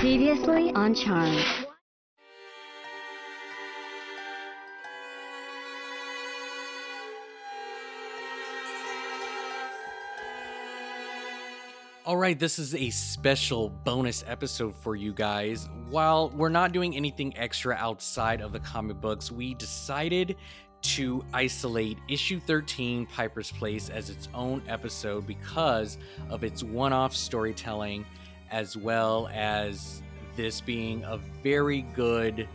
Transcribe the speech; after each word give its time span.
Previously 0.00 0.72
on 0.72 0.94
Charmed. 0.94 1.44
All 12.06 12.16
right, 12.16 12.38
this 12.38 12.58
is 12.58 12.74
a 12.74 12.88
special 12.88 13.68
bonus 13.68 14.24
episode 14.26 14.74
for 14.74 14.96
you 14.96 15.12
guys. 15.12 15.68
While 15.90 16.30
we're 16.30 16.48
not 16.48 16.72
doing 16.72 16.96
anything 16.96 17.36
extra 17.36 17.74
outside 17.74 18.40
of 18.40 18.52
the 18.52 18.60
comic 18.60 19.02
books, 19.02 19.30
we 19.30 19.52
decided 19.52 20.36
to 20.80 21.22
isolate 21.34 21.98
issue 22.08 22.40
13 22.40 23.04
Piper's 23.04 23.52
Place 23.52 23.90
as 23.90 24.08
its 24.08 24.30
own 24.32 24.62
episode 24.66 25.26
because 25.26 25.98
of 26.30 26.42
its 26.42 26.62
one 26.62 26.94
off 26.94 27.14
storytelling, 27.14 28.06
as 28.50 28.76
well 28.76 29.28
as 29.32 30.02
this 30.36 30.60
being 30.60 31.02
a 31.04 31.18
very 31.42 31.82
good 31.94 32.48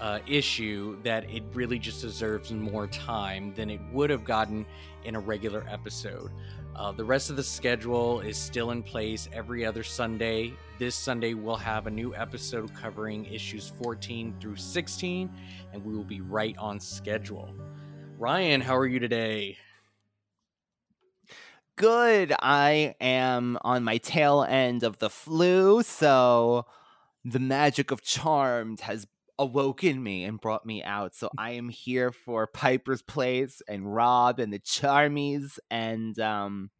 uh, 0.00 0.18
issue 0.26 1.00
that 1.02 1.28
it 1.30 1.42
really 1.52 1.78
just 1.78 2.02
deserves 2.02 2.52
more 2.52 2.86
time 2.88 3.54
than 3.54 3.70
it 3.70 3.80
would 3.92 4.10
have 4.10 4.24
gotten 4.24 4.66
in 5.04 5.14
a 5.14 5.20
regular 5.20 5.64
episode. 5.70 6.30
Uh, 6.76 6.90
the 6.90 7.04
rest 7.04 7.30
of 7.30 7.36
the 7.36 7.42
schedule 7.42 8.20
is 8.20 8.36
still 8.36 8.72
in 8.72 8.82
place 8.82 9.28
every 9.32 9.64
other 9.64 9.84
Sunday. 9.84 10.52
This 10.78 10.96
Sunday, 10.96 11.34
we'll 11.34 11.54
have 11.56 11.86
a 11.86 11.90
new 11.90 12.14
episode 12.16 12.74
covering 12.74 13.24
issues 13.26 13.72
14 13.80 14.34
through 14.40 14.56
16, 14.56 15.30
and 15.72 15.84
we 15.84 15.94
will 15.94 16.04
be 16.04 16.20
right 16.20 16.56
on 16.58 16.80
schedule. 16.80 17.54
Ryan, 18.18 18.60
how 18.60 18.76
are 18.76 18.86
you 18.86 18.98
today? 18.98 19.56
Good. 21.76 22.32
I 22.40 22.94
am 23.00 23.58
on 23.62 23.82
my 23.84 23.98
tail 23.98 24.44
end 24.44 24.82
of 24.84 24.98
the 24.98 25.10
flu, 25.10 25.82
so 25.82 26.66
the 27.24 27.40
magic 27.40 27.90
of 27.90 28.02
Charmed 28.02 28.80
has 28.80 29.06
awoken 29.38 30.00
me 30.02 30.22
and 30.24 30.40
brought 30.40 30.64
me 30.64 30.82
out. 30.84 31.14
So 31.16 31.28
I 31.36 31.52
am 31.52 31.68
here 31.68 32.12
for 32.12 32.46
Piper's 32.46 33.02
Place 33.02 33.60
and 33.66 33.92
Rob 33.92 34.38
and 34.38 34.52
the 34.52 34.60
Charmies 34.60 35.58
and 35.70 36.16
um 36.20 36.70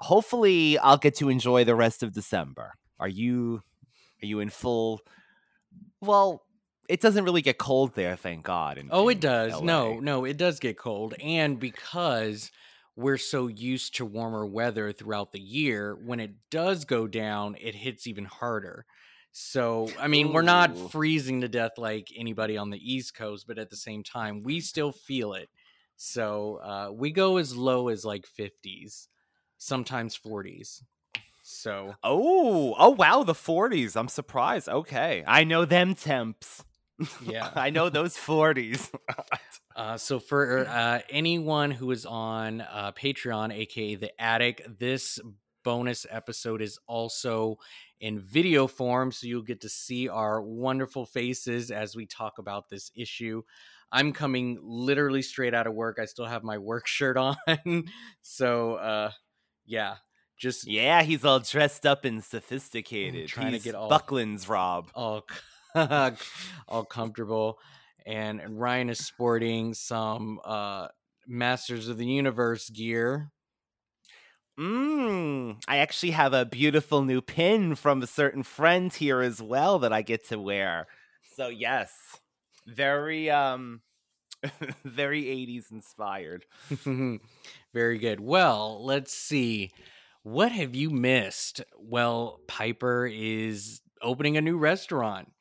hopefully 0.00 0.78
I'll 0.78 0.96
get 0.98 1.16
to 1.16 1.28
enjoy 1.28 1.64
the 1.64 1.74
rest 1.74 2.02
of 2.04 2.12
December. 2.12 2.74
Are 3.00 3.08
you 3.08 3.62
are 4.22 4.26
you 4.26 4.38
in 4.40 4.50
full 4.50 5.00
well, 6.00 6.44
it 6.88 7.00
doesn't 7.00 7.24
really 7.24 7.42
get 7.42 7.58
cold 7.58 7.94
there, 7.94 8.14
thank 8.16 8.44
God. 8.44 8.78
in- 8.78 8.88
Oh, 8.92 9.08
it 9.08 9.20
does. 9.20 9.52
LA. 9.52 9.60
No, 9.60 10.00
no, 10.00 10.24
it 10.24 10.36
does 10.36 10.58
get 10.60 10.76
cold. 10.78 11.14
And 11.20 11.58
because 11.58 12.50
we're 12.96 13.18
so 13.18 13.46
used 13.46 13.96
to 13.96 14.04
warmer 14.04 14.46
weather 14.46 14.92
throughout 14.92 15.32
the 15.32 15.40
year, 15.40 15.94
when 15.94 16.20
it 16.20 16.32
does 16.50 16.84
go 16.84 17.06
down, 17.06 17.56
it 17.60 17.74
hits 17.74 18.06
even 18.06 18.24
harder. 18.24 18.84
So, 19.32 19.88
I 19.98 20.08
mean, 20.08 20.32
we're 20.32 20.42
not 20.42 20.76
freezing 20.76 21.42
to 21.42 21.48
death 21.48 21.78
like 21.78 22.08
anybody 22.16 22.56
on 22.56 22.70
the 22.70 22.94
East 22.94 23.14
Coast, 23.14 23.46
but 23.46 23.58
at 23.58 23.70
the 23.70 23.76
same 23.76 24.02
time, 24.02 24.42
we 24.42 24.60
still 24.60 24.90
feel 24.92 25.34
it. 25.34 25.48
So, 25.96 26.56
uh, 26.56 26.90
we 26.92 27.12
go 27.12 27.36
as 27.36 27.56
low 27.56 27.88
as 27.88 28.04
like 28.04 28.26
50s, 28.26 29.08
sometimes 29.56 30.16
40s. 30.16 30.82
So, 31.42 31.94
Oh, 32.02 32.74
oh 32.78 32.90
wow, 32.90 33.22
the 33.22 33.34
40s. 33.34 33.96
I'm 33.96 34.08
surprised. 34.08 34.68
Okay. 34.68 35.24
I 35.26 35.44
know 35.44 35.64
them 35.64 35.94
temps. 35.94 36.64
Yeah. 37.24 37.50
I 37.56 37.70
know 37.70 37.88
those 37.88 38.16
40s. 38.16 38.90
Uh, 39.76 39.96
so 39.96 40.18
for 40.18 40.66
uh, 40.68 40.98
anyone 41.08 41.70
who 41.70 41.90
is 41.92 42.04
on 42.04 42.60
uh, 42.60 42.92
Patreon, 42.92 43.50
aka 43.54 43.94
the 43.94 44.10
Attic, 44.20 44.66
this 44.78 45.18
bonus 45.64 46.04
episode 46.10 46.60
is 46.60 46.78
also 46.86 47.56
in 48.00 48.18
video 48.18 48.66
form, 48.66 49.10
so 49.12 49.26
you'll 49.26 49.42
get 49.42 49.60
to 49.62 49.68
see 49.70 50.08
our 50.08 50.42
wonderful 50.42 51.06
faces 51.06 51.70
as 51.70 51.96
we 51.96 52.04
talk 52.04 52.38
about 52.38 52.68
this 52.68 52.90
issue. 52.94 53.42
I'm 53.92 54.12
coming 54.12 54.58
literally 54.60 55.22
straight 55.22 55.54
out 55.54 55.66
of 55.68 55.72
work. 55.72 55.98
I 56.02 56.04
still 56.06 56.26
have 56.26 56.42
my 56.42 56.58
work 56.58 56.86
shirt 56.86 57.16
on, 57.16 57.36
so 58.22 58.74
uh, 58.74 59.12
yeah, 59.64 59.94
just 60.36 60.66
yeah, 60.66 61.02
he's 61.02 61.24
all 61.24 61.38
dressed 61.40 61.86
up 61.86 62.04
and 62.04 62.22
sophisticated. 62.22 63.28
trying 63.28 63.52
to 63.52 63.58
get 63.60 63.74
all- 63.74 63.88
Buckland's 63.88 64.46
Rob. 64.48 64.90
all 64.94 65.24
all 66.68 66.84
comfortable 66.84 67.58
and 68.06 68.60
Ryan 68.60 68.90
is 68.90 69.04
sporting 69.04 69.74
some 69.74 70.40
uh 70.44 70.88
Masters 71.26 71.88
of 71.88 71.96
the 71.96 72.06
Universe 72.06 72.68
gear. 72.70 73.30
Mmm. 74.58 75.56
I 75.68 75.78
actually 75.78 76.10
have 76.10 76.32
a 76.32 76.44
beautiful 76.44 77.02
new 77.02 77.20
pin 77.20 77.74
from 77.74 78.02
a 78.02 78.06
certain 78.06 78.42
friend 78.42 78.92
here 78.92 79.20
as 79.20 79.40
well 79.40 79.78
that 79.78 79.92
I 79.92 80.02
get 80.02 80.28
to 80.28 80.38
wear. 80.38 80.86
So 81.36 81.48
yes, 81.48 81.92
very 82.66 83.30
um, 83.30 83.80
very 84.84 85.30
80s 85.30 85.70
inspired. 85.70 86.44
Very 87.74 87.98
good. 87.98 88.20
Well, 88.20 88.84
let's 88.84 89.12
see. 89.12 89.70
What 90.22 90.52
have 90.52 90.74
you 90.74 90.90
missed? 90.90 91.62
Well, 91.78 92.40
Piper 92.48 93.06
is 93.06 93.80
opening 94.02 94.36
a 94.36 94.40
new 94.40 94.56
restaurant. 94.56 95.32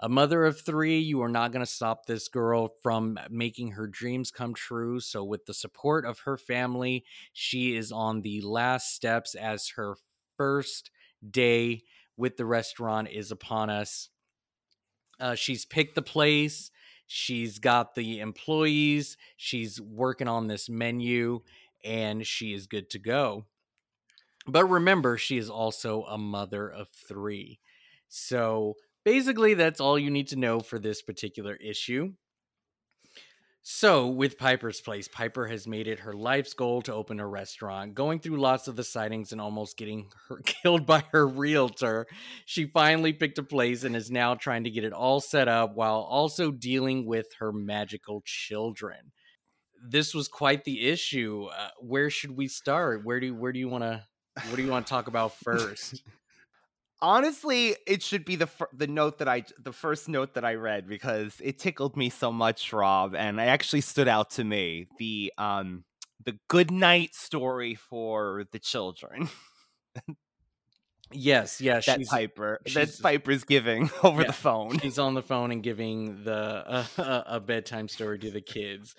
A 0.00 0.08
mother 0.08 0.44
of 0.44 0.60
three, 0.60 0.98
you 0.98 1.22
are 1.22 1.28
not 1.28 1.52
going 1.52 1.64
to 1.64 1.70
stop 1.70 2.06
this 2.06 2.28
girl 2.28 2.74
from 2.82 3.18
making 3.30 3.72
her 3.72 3.86
dreams 3.86 4.30
come 4.30 4.54
true. 4.54 4.98
So, 4.98 5.22
with 5.22 5.46
the 5.46 5.54
support 5.54 6.04
of 6.04 6.20
her 6.20 6.36
family, 6.36 7.04
she 7.32 7.76
is 7.76 7.92
on 7.92 8.22
the 8.22 8.40
last 8.40 8.94
steps 8.94 9.34
as 9.34 9.70
her 9.76 9.94
first 10.36 10.90
day 11.28 11.82
with 12.16 12.36
the 12.36 12.46
restaurant 12.46 13.08
is 13.10 13.30
upon 13.30 13.70
us. 13.70 14.08
Uh, 15.20 15.34
she's 15.34 15.64
picked 15.64 15.94
the 15.94 16.02
place, 16.02 16.70
she's 17.06 17.58
got 17.60 17.94
the 17.94 18.18
employees, 18.18 19.16
she's 19.36 19.80
working 19.80 20.26
on 20.26 20.48
this 20.48 20.68
menu, 20.68 21.40
and 21.84 22.26
she 22.26 22.52
is 22.52 22.66
good 22.66 22.90
to 22.90 22.98
go. 22.98 23.44
But 24.46 24.66
remember, 24.66 25.16
she 25.16 25.38
is 25.38 25.48
also 25.48 26.02
a 26.04 26.18
mother 26.18 26.68
of 26.68 26.88
three. 26.88 27.60
So 28.08 28.74
basically, 29.04 29.54
that's 29.54 29.80
all 29.80 29.98
you 29.98 30.10
need 30.10 30.28
to 30.28 30.36
know 30.36 30.60
for 30.60 30.78
this 30.78 31.02
particular 31.02 31.54
issue. 31.56 32.12
So, 33.64 34.08
with 34.08 34.38
Piper's 34.38 34.80
Place, 34.80 35.06
Piper 35.06 35.46
has 35.46 35.68
made 35.68 35.86
it 35.86 36.00
her 36.00 36.12
life's 36.12 36.52
goal 36.52 36.82
to 36.82 36.92
open 36.92 37.20
a 37.20 37.26
restaurant. 37.26 37.94
Going 37.94 38.18
through 38.18 38.40
lots 38.40 38.66
of 38.66 38.74
the 38.74 38.82
sightings 38.82 39.30
and 39.30 39.40
almost 39.40 39.76
getting 39.76 40.10
her 40.28 40.38
killed 40.44 40.84
by 40.84 41.04
her 41.12 41.28
realtor, 41.28 42.08
she 42.44 42.66
finally 42.66 43.12
picked 43.12 43.38
a 43.38 43.44
place 43.44 43.84
and 43.84 43.94
is 43.94 44.10
now 44.10 44.34
trying 44.34 44.64
to 44.64 44.70
get 44.70 44.82
it 44.82 44.92
all 44.92 45.20
set 45.20 45.46
up 45.46 45.76
while 45.76 46.00
also 46.00 46.50
dealing 46.50 47.06
with 47.06 47.26
her 47.38 47.52
magical 47.52 48.20
children. 48.24 49.12
This 49.80 50.12
was 50.12 50.26
quite 50.26 50.64
the 50.64 50.88
issue. 50.88 51.46
Uh, 51.56 51.68
where 51.78 52.10
should 52.10 52.36
we 52.36 52.48
start? 52.48 53.04
Where 53.04 53.20
do 53.20 53.32
where 53.32 53.52
do 53.52 53.60
you 53.60 53.68
want 53.68 53.84
to 53.84 54.02
what 54.48 54.56
do 54.56 54.62
you 54.62 54.70
want 54.72 54.88
to 54.88 54.90
talk 54.90 55.06
about 55.06 55.36
first? 55.44 56.02
Honestly, 57.02 57.76
it 57.86 58.02
should 58.02 58.24
be 58.24 58.36
the 58.36 58.46
fir- 58.46 58.68
the 58.72 58.86
note 58.86 59.18
that 59.18 59.28
I 59.28 59.44
the 59.58 59.72
first 59.72 60.08
note 60.08 60.34
that 60.34 60.44
I 60.44 60.54
read 60.54 60.88
because 60.88 61.34
it 61.42 61.58
tickled 61.58 61.96
me 61.96 62.10
so 62.10 62.30
much, 62.32 62.72
Rob, 62.72 63.16
and 63.16 63.40
it 63.40 63.44
actually 63.44 63.80
stood 63.80 64.08
out 64.08 64.30
to 64.32 64.44
me. 64.44 64.86
The 64.98 65.32
um 65.36 65.84
the 66.24 66.38
good 66.48 66.70
night 66.70 67.14
story 67.16 67.74
for 67.74 68.44
the 68.52 68.60
children 68.60 69.28
yes, 71.14 71.60
yes, 71.60 71.86
that 71.86 71.98
she's 71.98 72.08
Piper 72.08 72.58
that 72.64 72.70
she's- 72.70 73.00
Piper's 73.00 73.44
giving 73.44 73.90
over 74.02 74.22
Yeah, 74.22 74.26
the 74.28 74.32
phone. 74.32 74.78
she's 74.78 74.98
on 74.98 75.14
the 75.14 75.22
phone 75.22 75.50
and 75.52 75.62
giving 75.62 76.24
the 76.24 76.84
uh, 76.98 77.22
a 77.26 77.40
bedtime 77.40 77.88
story 77.88 78.18
to 78.20 78.30
the 78.30 78.40
kids. 78.40 78.94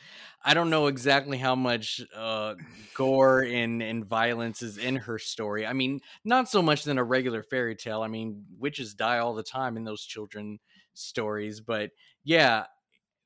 I 0.45 0.53
don't 0.53 0.69
know 0.69 0.87
exactly 0.87 1.37
how 1.37 1.55
much 1.55 2.01
uh, 2.15 2.55
gore 2.95 3.41
and 3.41 3.81
and 3.81 4.05
violence 4.05 4.61
is 4.61 4.77
in 4.77 4.95
her 4.97 5.17
story. 5.19 5.65
I 5.65 5.73
mean, 5.73 6.01
not 6.25 6.49
so 6.49 6.61
much 6.61 6.83
than 6.83 6.97
a 6.97 7.03
regular 7.03 7.43
fairy 7.43 7.75
tale. 7.75 8.01
I 8.01 8.07
mean, 8.07 8.43
witches 8.59 8.93
die 8.93 9.19
all 9.19 9.33
the 9.33 9.43
time 9.43 9.77
in 9.77 9.83
those 9.83 10.03
children 10.03 10.59
stories, 10.93 11.59
but 11.61 11.91
yeah, 12.23 12.65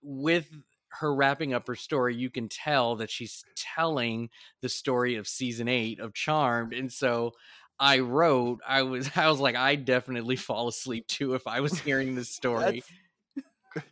with 0.02 0.48
her 0.90 1.14
wrapping 1.14 1.54
up 1.54 1.68
her 1.68 1.76
story, 1.76 2.16
you 2.16 2.30
can 2.30 2.48
tell 2.50 2.96
that 2.96 3.10
she's 3.12 3.44
telling 3.56 4.30
the 4.62 4.70
story 4.70 5.16
of 5.16 5.28
season 5.28 5.68
eight 5.68 6.00
of 6.00 6.14
Charmed, 6.14 6.74
and 6.74 6.92
so. 6.92 7.34
I 7.80 8.00
wrote, 8.00 8.62
I 8.68 8.84
was, 8.84 9.10
I 9.16 9.30
was 9.30 9.40
like, 9.40 9.56
I 9.56 9.76
definitely 9.76 10.36
fall 10.36 10.68
asleep 10.68 11.08
too 11.08 11.34
if 11.34 11.48
I 11.48 11.62
was 11.62 11.80
hearing 11.80 12.16
this 12.16 12.30
story. 12.36 12.84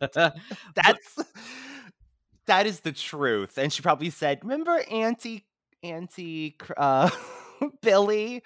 That's 0.00 1.18
that 2.46 2.66
is 2.66 2.80
the 2.80 2.92
truth. 2.92 3.58
And 3.58 3.72
she 3.72 3.82
probably 3.82 4.10
said, 4.10 4.40
"Remember 4.42 4.78
Auntie 4.90 5.44
Auntie 5.82 6.56
uh, 6.76 7.10
Billy? 7.82 8.42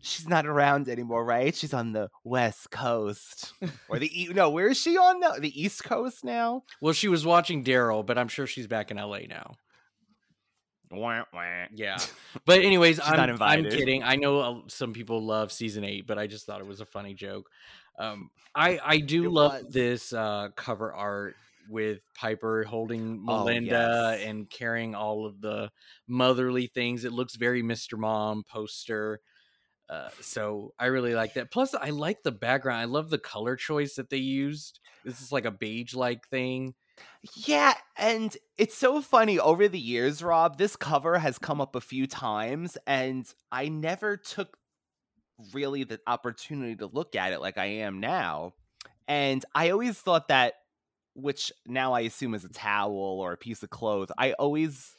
She's 0.00 0.28
not 0.28 0.46
around 0.46 0.88
anymore, 0.88 1.24
right? 1.24 1.54
She's 1.54 1.74
on 1.74 1.92
the 1.92 2.10
West 2.24 2.70
Coast 2.70 3.52
or 3.88 3.98
the 3.98 4.22
e- 4.22 4.32
no. 4.32 4.50
Where 4.50 4.68
is 4.68 4.78
she 4.78 4.96
on 4.96 5.20
now? 5.20 5.32
The 5.38 5.60
East 5.60 5.84
Coast 5.84 6.24
now? 6.24 6.64
well, 6.80 6.92
she 6.92 7.08
was 7.08 7.26
watching 7.26 7.62
Daryl, 7.64 8.04
but 8.04 8.18
I'm 8.18 8.28
sure 8.28 8.46
she's 8.46 8.66
back 8.66 8.90
in 8.90 8.96
LA 8.96 9.20
now. 9.28 9.54
Yeah. 11.74 11.96
But 12.44 12.60
anyways, 12.60 13.00
I'm, 13.00 13.16
not 13.16 13.42
I'm 13.42 13.64
kidding. 13.64 14.02
I 14.02 14.16
know 14.16 14.38
uh, 14.40 14.60
some 14.68 14.92
people 14.92 15.20
love 15.24 15.50
season 15.50 15.82
eight, 15.84 16.06
but 16.06 16.18
I 16.18 16.26
just 16.26 16.46
thought 16.46 16.60
it 16.60 16.66
was 16.66 16.80
a 16.80 16.86
funny 16.86 17.14
joke. 17.14 17.48
Um, 17.98 18.30
I 18.54 18.78
I 18.84 18.98
do 18.98 19.24
It 19.24 19.30
love 19.30 19.64
was. 19.64 19.72
this 19.72 20.12
uh, 20.12 20.48
cover 20.54 20.92
art 20.92 21.34
with 21.68 22.00
Piper 22.14 22.62
holding 22.62 23.24
Oh, 23.26 23.38
Melinda 23.38 24.16
yes. 24.18 24.28
and 24.28 24.48
carrying 24.48 24.94
all 24.94 25.26
of 25.26 25.40
the 25.40 25.70
motherly 26.06 26.68
things. 26.68 27.04
It 27.04 27.12
looks 27.12 27.34
very 27.36 27.62
Mr. 27.62 27.98
Mom 27.98 28.44
poster. 28.48 29.20
Uh, 29.88 30.10
so 30.20 30.72
I 30.78 30.86
really 30.86 31.14
like 31.14 31.34
that. 31.34 31.50
Plus, 31.50 31.74
I 31.74 31.90
like 31.90 32.22
the 32.22 32.32
background. 32.32 32.80
I 32.80 32.84
love 32.84 33.08
the 33.10 33.18
color 33.18 33.56
choice 33.56 33.94
that 33.94 34.10
they 34.10 34.16
used. 34.18 34.78
This 35.04 35.20
is 35.20 35.32
like 35.32 35.44
a 35.44 35.50
beige 35.50 35.94
like 35.94 36.28
thing. 36.28 36.74
Yeah, 37.34 37.74
and 37.96 38.36
it's 38.56 38.76
so 38.76 39.00
funny 39.00 39.38
over 39.38 39.68
the 39.68 39.78
years, 39.78 40.22
Rob. 40.22 40.58
This 40.58 40.76
cover 40.76 41.18
has 41.18 41.38
come 41.38 41.60
up 41.60 41.74
a 41.74 41.80
few 41.80 42.06
times, 42.06 42.78
and 42.86 43.26
I 43.50 43.68
never 43.68 44.16
took 44.16 44.56
really 45.52 45.84
the 45.84 46.00
opportunity 46.06 46.76
to 46.76 46.86
look 46.86 47.14
at 47.16 47.32
it 47.32 47.40
like 47.40 47.58
I 47.58 47.66
am 47.66 48.00
now. 48.00 48.54
And 49.08 49.44
I 49.54 49.70
always 49.70 49.98
thought 49.98 50.28
that, 50.28 50.54
which 51.14 51.52
now 51.66 51.92
I 51.92 52.00
assume 52.00 52.34
is 52.34 52.44
a 52.44 52.48
towel 52.48 52.94
or 52.94 53.32
a 53.32 53.36
piece 53.36 53.62
of 53.62 53.70
clothes, 53.70 54.10
I 54.18 54.32
always 54.34 54.96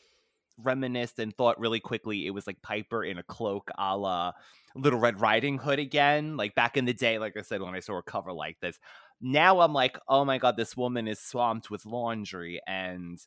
reminisced 0.63 1.19
and 1.19 1.35
thought 1.35 1.59
really 1.59 1.79
quickly 1.79 2.25
it 2.25 2.31
was 2.31 2.47
like 2.47 2.61
Piper 2.63 3.03
in 3.03 3.17
a 3.19 3.23
cloak 3.23 3.69
a 3.77 3.95
la 3.97 4.31
Little 4.75 4.99
Red 4.99 5.21
Riding 5.21 5.57
Hood 5.57 5.79
again. 5.79 6.37
Like 6.37 6.55
back 6.55 6.77
in 6.77 6.85
the 6.85 6.93
day, 6.93 7.19
like 7.19 7.37
I 7.37 7.41
said, 7.41 7.61
when 7.61 7.75
I 7.75 7.79
saw 7.79 7.97
a 7.97 8.03
cover 8.03 8.33
like 8.33 8.59
this. 8.59 8.79
Now 9.21 9.61
I'm 9.61 9.73
like, 9.73 9.97
oh 10.07 10.25
my 10.25 10.37
god, 10.37 10.57
this 10.57 10.77
woman 10.77 11.07
is 11.07 11.19
swamped 11.19 11.69
with 11.69 11.85
laundry 11.85 12.61
and 12.67 13.19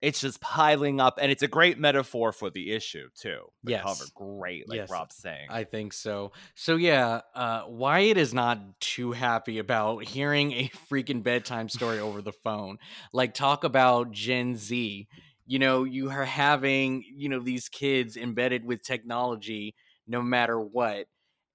it's 0.00 0.20
just 0.20 0.40
piling 0.40 1.00
up. 1.00 1.18
And 1.20 1.32
it's 1.32 1.42
a 1.42 1.48
great 1.48 1.78
metaphor 1.78 2.32
for 2.32 2.50
the 2.50 2.72
issue, 2.72 3.08
too. 3.14 3.46
The 3.64 3.72
Yes. 3.72 3.82
cover, 3.82 4.04
great, 4.14 4.68
like 4.68 4.76
Yes, 4.76 4.90
Rob's 4.90 5.16
saying. 5.16 5.48
I 5.50 5.64
think 5.64 5.92
so. 5.92 6.32
So 6.54 6.76
yeah, 6.76 7.22
uh, 7.34 7.64
Wyatt 7.66 8.16
is 8.18 8.34
not 8.34 8.80
too 8.80 9.12
happy 9.12 9.58
about 9.58 10.04
hearing 10.04 10.52
a 10.52 10.70
freaking 10.90 11.22
bedtime 11.22 11.68
story 11.68 11.98
over 11.98 12.22
the 12.22 12.32
phone. 12.32 12.78
Like 13.12 13.34
talk 13.34 13.64
about 13.64 14.12
Gen 14.12 14.56
Z. 14.56 15.08
You 15.46 15.58
know, 15.58 15.84
you 15.84 16.10
are 16.10 16.24
having 16.24 17.04
you 17.16 17.28
know 17.28 17.40
these 17.40 17.68
kids 17.68 18.16
embedded 18.16 18.64
with 18.64 18.82
technology 18.82 19.74
no 20.06 20.22
matter 20.22 20.60
what. 20.60 21.06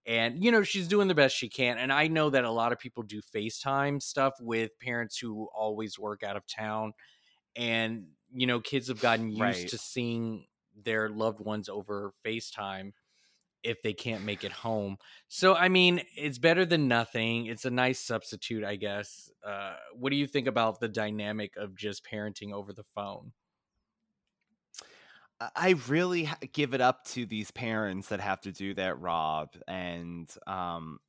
And 0.05 0.43
you 0.43 0.51
know 0.51 0.63
she's 0.63 0.87
doing 0.87 1.07
the 1.07 1.15
best 1.15 1.35
she 1.35 1.49
can, 1.49 1.77
and 1.77 1.93
I 1.93 2.07
know 2.07 2.29
that 2.31 2.43
a 2.43 2.51
lot 2.51 2.71
of 2.71 2.79
people 2.79 3.03
do 3.03 3.21
FaceTime 3.21 4.01
stuff 4.01 4.33
with 4.39 4.77
parents 4.79 5.17
who 5.19 5.47
always 5.53 5.99
work 5.99 6.23
out 6.23 6.35
of 6.35 6.47
town, 6.47 6.93
and 7.55 8.09
you 8.33 8.47
know 8.47 8.61
kids 8.61 8.87
have 8.89 8.99
gotten 8.99 9.31
used 9.31 9.67
Right. 9.67 9.71
to 9.71 9.77
seeing 9.77 10.47
their 10.75 11.09
loved 11.09 11.41
ones 11.41 11.69
over 11.69 12.13
FaceTime 12.25 12.93
if 13.63 13.81
they 13.83 13.93
can't 13.93 14.23
make 14.23 14.43
it 14.43 14.51
home. 14.51 14.97
So 15.27 15.55
I 15.55 15.69
mean, 15.69 16.01
it's 16.17 16.39
better 16.39 16.65
than 16.65 16.87
nothing. 16.87 17.45
It's 17.45 17.65
a 17.65 17.71
nice 17.71 17.99
substitute, 17.99 18.63
I 18.63 18.75
guess. 18.75 19.31
Uh, 19.43 19.77
what 19.93 20.09
do 20.09 20.15
you 20.15 20.27
think 20.27 20.47
about 20.47 20.79
the 20.79 20.89
dynamic 20.89 21.55
of 21.57 21.75
just 21.75 22.05
parenting 22.05 22.53
over 22.53 22.73
the 22.73 22.83
phone? 22.83 23.33
I- 25.55 25.75
really 25.87 26.29
give 26.53 26.73
it 26.73 26.81
up 26.81 27.05
to 27.07 27.25
these 27.25 27.51
parents 27.51 28.09
that 28.09 28.19
have 28.19 28.41
to 28.41 28.51
do 28.51 28.73
that, 28.75 28.99
Rob. 28.99 29.49
And 29.67 30.29
um, 30.45 30.99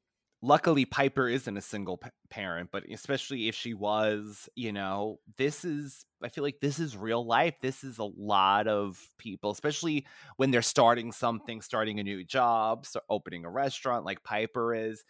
luckily, 0.41 0.85
Piper 0.85 1.29
isn't 1.29 1.57
a 1.57 1.61
single 1.61 1.99
pa- 1.99 2.11
parent, 2.31 2.71
but 2.73 2.85
especially 2.91 3.49
if 3.49 3.55
she 3.55 3.75
was, 3.75 4.49
you 4.55 4.73
know, 4.73 5.19
this 5.37 5.65
is, 5.65 6.07
I 6.23 6.29
feel 6.31 6.45
like 6.45 6.61
this 6.61 6.79
is 6.79 6.97
real 6.97 7.27
life. 7.27 7.55
This 7.61 7.85
is 7.85 7.99
a 7.99 8.05
lot 8.05 8.69
of 8.69 8.99
people, 9.19 9.51
especially 9.51 10.07
when 10.37 10.51
they're 10.51 10.63
starting 10.63 11.13
something, 11.13 11.61
starting 11.61 12.01
a 12.01 12.05
new 12.05 12.25
job, 12.25 12.87
so 12.87 13.01
opening 13.11 13.45
a 13.45 13.51
restaurant 13.51 14.05
like 14.05 14.25
Piper 14.25 14.75
is. 14.75 15.05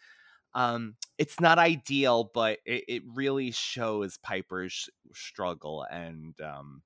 Um, 0.54 0.96
it's 1.18 1.40
not 1.40 1.58
ideal, 1.58 2.30
but 2.34 2.58
it, 2.66 2.84
it 2.88 3.02
really 3.14 3.52
shows 3.52 4.18
Piper's 4.18 4.88
struggle 5.14 5.84
and 5.90 6.34
um, 6.40 6.82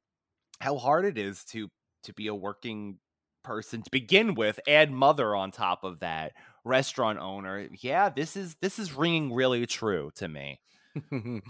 how 0.60 0.76
hard 0.78 1.04
it 1.04 1.18
is 1.18 1.44
to 1.46 1.70
to 2.06 2.12
be 2.12 2.26
a 2.26 2.35
working 2.35 2.99
person 3.44 3.82
to 3.82 3.91
begin 3.91 4.35
with 4.35 4.58
add 4.67 4.91
mother 4.91 5.35
on 5.35 5.50
top 5.53 5.85
of 5.85 6.00
that 6.00 6.32
restaurant 6.64 7.19
owner 7.20 7.69
yeah 7.81 8.08
this 8.08 8.37
is 8.37 8.56
this 8.61 8.79
is 8.79 8.93
ringing 8.93 9.32
really 9.32 9.64
true 9.67 10.11
to 10.17 10.26
me 10.26 10.58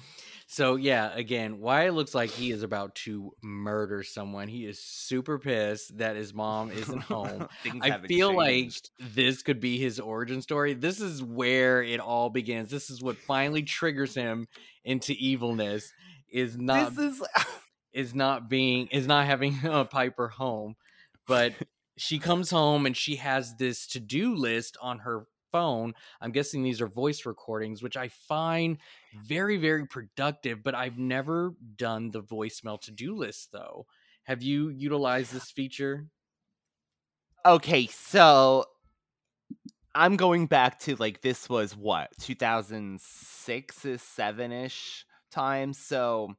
so 0.47 0.77
yeah, 0.77 1.13
again, 1.15 1.61
Wyatt 1.61 1.95
looks 1.95 2.15
like 2.15 2.31
he 2.31 2.51
is 2.51 2.63
about 2.63 2.95
to 2.97 3.33
murder 3.43 4.03
someone. 4.03 4.49
He 4.49 4.67
is 4.67 4.81
super 4.81 5.39
pissed 5.39 5.99
that 5.99 6.17
his 6.17 6.35
mom 6.35 6.71
isn't 6.71 7.03
home. 7.03 7.49
I 7.81 7.99
feel 7.99 8.35
changed. 8.35 8.91
like 9.01 9.15
this 9.15 9.43
could 9.43 9.61
be 9.61 9.79
his 9.79 10.01
origin 10.01 10.43
story. 10.43 10.75
This 10.75 11.01
is 11.01 11.23
where 11.23 11.83
it 11.83 12.01
all 12.01 12.31
begins. 12.31 12.71
This 12.71 12.91
is 12.91 13.03
what 13.03 13.17
finally 13.17 13.63
triggers 13.63 14.15
him 14.15 14.49
into 14.85 15.13
evilness. 15.13 15.93
Is 16.31 16.57
not 16.57 16.95
this 16.95 17.15
is 17.15 17.23
is 17.97 18.15
not 18.15 18.49
being 18.49 18.87
is 18.89 19.07
not 19.09 19.27
having 19.27 19.59
a 19.65 19.85
Piper 19.85 20.29
home, 20.29 20.77
but 21.27 21.55
she 21.97 22.19
comes 22.29 22.51
home 22.51 22.87
and 22.87 22.97
she 22.97 23.17
has 23.17 23.57
this 23.57 23.87
to 23.89 24.01
do 24.01 24.37
list 24.37 24.77
on 24.81 25.01
her 25.01 25.27
phone. 25.51 25.95
I'm 26.21 26.33
guessing 26.33 26.63
these 26.63 26.81
are 26.81 26.87
voice 26.87 27.27
recordings, 27.27 27.83
which 27.83 27.97
I 27.97 28.09
find 28.09 28.79
very 29.25 29.57
very 29.57 29.87
productive. 29.87 30.63
But 30.63 30.75
I've 30.75 30.99
never 30.99 31.55
done 31.77 32.11
the 32.11 32.23
voicemail 32.23 32.81
to 32.83 32.93
do 32.93 33.17
list 33.17 33.51
though. 33.53 33.87
Have 34.25 34.43
you 34.43 34.69
utilized 34.69 35.33
this 35.33 35.51
feature? 35.51 36.07
okay 37.47 37.87
so 37.87 38.65
i'm 39.95 40.17
going 40.17 40.47
back 40.47 40.81
to 40.81 40.97
like 40.97 41.21
this 41.21 41.49
was 41.49 41.77
what 41.77 42.11
2006 42.21 43.85
is 43.85 44.01
7ish 44.01 45.05
time 45.31 45.73
so 45.73 46.35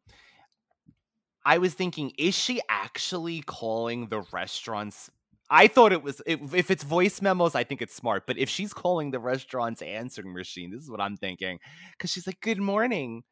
i 1.47 1.57
was 1.57 1.73
thinking 1.73 2.11
is 2.17 2.35
she 2.35 2.61
actually 2.69 3.41
calling 3.41 4.07
the 4.09 4.21
restaurants? 4.31 5.09
I 5.49 5.67
thought 5.67 5.93
it 5.93 6.03
was 6.03 6.21
if, 6.25 6.69
it's 6.69 6.83
voice 6.83 7.21
memos 7.21 7.55
i 7.55 7.63
think 7.63 7.81
it's 7.81 7.95
smart 7.95 8.27
but 8.27 8.37
if 8.37 8.49
she's 8.49 8.73
calling 8.73 9.11
the 9.11 9.19
restaurant's 9.19 9.81
answering 9.81 10.33
machine 10.33 10.71
this 10.71 10.81
is 10.81 10.91
what 10.91 11.01
i'm 11.01 11.15
thinking. 11.15 11.59
Because 11.93 12.11
she's 12.11 12.27
like 12.27 12.41
good 12.41 12.59
morning 12.59 13.23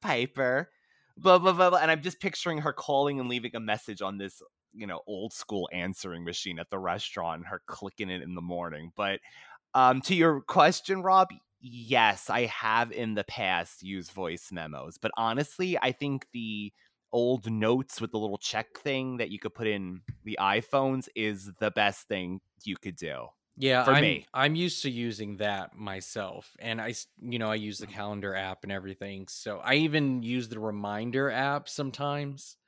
piper 0.00 0.70
blah 1.16 1.38
blah 1.38 1.52
blah 1.52 1.70
blah 1.70 1.78
and 1.78 1.90
i'm 1.90 2.02
just 2.02 2.20
picturing 2.20 2.58
her 2.58 2.72
calling 2.72 3.18
and 3.18 3.28
leaving 3.28 3.56
a 3.56 3.60
message 3.60 4.00
on 4.00 4.18
this 4.18 4.42
you 4.72 4.86
know 4.86 5.00
old 5.06 5.32
school 5.32 5.68
answering 5.72 6.24
machine 6.24 6.58
at 6.58 6.70
the 6.70 6.78
restaurant 6.78 7.46
her 7.46 7.62
clicking 7.66 8.10
it 8.10 8.22
in 8.22 8.34
the 8.34 8.42
morning 8.42 8.92
but 8.96 9.18
um 9.74 10.00
to 10.00 10.14
your 10.14 10.42
question 10.42 11.02
rob 11.02 11.28
yes 11.60 12.28
i 12.28 12.42
have 12.42 12.92
in 12.92 13.14
the 13.14 13.24
past 13.24 13.82
used 13.82 14.12
voice 14.12 14.50
memos 14.52 14.98
but 15.00 15.10
honestly 15.16 15.78
i 15.80 15.90
think 15.90 16.26
the 16.32 16.70
old 17.16 17.50
notes 17.50 18.00
with 18.00 18.12
the 18.12 18.18
little 18.18 18.38
check 18.38 18.78
thing 18.78 19.18
that 19.18 19.30
you 19.30 19.38
could 19.40 19.54
put 19.54 19.66
in 19.66 20.02
the 20.24 20.38
iphones 20.40 21.08
is 21.16 21.52
the 21.60 21.70
best 21.72 22.08
thing 22.08 22.40
you 22.64 22.76
could 22.76 22.96
do 22.96 23.28
Yeah, 23.58 23.84
for 23.84 23.94
I'm, 23.94 23.96
me. 23.96 24.26
I'm 24.34 24.54
used 24.54 24.82
to 24.82 24.90
using 24.90 25.38
that 25.38 25.74
myself, 25.74 26.54
and 26.60 26.80
I, 26.80 26.94
you 27.22 27.38
know, 27.38 27.50
I 27.50 27.54
use 27.54 27.80
the 27.80 27.86
calendar 27.86 28.34
app 28.34 28.64
and 28.64 28.72
everything. 28.72 29.28
So 29.28 29.58
I 29.60 29.76
even 29.76 30.22
use 30.22 30.48
the 30.48 30.60
reminder 30.60 31.30
app 31.30 31.68
sometimes 31.68 32.58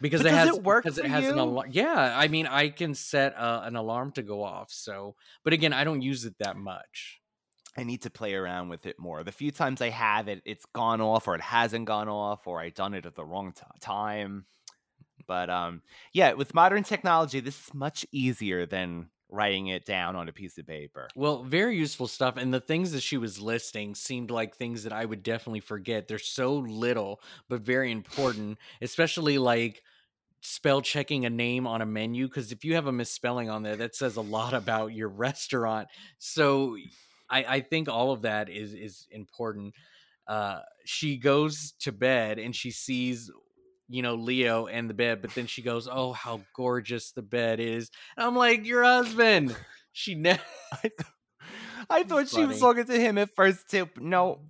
because 0.00 0.22
But 0.22 0.26
it 0.26 0.32
has 0.32 0.56
it 0.56 0.62
work 0.62 0.86
because 0.86 0.98
it 0.98 1.06
has 1.06 1.30
an 1.30 1.38
alarm. 1.38 1.68
Yeah, 1.70 2.12
I 2.18 2.28
mean, 2.28 2.46
I 2.46 2.70
can 2.70 2.94
set 2.94 3.34
uh, 3.36 3.62
an 3.64 3.76
alarm 3.76 4.12
to 4.12 4.22
go 4.22 4.42
off. 4.42 4.72
So, 4.72 5.16
but 5.44 5.52
again, 5.52 5.72
I 5.72 5.84
don't 5.84 6.02
use 6.02 6.24
it 6.24 6.36
that 6.38 6.56
much. 6.56 7.20
I 7.76 7.84
need 7.84 8.02
to 8.02 8.10
play 8.10 8.34
around 8.34 8.68
with 8.68 8.86
it 8.86 8.98
more. 8.98 9.22
The 9.22 9.32
few 9.32 9.50
times 9.50 9.80
I 9.82 9.90
have 9.90 10.28
it, 10.28 10.42
it's 10.44 10.64
gone 10.66 11.00
off 11.00 11.28
or 11.28 11.34
it 11.34 11.40
hasn't 11.40 11.86
gone 11.86 12.08
off 12.08 12.46
or 12.46 12.60
I 12.60 12.70
done 12.70 12.94
it 12.94 13.06
at 13.06 13.14
the 13.14 13.24
wrong 13.24 13.52
t- 13.52 13.62
time. 13.80 14.46
But 15.26 15.50
um 15.50 15.82
yeah, 16.12 16.32
with 16.34 16.54
modern 16.54 16.82
technology, 16.82 17.40
this 17.40 17.66
is 17.66 17.74
much 17.74 18.06
easier 18.12 18.66
than 18.66 19.10
writing 19.28 19.68
it 19.68 19.84
down 19.84 20.16
on 20.16 20.28
a 20.28 20.32
piece 20.32 20.56
of 20.58 20.66
paper. 20.66 21.08
Well, 21.16 21.42
very 21.42 21.76
useful 21.76 22.06
stuff. 22.06 22.36
And 22.36 22.52
the 22.52 22.60
things 22.60 22.92
that 22.92 23.02
she 23.02 23.16
was 23.16 23.40
listing 23.40 23.94
seemed 23.94 24.30
like 24.30 24.54
things 24.54 24.84
that 24.84 24.92
I 24.92 25.04
would 25.04 25.22
definitely 25.22 25.60
forget. 25.60 26.08
They're 26.08 26.18
so 26.18 26.54
little, 26.54 27.20
but 27.48 27.60
very 27.60 27.90
important, 27.90 28.58
especially 28.80 29.38
like 29.38 29.82
spell 30.42 30.80
checking 30.80 31.24
a 31.24 31.30
name 31.30 31.66
on 31.66 31.82
a 31.82 31.86
menu. 31.86 32.28
Because 32.28 32.52
if 32.52 32.64
you 32.64 32.76
have 32.76 32.86
a 32.86 32.92
misspelling 32.92 33.50
on 33.50 33.62
there, 33.62 33.76
that 33.76 33.96
says 33.96 34.16
a 34.16 34.20
lot 34.20 34.54
about 34.54 34.92
your 34.92 35.08
restaurant. 35.08 35.88
So 36.18 36.76
I, 37.28 37.44
I 37.44 37.60
think 37.60 37.88
all 37.88 38.12
of 38.12 38.22
that 38.22 38.48
is 38.48 38.74
is 38.74 39.06
important. 39.10 39.74
Uh, 40.26 40.60
she 40.84 41.16
goes 41.16 41.74
to 41.80 41.92
bed 41.92 42.38
and 42.38 42.54
she 42.54 42.70
sees 42.70 43.30
you 43.88 44.02
know 44.02 44.16
leo 44.16 44.66
and 44.66 44.90
the 44.90 44.94
bed 44.94 45.22
but 45.22 45.32
then 45.36 45.46
she 45.46 45.62
goes 45.62 45.86
oh 45.88 46.12
how 46.12 46.40
gorgeous 46.56 47.12
the 47.12 47.22
bed 47.22 47.60
is 47.60 47.88
and 48.16 48.26
i'm 48.26 48.34
like 48.34 48.66
your 48.66 48.82
husband 48.82 49.54
she 49.92 50.16
never 50.16 50.42
I 51.90 52.02
thought 52.02 52.28
she 52.28 52.44
was 52.44 52.60
talking 52.60 52.84
to 52.86 52.98
him 52.98 53.18
at 53.18 53.34
first 53.34 53.70
too. 53.70 53.88
No, 53.98 54.40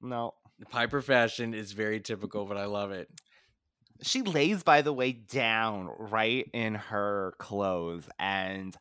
no. 0.00 0.34
Piper 0.70 1.02
fashion 1.02 1.54
is 1.54 1.72
very 1.72 2.00
typical, 2.00 2.46
but 2.46 2.56
I 2.56 2.66
love 2.66 2.92
it. 2.92 3.08
she 4.02 4.22
lays, 4.22 4.62
by 4.62 4.82
the 4.82 4.92
way, 4.92 5.12
down 5.12 5.90
right 5.98 6.48
in 6.52 6.74
her 6.74 7.34
clothes, 7.38 8.08
and 8.18 8.76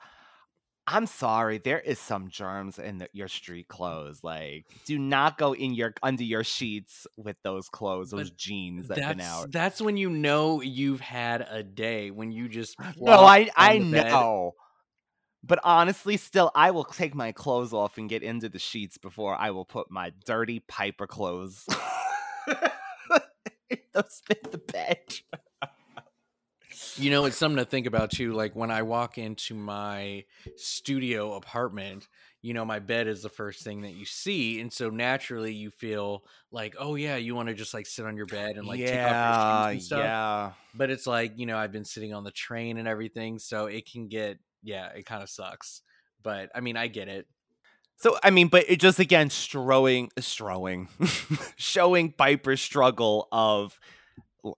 I'm 0.85 1.05
sorry, 1.05 1.59
there 1.59 1.79
is 1.79 1.97
some 1.97 2.27
germs 2.29 2.77
in 2.77 2.97
the, 2.97 3.09
your 3.13 3.29
street 3.29 3.67
clothes. 3.69 4.23
Like, 4.23 4.65
do 4.85 4.99
not 4.99 5.37
go 5.37 5.53
in 5.55 5.73
your 5.73 5.93
under 6.03 6.23
your 6.23 6.43
sheets 6.43 7.07
with 7.17 7.37
those 7.43 7.69
clothes, 7.69 8.11
those 8.11 8.29
But 8.29 8.37
jeans 8.37 8.87
that've 8.89 9.07
been 9.07 9.17
That's 9.19 9.29
out. 9.29 9.51
that's 9.51 9.81
when 9.81 9.95
you 9.95 10.09
know 10.09 10.61
you've 10.61 10.99
had 10.99 11.47
a 11.49 11.63
day 11.63 12.11
when 12.11 12.31
you 12.31 12.49
just 12.49 12.75
No, 12.99 13.19
I 13.21 13.49
I 13.55 13.77
know. 13.77 14.55
But 15.45 15.59
honestly, 15.63 16.17
still, 16.17 16.51
I 16.55 16.71
will 16.71 16.85
take 16.85 17.13
my 17.15 17.33
clothes 17.33 17.73
off 17.73 17.97
and 17.97 18.09
get 18.09 18.23
into 18.23 18.47
the 18.47 18.59
sheets 18.59 18.97
before 18.97 19.35
I 19.35 19.51
will 19.51 19.65
put 19.65 19.91
my 19.91 20.11
dirty 20.25 20.59
Piper 20.61 21.07
clothes. 21.07 21.65
Those 23.93 24.21
fit 24.25 24.51
the 24.51 24.57
bed. 24.57 24.97
You 26.95 27.11
know, 27.11 27.25
it's 27.25 27.37
something 27.37 27.57
to 27.57 27.65
think 27.65 27.87
about 27.87 28.11
too. 28.11 28.33
Like 28.33 28.55
when 28.55 28.71
I 28.71 28.81
walk 28.81 29.17
into 29.17 29.53
my 29.53 30.25
studio 30.55 31.33
apartment, 31.33 32.07
you 32.41 32.53
know, 32.53 32.65
my 32.65 32.79
bed 32.79 33.07
is 33.07 33.23
the 33.23 33.29
first 33.29 33.63
thing 33.63 33.81
that 33.81 33.95
you 33.95 34.05
see. 34.05 34.59
And 34.59 34.71
so 34.71 34.89
naturally 34.89 35.53
you 35.53 35.71
feel 35.71 36.25
like, 36.51 36.75
oh 36.77 36.95
yeah, 36.95 37.15
you 37.15 37.35
want 37.35 37.47
to 37.47 37.55
just 37.55 37.73
like 37.73 37.85
sit 37.85 38.05
on 38.05 38.17
your 38.17 38.25
bed 38.25 38.57
and 38.57 38.67
like 38.67 38.79
take 38.79 38.89
off 38.89 38.93
your 38.93 38.99
yeah, 38.99 39.65
shoes 39.65 39.71
and 39.71 39.83
stuff. 39.83 39.99
yeah. 39.99 40.51
But 40.75 40.89
it's 40.89 41.07
like, 41.07 41.37
you 41.37 41.45
know, 41.45 41.57
I've 41.57 41.71
been 41.71 41.85
sitting 41.85 42.13
on 42.13 42.23
the 42.23 42.31
train 42.31 42.77
and 42.77 42.87
everything. 42.87 43.39
So 43.39 43.67
it 43.67 43.89
can 43.89 44.09
get, 44.09 44.39
yeah, 44.61 44.89
it 44.89 45.05
kind 45.05 45.23
of 45.23 45.29
sucks. 45.29 45.81
But 46.21 46.49
I 46.53 46.59
mean, 46.59 46.75
I 46.75 46.87
get 46.87 47.07
it. 47.07 47.27
So 47.95 48.17
I 48.21 48.31
mean, 48.31 48.49
but 48.49 48.65
it 48.67 48.81
just 48.81 48.99
again 48.99 49.29
strowing, 49.29 50.09
strowing, 50.19 50.89
showing 51.55 52.11
Piper's 52.11 52.61
struggle 52.61 53.29
of 53.31 53.79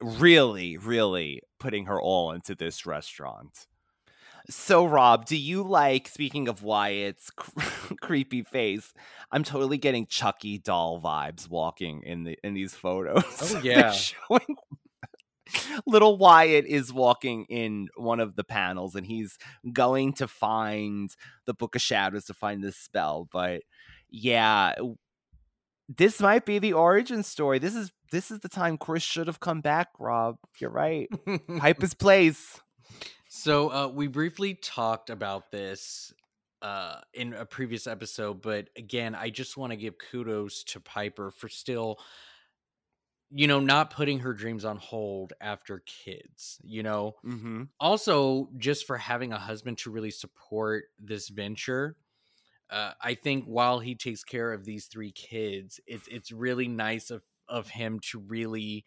really, 0.02 0.78
really 0.78 1.42
putting 1.60 1.86
her 1.86 2.00
all 2.00 2.32
into 2.32 2.56
this 2.56 2.86
restaurant. 2.86 3.68
So 4.50 4.86
Rob, 4.86 5.26
do 5.26 5.36
you 5.36 5.64
like? 5.64 6.08
Speaking 6.08 6.48
of 6.48 6.62
Wyatt's 6.62 7.32
cr- 7.32 7.96
creepy 8.02 8.44
face, 8.44 8.94
I'm 9.32 9.44
totally 9.44 9.78
getting 9.78 10.06
Chucky 10.06 10.60
doll 10.60 11.02
vibes 11.02 11.50
walking 11.50 12.04
in 12.04 12.24
the 12.24 12.38
in 12.44 12.54
these 12.54 12.76
photos. 12.76 13.24
Oh, 13.56 13.60
yeah. 13.64 13.92
showing 13.92 14.56
little 15.86 16.18
Wyatt 16.18 16.66
is 16.66 16.94
walking 16.94 17.46
in 17.46 17.90
one 17.96 18.20
of 18.20 18.36
the 18.36 18.44
panels, 18.44 18.96
and 18.96 19.06
he's 19.06 19.38
going 19.72 20.14
to 20.14 20.28
find 20.28 21.10
the 21.46 21.54
Book 21.54 21.76
of 21.76 21.82
Shadows 21.82 22.26
to 22.26 22.34
find 22.34 22.64
this 22.64 22.78
spell. 22.78 23.28
But 23.32 23.64
yeah, 24.10 24.76
this 25.88 26.20
might 26.20 26.46
be 26.46 26.60
the 26.60 26.74
origin 26.74 27.24
story. 27.24 27.60
This 27.60 27.76
is 27.76 27.92
this 28.12 28.32
is 28.32 28.40
the 28.40 28.50
time 28.50 28.78
Chris 28.78 29.04
should 29.04 29.28
have 29.28 29.40
come 29.40 29.62
back. 29.62 29.90
Rob, 30.00 30.38
you're 30.60 30.70
right. 30.70 31.10
Piper's 31.60 31.94
place. 32.06 32.60
So 33.28 33.70
uh, 33.70 33.88
we 33.88 34.08
briefly 34.08 34.54
talked 34.54 35.10
about 35.10 35.52
this 35.52 36.14
uh, 36.62 37.02
in 37.14 37.34
a 37.34 37.46
previous 37.46 37.86
episode, 37.88 38.42
but 38.42 38.70
again, 38.78 39.14
I 39.16 39.30
just 39.30 39.58
want 39.58 39.72
to 39.72 39.78
give 39.78 39.96
kudos 39.98 40.64
to 40.66 40.80
Piper 40.80 41.32
for 41.32 41.50
still, 41.50 42.00
you 43.32 43.48
know, 43.48 43.60
not 43.60 43.90
putting 43.92 44.20
her 44.20 44.34
dreams 44.34 44.64
on 44.64 44.78
hold 44.78 45.34
after 45.42 45.84
kids. 45.86 46.60
You 46.64 46.84
know, 46.84 47.16
Mm-hmm. 47.26 47.64
also 47.80 48.50
just 48.58 48.86
for 48.88 48.98
having 48.98 49.34
a 49.34 49.40
husband 49.40 49.80
to 49.80 49.92
really 49.92 50.12
support 50.12 50.86
this 51.00 51.28
venture. 51.30 51.98
Uh, 52.70 52.94
I 53.02 53.14
think 53.14 53.46
while 53.46 53.80
he 53.80 53.94
takes 53.96 54.24
care 54.24 54.52
of 54.54 54.66
these 54.66 54.86
three 54.86 55.12
kids, 55.12 55.80
it's 55.86 56.08
it's 56.08 56.32
really 56.32 56.68
nice 56.68 57.12
of 57.12 57.22
of 57.48 57.70
him 57.70 58.00
to 58.00 58.20
really 58.20 58.86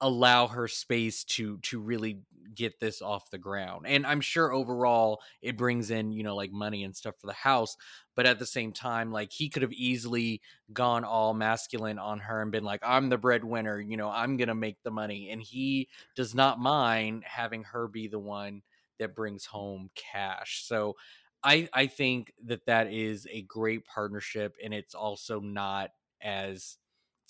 allow 0.00 0.48
her 0.48 0.66
space 0.66 1.22
to 1.24 1.58
to 1.58 1.80
really 1.80 2.22
get 2.54 2.80
this 2.80 3.00
off 3.00 3.30
the 3.30 3.38
ground 3.38 3.86
and 3.86 4.04
i'm 4.04 4.20
sure 4.20 4.52
overall 4.52 5.20
it 5.40 5.56
brings 5.56 5.90
in 5.90 6.10
you 6.12 6.24
know 6.24 6.34
like 6.34 6.50
money 6.50 6.82
and 6.82 6.96
stuff 6.96 7.14
for 7.20 7.28
the 7.28 7.32
house 7.32 7.76
but 8.16 8.26
at 8.26 8.38
the 8.40 8.44
same 8.46 8.72
time 8.72 9.12
like 9.12 9.32
he 9.32 9.48
could 9.48 9.62
have 9.62 9.72
easily 9.72 10.42
gone 10.72 11.04
all 11.04 11.32
masculine 11.34 12.00
on 12.00 12.18
her 12.18 12.42
and 12.42 12.50
been 12.50 12.64
like 12.64 12.80
i'm 12.82 13.08
the 13.10 13.16
breadwinner 13.16 13.80
you 13.80 13.96
know 13.96 14.10
i'm 14.10 14.36
gonna 14.36 14.54
make 14.56 14.82
the 14.82 14.90
money 14.90 15.30
and 15.30 15.40
he 15.40 15.88
does 16.16 16.34
not 16.34 16.58
mind 16.58 17.22
having 17.24 17.62
her 17.62 17.86
be 17.86 18.08
the 18.08 18.18
one 18.18 18.60
that 18.98 19.14
brings 19.14 19.46
home 19.46 19.88
cash 19.94 20.64
so 20.66 20.96
i 21.44 21.68
i 21.72 21.86
think 21.86 22.32
that 22.44 22.66
that 22.66 22.92
is 22.92 23.26
a 23.30 23.42
great 23.42 23.84
partnership 23.86 24.56
and 24.62 24.74
it's 24.74 24.94
also 24.94 25.40
not 25.40 25.90
as 26.20 26.76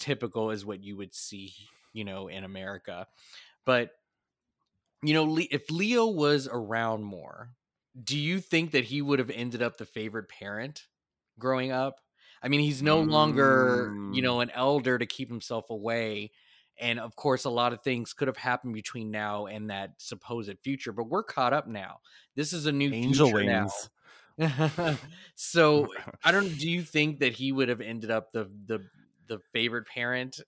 typical 0.02 0.50
as 0.50 0.64
what 0.66 0.82
you 0.82 0.96
would 0.96 1.14
see 1.14 1.54
you 1.92 2.04
know 2.04 2.28
in 2.28 2.44
america 2.44 3.06
but 3.66 3.92
you 5.02 5.14
know 5.14 5.38
if 5.50 5.70
leo 5.70 6.06
was 6.06 6.48
around 6.50 7.02
more 7.02 7.54
do 8.02 8.18
you 8.18 8.40
think 8.40 8.70
that 8.70 8.84
he 8.84 9.02
would 9.02 9.18
have 9.18 9.30
ended 9.30 9.62
up 9.62 9.76
the 9.76 9.86
favorite 9.86 10.28
parent 10.28 10.88
growing 11.38 11.70
up 11.72 12.00
i 12.42 12.48
mean 12.48 12.60
he's 12.60 12.82
no 12.82 13.00
longer 13.02 13.96
you 14.08 14.22
Mm. 14.22 14.22
know 14.22 14.40
an 14.40 14.50
elder 14.50 14.98
to 14.98 15.06
keep 15.06 15.28
himself 15.28 15.70
away 15.70 16.30
and 16.78 16.98
of 16.98 17.16
course 17.16 17.44
a 17.44 17.50
lot 17.50 17.72
of 17.72 17.82
things 17.82 18.12
could 18.12 18.28
have 18.28 18.36
happened 18.36 18.74
between 18.74 19.10
now 19.10 19.46
and 19.46 19.70
that 19.70 20.00
supposed 20.00 20.56
future 20.62 20.92
but 20.92 21.04
we're 21.08 21.22
caught 21.24 21.52
up 21.52 21.66
now 21.66 21.98
this 22.34 22.52
is 22.52 22.66
a 22.66 22.72
new 22.72 22.92
Angel 22.92 23.32
wings. 23.32 23.90
so 25.34 25.92
I 26.24 26.32
don't. 26.32 26.56
Do 26.56 26.68
you 26.70 26.82
think 26.82 27.20
that 27.20 27.34
he 27.34 27.52
would 27.52 27.68
have 27.68 27.80
ended 27.80 28.10
up 28.10 28.32
the 28.32 28.44
the 28.44 28.88
the 29.28 29.38
favorite 29.52 29.86
parent? 29.86 30.40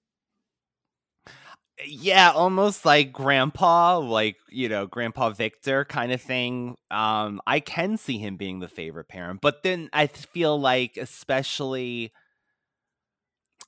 yeah, 1.84 2.30
almost 2.30 2.84
like 2.84 3.12
grandpa, 3.12 3.98
like, 3.98 4.36
you 4.48 4.68
know, 4.68 4.86
grandpa 4.86 5.30
Victor 5.30 5.84
kind 5.84 6.12
of 6.12 6.20
thing. 6.20 6.76
Um, 6.90 7.40
I 7.46 7.60
can 7.60 7.96
see 7.96 8.18
him 8.18 8.36
being 8.36 8.60
the 8.60 8.68
favorite 8.68 9.08
parent, 9.08 9.40
but 9.40 9.62
then 9.62 9.88
I 9.92 10.06
feel 10.06 10.58
like, 10.58 10.96
especially, 10.96 12.12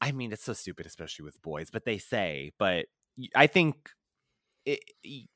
I 0.01 0.13
mean, 0.13 0.33
it's 0.33 0.45
so 0.45 0.53
stupid, 0.53 0.87
especially 0.87 1.25
with 1.25 1.43
boys, 1.43 1.71
but 1.71 1.85
they 1.85 1.99
say, 1.99 2.53
but 2.59 2.87
i 3.35 3.47
think 3.47 3.89
it, 4.67 4.81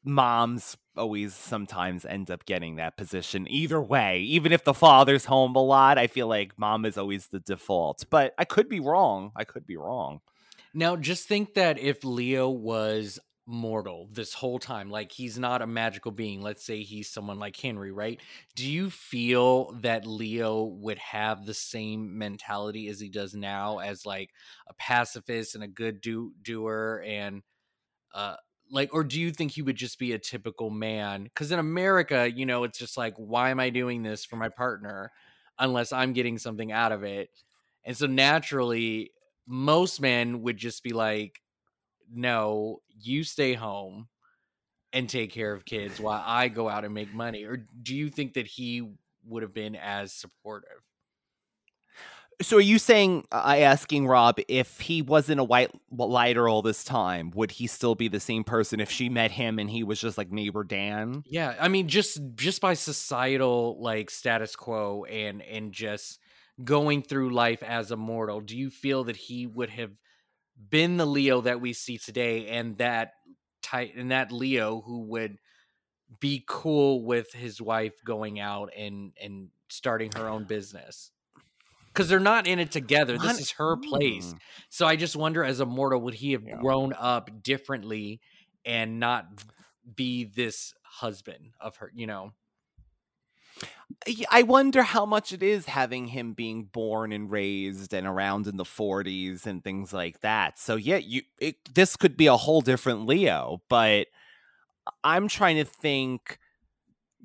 moms 0.05 0.77
always 1.00 1.35
sometimes 1.35 2.04
end 2.04 2.30
up 2.30 2.45
getting 2.45 2.76
that 2.76 2.97
position 2.97 3.47
either 3.50 3.80
way. 3.80 4.21
Even 4.21 4.52
if 4.52 4.62
the 4.62 4.75
father's 4.75 5.25
home 5.25 5.57
a 5.57 5.62
lot, 5.62 5.99
I 5.99 6.07
feel 6.07 6.28
like 6.28 6.59
mom 6.59 6.85
is 6.85 6.99
always 6.99 7.28
the 7.28 7.40
default, 7.40 8.04
but 8.11 8.35
I 8.38 8.45
could 8.45 8.69
be 8.69 8.78
wrong. 8.78 9.33
I 9.35 9.45
could 9.45 9.66
be 9.66 9.76
wrong. 9.76 10.21
Now, 10.73 10.95
just 10.95 11.26
think 11.26 11.54
that 11.54 11.78
if 11.78 12.04
Leo 12.04 12.49
was 12.49 13.19
mortal 13.47 14.09
this 14.12 14.35
whole 14.35 14.59
time, 14.59 14.90
like 14.90 15.11
he's 15.11 15.38
not 15.38 15.62
a 15.62 15.66
magical 15.66 16.12
being. 16.12 16.40
Let's 16.40 16.64
say 16.64 16.83
he's 16.83 17.09
someone 17.09 17.38
like 17.38 17.57
Henry, 17.57 17.90
right? 17.90 18.21
Do 18.54 18.71
you 18.71 18.90
feel 18.90 19.73
that 19.80 20.07
Leo 20.07 20.64
would 20.64 20.99
have 20.99 21.45
the 21.45 21.54
same 21.54 22.16
mentality 22.19 22.88
as 22.88 23.00
he 23.00 23.09
does 23.09 23.35
now, 23.35 23.78
as 23.78 24.07
like 24.07 24.30
a 24.69 24.75
pacifist 24.75 25.54
and 25.54 25.64
a 25.64 25.69
good 25.69 26.00
do 26.00 26.33
doer 26.42 27.02
and 27.04 27.42
uh 28.14 28.37
like 28.71 28.95
or 28.95 29.05
do 29.05 29.21
you 29.21 29.33
think 29.33 29.53
he 29.53 29.62
would 29.62 29.77
just 29.77 29.99
be 29.99 30.12
a 30.12 30.19
typical 30.19 30.71
man? 30.71 31.25
Because 31.25 31.53
in 31.53 31.59
america 31.59 32.31
you 32.31 32.47
know 32.47 32.65
it's 32.65 32.79
just 32.79 32.97
like 32.97 33.15
why 33.17 33.50
am 33.50 33.61
i 33.61 33.71
doing 33.71 34.03
this 34.03 34.25
for 34.25 34.37
my 34.37 34.49
partner 34.49 35.12
unless 35.59 35.93
i'm 35.93 36.12
getting 36.12 36.39
something 36.39 36.73
out 36.73 36.93
of 36.93 37.05
it? 37.05 37.31
And 37.85 37.97
so 37.97 38.07
naturally 38.07 39.12
most 39.47 40.00
men 40.00 40.43
would 40.43 40.57
just 40.57 40.83
be 40.83 40.93
like 40.93 41.41
no 42.12 42.81
you 43.00 43.25
stay 43.25 43.55
home 43.55 44.09
and 44.93 45.09
take 45.09 45.33
care 45.33 45.53
of 45.53 45.65
kids 45.65 46.00
while 46.00 46.23
i 46.27 46.49
go 46.49 46.69
out 46.69 46.85
and 46.85 46.95
make 46.95 47.15
money. 47.15 47.45
Or 47.45 47.59
do 47.83 47.97
you 47.97 48.11
think 48.11 48.35
that 48.35 48.47
he 48.47 48.91
would 49.27 49.43
have 49.43 49.55
been 49.55 49.77
as 49.77 50.12
supportive 50.12 50.90
So 52.43 52.57
are 52.57 52.61
you 52.61 52.79
saying 52.79 53.27
uh, 53.31 53.43
I 53.45 53.59
asking 53.59 54.07
Rob 54.07 54.39
if 54.49 54.81
he 54.81 55.03
wasn't 55.03 55.41
a 55.41 55.45
white 55.45 55.71
lighter 55.91 56.49
all 56.49 56.63
this 56.63 56.85
time, 56.85 57.31
would 57.35 57.51
he 57.51 57.67
still 57.67 57.95
be 57.95 58.09
the 58.09 58.21
same 58.21 58.45
person 58.45 58.81
if 58.81 58.91
she 58.91 59.09
met 59.09 59.31
him 59.31 59.59
and 59.59 59.69
he 59.69 59.83
was 59.85 60.01
just 60.01 60.17
like 60.17 60.33
neighbor 60.33 60.65
Dan? 60.65 61.23
Yeah, 61.27 61.55
I 61.61 61.69
mean 61.69 61.89
just 61.89 62.19
just 62.35 62.61
by 62.61 62.75
societal 62.75 63.81
like 63.81 64.11
status 64.11 64.57
quo 64.57 65.05
and 65.05 65.43
and 65.43 65.73
just 65.73 66.19
going 66.65 67.03
through 67.03 67.31
life 67.31 67.63
as 67.63 67.91
a 67.91 67.97
mortal, 67.97 68.41
do 68.41 68.57
you 68.57 68.71
feel 68.71 69.05
that 69.05 69.17
he 69.17 69.47
would 69.47 69.71
have 69.71 69.93
been 70.69 70.97
the 70.97 71.07
Leo 71.07 71.41
that 71.43 71.61
we 71.61 71.73
see 71.73 71.99
today 71.99 72.49
and 72.49 72.79
that 72.79 73.13
type 73.63 73.93
and 73.97 74.11
that 74.11 74.33
Leo 74.33 74.81
who 74.81 75.03
would 75.09 75.37
be 76.19 76.43
cool 76.47 77.05
with 77.05 77.33
his 77.33 77.61
wife 77.61 77.95
going 78.05 78.41
out 78.41 78.71
and 78.77 79.13
and 79.23 79.49
starting 79.69 80.11
her 80.17 80.29
own 80.29 80.45
business? 80.45 81.11
Cuz 81.95 82.09
they're 82.09 82.21
not 82.21 82.47
in 82.47 82.59
it 82.59 82.71
together. 82.71 83.19
This 83.19 83.41
is 83.41 83.51
her 83.53 83.77
place. 83.77 84.31
Hmm. 84.33 84.37
So 84.69 84.87
I 84.87 84.97
just 84.97 85.17
wonder 85.17 85.43
as 85.45 85.61
a 85.61 85.67
mortal 85.67 86.01
would 86.03 86.15
he 86.15 86.33
have 86.33 86.47
Yeah. 86.47 86.57
grown 86.61 86.93
up 86.93 87.43
differently 87.43 88.21
and 88.65 89.01
not 89.01 89.27
be 89.95 90.25
this 90.25 90.75
husband 90.83 91.53
of 91.61 91.77
her, 91.77 91.91
you 91.95 92.07
know? 92.07 92.33
I 94.31 94.43
wonder 94.43 94.83
how 94.83 95.05
much 95.05 95.33
it 95.33 95.43
is 95.43 95.67
having 95.67 96.07
him 96.09 96.33
being 96.33 96.65
born 96.65 97.13
and 97.13 97.31
raised 97.31 97.93
and 97.93 98.07
around 98.07 98.47
in 98.47 98.57
the 98.57 98.65
40s 98.65 99.47
and 99.47 99.63
things 99.63 99.93
like 99.93 100.21
that. 100.21 100.59
So 100.59 100.77
yeah, 100.77 100.97
you 100.97 101.23
it, 101.39 101.57
this 101.75 101.97
could 101.97 102.17
be 102.17 102.27
a 102.27 102.37
whole 102.37 102.61
different 102.61 103.07
Leo, 103.07 103.63
but 103.69 104.07
I'm 105.05 105.29
trying 105.29 105.57
to 105.57 105.65
think. 105.65 106.39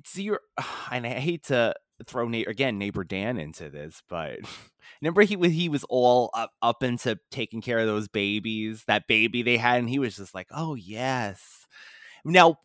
See, 0.04 0.24
you're, 0.24 0.42
and 0.90 1.06
I 1.06 1.10
hate 1.20 1.44
to 1.44 1.74
throw 2.04 2.28
na- 2.28 2.44
again 2.46 2.78
neighbor 2.78 3.04
Dan 3.04 3.38
into 3.38 3.70
this, 3.70 4.02
but 4.08 4.38
remember 5.00 5.22
he 5.22 5.36
was 5.36 5.52
he 5.52 5.68
was 5.68 5.84
all 5.84 6.30
up 6.34 6.52
up 6.62 6.82
into 6.82 7.18
taking 7.30 7.60
care 7.62 7.78
of 7.78 7.86
those 7.86 8.08
babies, 8.08 8.84
that 8.86 9.06
baby 9.06 9.42
they 9.42 9.56
had, 9.56 9.78
and 9.78 9.88
he 9.88 9.98
was 9.98 10.16
just 10.16 10.34
like, 10.34 10.48
oh 10.50 10.74
yes. 10.74 11.66
Now, 12.24 12.58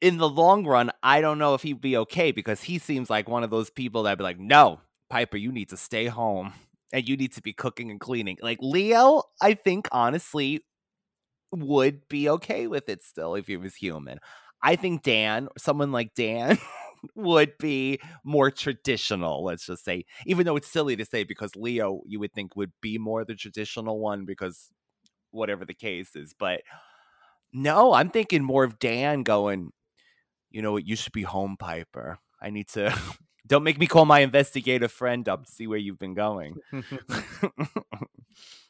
in 0.00 0.18
the 0.18 0.28
long 0.28 0.66
run, 0.66 0.90
I 1.02 1.20
don't 1.20 1.38
know 1.38 1.54
if 1.54 1.62
he'd 1.62 1.80
be 1.80 1.96
okay 1.96 2.30
because 2.30 2.62
he 2.62 2.78
seems 2.78 3.10
like 3.10 3.28
one 3.28 3.42
of 3.42 3.50
those 3.50 3.70
people 3.70 4.02
that'd 4.02 4.18
be 4.18 4.24
like, 4.24 4.38
no, 4.38 4.80
Piper, 5.10 5.36
you 5.36 5.50
need 5.50 5.70
to 5.70 5.76
stay 5.76 6.06
home 6.06 6.52
and 6.92 7.08
you 7.08 7.16
need 7.16 7.32
to 7.32 7.42
be 7.42 7.52
cooking 7.52 7.90
and 7.90 7.98
cleaning. 7.98 8.38
Like 8.40 8.58
Leo, 8.60 9.22
I 9.40 9.54
think 9.54 9.88
honestly 9.90 10.64
would 11.52 12.06
be 12.08 12.28
okay 12.28 12.66
with 12.66 12.88
it 12.88 13.02
still 13.02 13.34
if 13.34 13.46
he 13.46 13.56
was 13.56 13.74
human. 13.74 14.18
I 14.62 14.76
think 14.76 15.02
Dan, 15.02 15.48
someone 15.58 15.92
like 15.92 16.14
Dan, 16.14 16.58
would 17.14 17.56
be 17.58 18.00
more 18.24 18.50
traditional, 18.50 19.44
let's 19.44 19.66
just 19.66 19.84
say. 19.84 20.04
Even 20.26 20.46
though 20.46 20.56
it's 20.56 20.70
silly 20.70 20.96
to 20.96 21.04
say 21.04 21.24
because 21.24 21.56
Leo, 21.56 22.02
you 22.06 22.20
would 22.20 22.32
think 22.32 22.56
would 22.56 22.72
be 22.80 22.98
more 22.98 23.24
the 23.24 23.34
traditional 23.34 23.98
one 23.98 24.24
because 24.24 24.70
whatever 25.30 25.64
the 25.64 25.74
case 25.74 26.14
is. 26.14 26.34
But 26.38 26.62
no, 27.52 27.92
I'm 27.92 28.10
thinking 28.10 28.42
more 28.42 28.64
of 28.64 28.78
Dan 28.78 29.22
going, 29.22 29.70
you 30.50 30.62
know 30.62 30.72
what, 30.72 30.86
you 30.86 30.96
should 30.96 31.12
be 31.12 31.22
home, 31.22 31.56
Piper. 31.58 32.18
I 32.40 32.50
need 32.50 32.68
to 32.70 32.96
don't 33.46 33.62
make 33.62 33.78
me 33.78 33.86
call 33.86 34.04
my 34.04 34.20
investigative 34.20 34.92
friend 34.92 35.28
up 35.28 35.46
to 35.46 35.52
see 35.52 35.66
where 35.66 35.78
you've 35.78 35.98
been 35.98 36.14
going. 36.14 36.56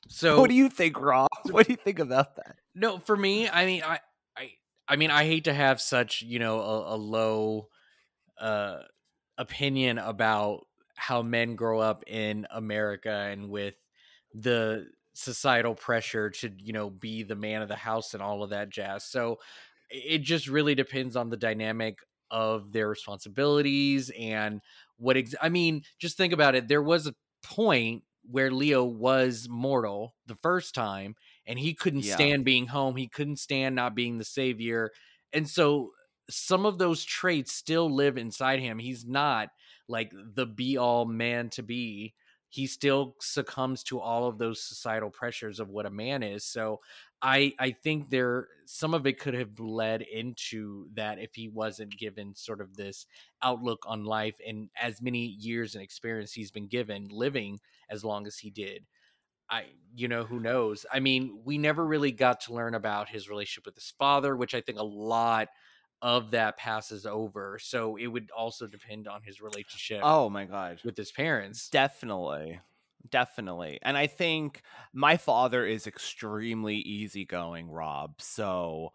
so 0.08 0.40
what 0.40 0.50
do 0.50 0.56
you 0.56 0.68
think, 0.68 1.00
Rob? 1.00 1.28
What 1.50 1.66
do 1.66 1.72
you 1.72 1.76
think 1.76 1.98
about 1.98 2.36
that? 2.36 2.56
No, 2.74 2.98
for 2.98 3.16
me, 3.16 3.48
I 3.48 3.66
mean, 3.66 3.82
I, 3.84 4.00
I, 4.36 4.50
I 4.88 4.96
mean, 4.96 5.10
I 5.10 5.24
hate 5.24 5.44
to 5.44 5.54
have 5.54 5.80
such, 5.80 6.22
you 6.22 6.38
know, 6.38 6.60
a, 6.60 6.94
a 6.94 6.96
low 6.96 7.68
uh, 8.38 8.82
opinion 9.38 9.98
about 9.98 10.66
how 10.96 11.22
men 11.22 11.56
grow 11.56 11.80
up 11.80 12.04
in 12.06 12.46
America 12.50 13.10
and 13.10 13.50
with 13.50 13.74
the 14.32 14.90
societal 15.14 15.74
pressure 15.74 16.30
to, 16.30 16.52
you 16.58 16.72
know, 16.72 16.90
be 16.90 17.22
the 17.22 17.36
man 17.36 17.62
of 17.62 17.68
the 17.68 17.76
house 17.76 18.14
and 18.14 18.22
all 18.22 18.42
of 18.42 18.50
that 18.50 18.70
jazz. 18.70 19.04
So 19.04 19.38
it 19.90 20.18
just 20.18 20.48
really 20.48 20.74
depends 20.74 21.16
on 21.16 21.30
the 21.30 21.36
dynamic 21.36 21.98
of 22.30 22.72
their 22.72 22.88
responsibilities 22.88 24.10
and 24.18 24.60
what 24.96 25.16
ex- 25.16 25.34
I 25.40 25.48
mean, 25.48 25.82
just 25.98 26.16
think 26.16 26.32
about 26.32 26.54
it. 26.54 26.68
There 26.68 26.82
was 26.82 27.06
a 27.06 27.14
point 27.42 28.04
where 28.22 28.50
Leo 28.50 28.84
was 28.84 29.48
mortal 29.48 30.16
the 30.26 30.34
first 30.36 30.74
time 30.74 31.14
and 31.46 31.58
he 31.58 31.74
couldn't 31.74 32.02
Yeah. 32.02 32.04
stand 32.04 32.44
being 32.44 32.66
home. 32.68 32.96
He 32.96 33.08
couldn't 33.08 33.36
stand 33.36 33.74
not 33.74 33.94
being 33.94 34.18
the 34.18 34.24
savior. 34.24 34.90
And 35.32 35.48
so 35.48 35.92
some 36.30 36.66
of 36.66 36.78
those 36.78 37.04
traits 37.04 37.52
still 37.52 37.90
live 37.90 38.16
inside 38.16 38.60
him. 38.60 38.78
He's 38.78 39.04
not 39.04 39.50
like 39.88 40.12
the 40.12 40.46
be 40.46 40.76
all 40.76 41.04
man 41.04 41.50
to 41.50 41.62
be. 41.62 42.14
He 42.48 42.66
still 42.66 43.16
succumbs 43.20 43.82
to 43.84 44.00
all 44.00 44.28
of 44.28 44.38
those 44.38 44.62
societal 44.62 45.10
pressures 45.10 45.58
of 45.58 45.70
what 45.70 45.86
a 45.86 45.90
man 45.90 46.22
is. 46.22 46.44
So 46.44 46.80
I 47.20 47.52
I 47.58 47.72
think 47.72 48.10
there 48.10 48.48
some 48.66 48.94
of 48.94 49.06
it 49.06 49.18
could 49.18 49.34
have 49.34 49.58
led 49.58 50.02
into 50.02 50.86
that 50.94 51.18
if 51.18 51.34
he 51.34 51.48
wasn't 51.48 51.98
given 51.98 52.34
sort 52.34 52.60
of 52.60 52.76
this 52.76 53.06
outlook 53.42 53.82
on 53.86 54.04
life 54.04 54.36
and 54.46 54.70
as 54.80 55.02
many 55.02 55.26
years 55.26 55.74
and 55.74 55.82
experience 55.82 56.32
he's 56.32 56.50
been 56.52 56.68
given 56.68 57.08
living 57.10 57.60
as 57.90 58.04
long 58.04 58.26
as 58.26 58.38
he 58.38 58.50
did. 58.50 58.86
I 59.50 59.66
you 59.94 60.08
know 60.08 60.24
who 60.24 60.40
knows. 60.40 60.86
I 60.92 61.00
mean, 61.00 61.42
we 61.44 61.58
never 61.58 61.84
really 61.84 62.12
got 62.12 62.40
to 62.42 62.54
learn 62.54 62.74
about 62.74 63.08
his 63.08 63.28
relationship 63.28 63.66
with 63.66 63.74
his 63.74 63.92
father, 63.98 64.36
which 64.36 64.54
I 64.54 64.60
think 64.60 64.78
a 64.78 64.84
lot 64.84 65.48
of 66.04 66.32
that 66.32 66.58
passes 66.58 67.06
over. 67.06 67.58
So 67.60 67.96
it 67.96 68.06
would 68.08 68.30
also 68.36 68.66
depend 68.66 69.08
on 69.08 69.22
his 69.22 69.40
relationship 69.40 70.00
Oh 70.04 70.28
my 70.28 70.44
god. 70.44 70.78
with 70.84 70.98
his 70.98 71.10
parents. 71.10 71.70
Definitely. 71.70 72.60
Definitely. 73.10 73.78
And 73.82 73.96
I 73.96 74.06
think 74.06 74.60
my 74.92 75.16
father 75.16 75.64
is 75.66 75.86
extremely 75.86 76.76
easygoing, 76.76 77.70
Rob. 77.70 78.20
So 78.20 78.92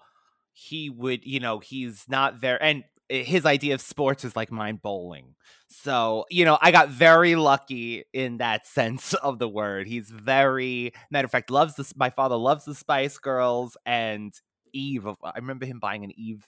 he 0.53 0.91
would, 0.91 1.25
you 1.25 1.39
know, 1.39 1.57
he's 1.57 2.05
not 2.07 2.41
there. 2.41 2.61
And 2.61 2.83
eh, 3.09 3.23
his 3.23 3.43
idea 3.43 3.73
of 3.73 3.81
sports 3.81 4.23
is 4.23 4.35
like 4.35 4.51
mine 4.51 4.79
bowling. 4.81 5.33
So, 5.67 6.25
you 6.29 6.45
know, 6.45 6.59
I 6.61 6.69
got 6.71 6.89
very 6.89 7.35
lucky 7.35 8.03
in 8.13 8.37
that 8.37 8.67
sense 8.77 9.15
of 9.15 9.39
the 9.39 9.49
word. 9.49 9.87
He's 9.87 10.09
very, 10.11 10.93
matter 11.09 11.25
of 11.25 11.31
fact, 11.31 11.49
loves 11.49 11.75
this. 11.75 11.95
My 11.95 12.11
father 12.11 12.35
loves 12.35 12.65
the 12.65 12.75
Spice 12.75 13.17
Girls 13.17 13.77
and 13.83 14.31
Eve. 14.73 15.07
Of, 15.07 15.17
I 15.23 15.37
remember 15.37 15.65
him 15.65 15.79
buying 15.79 16.03
an 16.03 16.11
Eve 16.15 16.45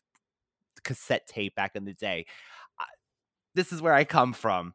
cassette 0.84 1.28
tape 1.28 1.56
back 1.56 1.76
in 1.76 1.86
the 1.86 1.94
day. 1.94 2.26
I- 2.80 2.86
This 3.56 3.72
is 3.74 3.82
where 3.82 3.94
I 3.94 4.04
come 4.04 4.34
from. 4.34 4.74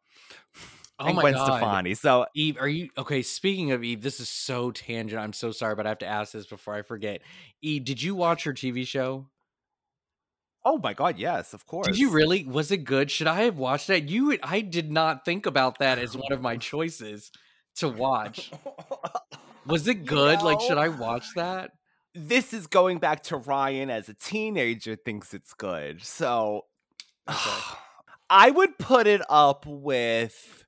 Oh 0.99 1.05
and 1.05 1.17
my 1.17 1.23
Gwen 1.23 1.35
god. 1.35 1.45
Stefani. 1.59 1.95
So 1.95 2.27
Eve, 2.35 2.57
are 2.59 2.69
you 2.69 2.89
okay? 2.97 3.21
Speaking 3.21 3.73
of 3.73 3.85
Eve, 3.85 4.01
this 4.01 4.19
is 4.19 4.29
so 4.31 4.71
tangent. 4.71 5.21
I'm 5.21 5.35
so 5.35 5.51
sorry, 5.53 5.75
but 5.75 5.85
I 5.87 5.91
have 5.91 5.99
to 5.99 6.07
ask 6.07 6.33
this 6.33 6.47
before 6.47 6.75
I 6.75 6.81
forget. 6.83 7.21
Eve, 7.61 7.85
did 7.85 8.03
you 8.03 8.15
watch 8.15 8.45
her 8.45 8.55
TV 8.55 8.87
show? 8.87 9.27
Oh 10.65 10.79
my 10.79 10.95
god, 10.95 11.19
yes, 11.19 11.53
of 11.55 11.67
course. 11.67 11.87
Did 11.87 11.99
you 11.99 12.11
really? 12.11 12.45
Was 12.45 12.71
it 12.73 12.79
good? 12.79 13.11
Should 13.11 13.27
I 13.27 13.43
have 13.43 13.59
watched 13.59 13.87
that? 13.89 14.09
You, 14.09 14.37
I 14.43 14.63
did 14.63 14.91
not 14.91 15.25
think 15.25 15.47
about 15.47 15.79
that 15.79 15.99
as 15.99 16.17
one 16.17 16.33
of 16.33 16.41
my 16.41 16.57
choices 16.57 17.31
to 17.77 17.89
watch. 17.89 18.51
Was 19.67 19.87
it 19.87 20.07
good? 20.07 20.43
Like, 20.43 20.61
should 20.61 20.79
I 20.79 20.89
watch 20.89 21.27
that? 21.37 21.73
This 22.17 22.53
is 22.53 22.67
going 22.67 22.99
back 22.99 23.23
to 23.25 23.37
Ryan 23.37 23.91
as 23.91 24.09
a 24.09 24.15
teenager 24.15 24.97
thinks 24.97 25.35
it's 25.35 25.53
good. 25.53 26.03
So 26.03 26.65
Okay. 27.29 27.51
I 28.31 28.51
would 28.51 28.79
put 28.79 29.07
it 29.07 29.23
up 29.29 29.67
with 29.67 30.65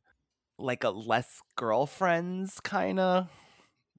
like 0.58 0.84
a 0.84 0.90
less 0.90 1.40
girlfriends 1.56 2.60
kind 2.60 3.00
of 3.00 3.28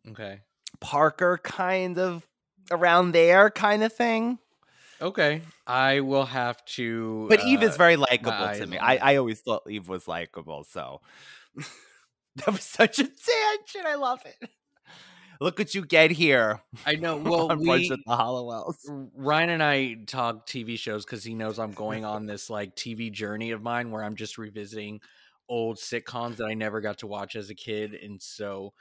Okay. 0.07 0.41
Parker 0.79 1.39
kind 1.43 1.97
of 1.97 2.25
around 2.71 3.11
there 3.11 3.49
kind 3.49 3.83
of 3.83 3.91
thing. 3.91 4.39
Okay. 5.01 5.41
I 5.67 6.01
will 6.01 6.25
have 6.25 6.63
to. 6.75 7.25
But 7.29 7.43
Eve 7.43 7.63
is 7.63 7.75
uh, 7.75 7.77
very 7.77 7.95
likable 7.95 8.31
to 8.53 8.67
me. 8.67 8.77
I. 8.77 9.13
I 9.13 9.15
always 9.17 9.39
thought 9.41 9.69
Eve 9.69 9.87
was 9.87 10.07
likable, 10.07 10.63
so 10.65 11.01
that 12.35 12.47
was 12.47 12.63
such 12.63 12.99
a 12.99 13.03
tangent. 13.03 13.85
I 13.85 13.95
love 13.95 14.21
it. 14.25 14.49
Look 15.41 15.57
what 15.57 15.73
you 15.73 15.85
get 15.85 16.11
here. 16.11 16.61
I 16.85 16.95
know. 16.95 17.17
Well, 17.23 17.55
we, 17.55 17.87
the 17.87 17.97
Halliwells. 18.07 19.09
Ryan 19.15 19.49
and 19.51 19.63
I 19.63 19.95
talk 20.05 20.45
TV 20.45 20.77
shows 20.77 21.05
because 21.05 21.23
he 21.23 21.33
knows 21.33 21.59
I'm 21.59 21.71
going 21.71 22.03
on 22.03 22.25
this 22.25 22.49
like 22.49 22.75
TV 22.75 23.11
journey 23.11 23.51
of 23.51 23.61
mine 23.61 23.91
where 23.91 24.03
I'm 24.03 24.15
just 24.15 24.37
revisiting 24.37 24.99
old 25.47 25.77
sitcoms 25.77 26.37
that 26.37 26.45
I 26.45 26.53
never 26.53 26.81
got 26.81 26.99
to 26.99 27.07
watch 27.07 27.35
as 27.35 27.49
a 27.49 27.55
kid, 27.55 27.93
and 27.93 28.21
so 28.21 28.73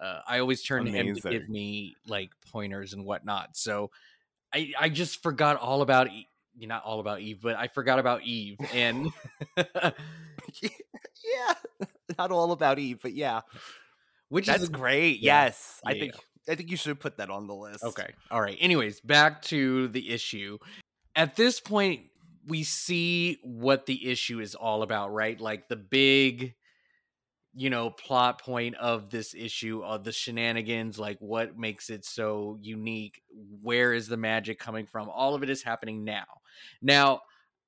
uh, 0.00 0.20
I 0.26 0.38
always 0.38 0.62
turn 0.62 0.84
to 0.84 0.90
him 0.90 1.14
to 1.14 1.30
give 1.30 1.48
me 1.48 1.96
like 2.06 2.30
pointers 2.50 2.92
and 2.92 3.04
whatnot. 3.04 3.56
So 3.56 3.90
I 4.52 4.72
I 4.78 4.88
just 4.88 5.22
forgot 5.22 5.56
all 5.56 5.82
about. 5.82 6.10
E- 6.10 6.28
not 6.60 6.84
all 6.84 7.00
about 7.00 7.20
Eve, 7.20 7.40
but 7.42 7.56
I 7.56 7.66
forgot 7.66 7.98
about 7.98 8.22
Eve, 8.22 8.58
and 8.72 9.08
yeah, 9.56 11.54
not 12.18 12.30
all 12.30 12.52
about 12.52 12.78
Eve, 12.78 13.00
but 13.02 13.12
yeah, 13.12 13.40
which 14.28 14.46
that's 14.46 14.62
is 14.64 14.68
great. 14.68 15.20
yeah, 15.20 15.44
Yes, 15.44 15.80
I 15.84 15.92
yeah, 15.92 16.00
think 16.00 16.14
I 16.48 16.54
think 16.54 16.70
you 16.70 16.76
should 16.76 17.00
put 17.00 17.16
that 17.18 17.30
on 17.30 17.46
the 17.46 17.54
list. 17.54 17.84
Okay. 17.84 18.12
All 18.30 18.40
right. 18.40 18.56
Anyways, 18.60 19.00
back 19.00 19.42
to 19.42 19.88
the 19.88 20.10
issue. 20.10 20.58
At 21.16 21.36
this 21.36 21.60
point, 21.60 22.02
we 22.46 22.62
see 22.64 23.38
what 23.42 23.86
the 23.86 24.10
issue 24.10 24.40
is 24.40 24.54
all 24.54 24.82
about, 24.82 25.12
right? 25.12 25.40
Like 25.40 25.68
the 25.68 25.76
big, 25.76 26.54
you 27.54 27.70
know, 27.70 27.88
plot 27.88 28.42
point 28.42 28.74
of 28.76 29.10
this 29.10 29.34
issue 29.34 29.82
of 29.82 30.04
the 30.04 30.12
shenanigans, 30.12 30.98
like 30.98 31.18
what 31.20 31.56
makes 31.56 31.88
it 31.88 32.04
so 32.04 32.58
unique? 32.60 33.22
Where 33.62 33.94
is 33.94 34.08
the 34.08 34.16
magic 34.16 34.58
coming 34.58 34.86
from? 34.86 35.08
All 35.08 35.34
of 35.34 35.42
it 35.42 35.50
is 35.50 35.62
happening 35.62 36.04
now. 36.04 36.26
Now, 36.82 37.20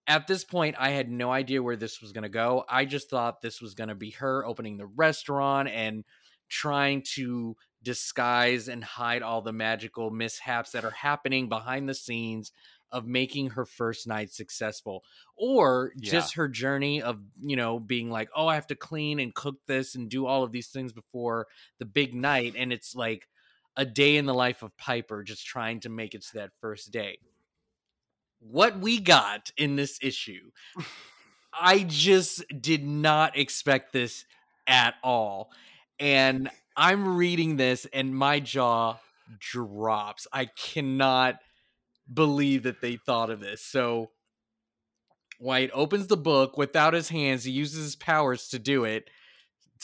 at 0.07 0.27
this 0.27 0.45
point, 0.45 0.77
I 0.79 0.91
had 0.91 1.11
no 1.11 1.33
idea 1.33 1.63
where 1.63 1.77
this 1.77 2.01
was 2.01 2.13
going 2.13 2.23
to 2.23 2.29
go. 2.29 2.65
I 2.69 2.85
just 2.85 3.11
thought 3.11 3.41
this 3.41 3.61
was 3.61 3.75
going 3.75 3.89
to 3.89 3.95
be 3.95 4.11
her 4.11 4.45
opening 4.45 4.77
the 4.77 4.87
restaurant 4.87 5.69
and 5.69 6.05
trying 6.49 7.03
to 7.15 7.57
disguise 7.83 8.69
and 8.69 8.83
hide 8.83 9.23
all 9.23 9.43
the 9.43 9.53
magical 9.53 10.11
mishaps 10.11 10.73
that 10.73 10.85
are 10.85 10.91
happening 10.91 11.49
behind 11.49 11.89
the 11.89 11.95
scenes 11.95 12.53
of 12.93 13.07
making 13.07 13.51
her 13.51 13.65
first 13.65 14.07
night 14.07 14.33
successful 14.33 15.03
or 15.37 15.93
Yeah. 15.97 16.11
just 16.13 16.35
her 16.35 16.49
journey 16.49 17.03
of 17.03 17.21
you 17.41 17.57
know 17.57 17.79
being 17.81 18.11
like 18.11 18.29
oh 18.35 18.47
i 18.47 18.55
have 18.55 18.67
to 18.69 18.77
clean 18.77 19.19
and 19.21 19.35
cook 19.35 19.57
this 19.67 19.95
and 19.97 20.09
do 20.09 20.25
all 20.27 20.45
of 20.45 20.53
these 20.53 20.69
things 20.69 20.93
before 20.93 21.47
the 21.79 21.85
big 21.85 22.15
night 22.15 22.55
and 22.57 22.73
it's 22.73 22.95
like 22.95 23.29
a 23.77 23.85
day 23.85 24.17
in 24.17 24.25
the 24.25 24.35
life 24.35 24.63
of 24.63 24.77
piper 24.77 25.23
just 25.25 25.45
trying 25.45 25.81
to 25.81 25.89
make 25.89 26.15
it 26.15 26.23
to 26.23 26.35
that 26.35 26.51
first 26.61 26.93
day 26.93 27.19
what 28.41 28.79
we 28.79 29.01
got 29.01 29.51
in 29.57 29.77
this 29.77 29.99
issue 30.03 30.51
i 31.61 31.81
just 31.89 32.45
did 32.61 32.85
not 32.85 33.37
expect 33.37 33.93
this 33.93 34.25
at 34.67 34.95
all 35.03 35.51
and 35.99 36.51
I'm 36.77 37.17
reading 37.17 37.57
this 37.57 37.87
and 37.93 38.15
my 38.15 38.41
jaw 38.41 38.99
drops. 39.39 40.27
I 40.33 40.47
cannot 40.47 41.37
believe 42.13 42.65
that 42.65 42.81
they 42.81 42.97
thought 42.97 43.31
of 43.31 43.41
this. 43.41 43.63
So 43.63 44.11
Wyatt 45.41 45.71
opens 45.75 46.07
the 46.07 46.17
book 46.17 46.57
without 46.57 46.95
his 46.95 47.09
hands. 47.09 47.45
He 47.45 47.53
uses 47.53 47.85
his 47.85 47.97
powers 47.97 48.49
to 48.49 48.59
do 48.59 48.85
it. 48.85 49.09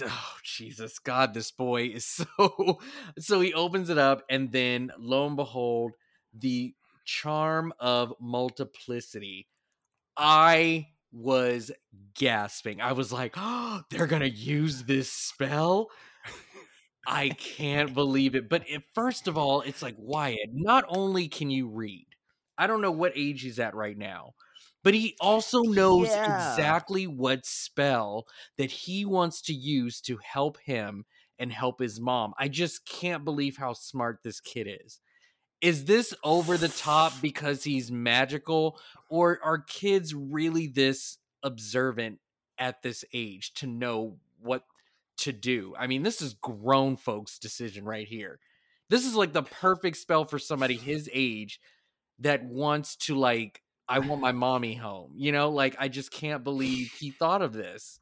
Oh 0.03 0.37
Jesus, 0.42 0.98
God, 0.98 1.35
this 1.35 1.51
boy 1.51 1.85
is 1.85 2.05
so. 2.38 2.79
So 3.18 3.40
he 3.40 3.53
opens 3.53 3.90
it 3.90 3.98
up, 3.98 4.22
and 4.31 4.51
then 4.51 4.90
lo 4.98 5.27
and 5.27 5.37
behold, 5.37 5.92
the 6.33 6.75
charm 7.05 7.72
of 7.79 8.14
multiplicity. 8.20 9.48
I 10.16 10.88
was 11.12 11.70
gasping. 12.14 12.81
I 12.81 12.92
was 12.92 13.12
like, 13.12 13.35
oh, 13.37 13.83
they're 13.90 14.07
going 14.07 14.22
to 14.22 14.31
use 14.31 14.85
this 14.85 15.11
spell? 15.11 15.90
I 17.07 17.31
can't 17.31 17.94
believe 17.94 18.35
it. 18.35 18.48
But 18.48 18.68
it, 18.68 18.83
first 18.94 19.27
of 19.29 19.37
all, 19.37 19.61
it's 19.62 19.83
like, 19.83 19.96
Wyatt, 19.98 20.51
not 20.53 20.85
only 20.88 21.29
can 21.29 21.51
you 21.51 21.68
read, 21.68 22.07
I 22.57 22.66
don't 22.66 22.81
know 22.81 22.92
what 22.92 23.12
age 23.16 23.42
he's 23.42 23.59
at 23.59 23.75
right 23.75 23.96
now, 23.98 24.35
but 24.85 24.94
he 24.94 25.16
also 25.20 25.62
knows 25.62 26.09
Yeah. 26.09 26.25
exactly 26.25 27.07
what 27.07 27.44
spell 27.46 28.27
that 28.57 28.70
he 28.70 29.05
wants 29.05 29.42
to 29.42 29.53
use 29.55 30.01
to 30.03 30.18
help 30.18 30.59
him 30.61 31.05
and 31.38 31.53
help 31.53 31.81
his 31.81 32.01
mom. 32.01 32.35
I 32.38 32.48
just 32.48 32.87
can't 32.87 33.25
believe 33.25 33.57
how 33.57 33.72
smart 33.72 34.20
this 34.22 34.40
kid 34.40 34.68
is. 34.85 35.01
Is 35.62 35.85
this 35.85 36.12
over 36.25 36.57
the 36.57 36.68
top 36.68 37.12
because 37.22 37.62
he's 37.62 37.90
magical, 37.90 38.81
or 39.09 39.38
are 39.44 39.59
kids 39.59 40.12
really 40.12 40.66
this 40.66 41.18
observant 41.44 42.18
at 42.59 42.83
this 42.83 43.05
age 43.12 43.55
to 43.55 43.68
know 43.68 44.16
what 44.40 44.64
to 45.18 45.33
do? 45.33 45.75
I 45.79 45.87
mean, 45.87 46.03
this 46.03 46.20
is 46.20 46.35
grown 46.35 46.96
folks' 46.96 47.38
decision 47.38 47.85
right 47.85 48.09
here. 48.09 48.40
This 48.90 49.07
is 49.07 49.14
like 49.14 49.33
the 49.33 49.44
perfect 49.44 49.98
spell 49.98 50.25
for 50.25 50.40
somebody 50.40 50.75
his 50.75 51.09
age 51.12 51.61
that 52.18 52.44
wants 52.44 52.96
to 52.96 53.16
like 53.16 53.62
I 53.88 54.01
want 54.01 54.20
my 54.20 54.33
mommy 54.33 54.75
home. 54.75 55.12
You 55.16 55.31
know, 55.31 55.51
like 55.51 55.77
I 55.79 55.87
just 55.87 56.11
can't 56.11 56.42
believe 56.42 56.92
he 56.98 57.11
thought 57.11 57.40
of 57.40 57.53
this. 57.53 58.01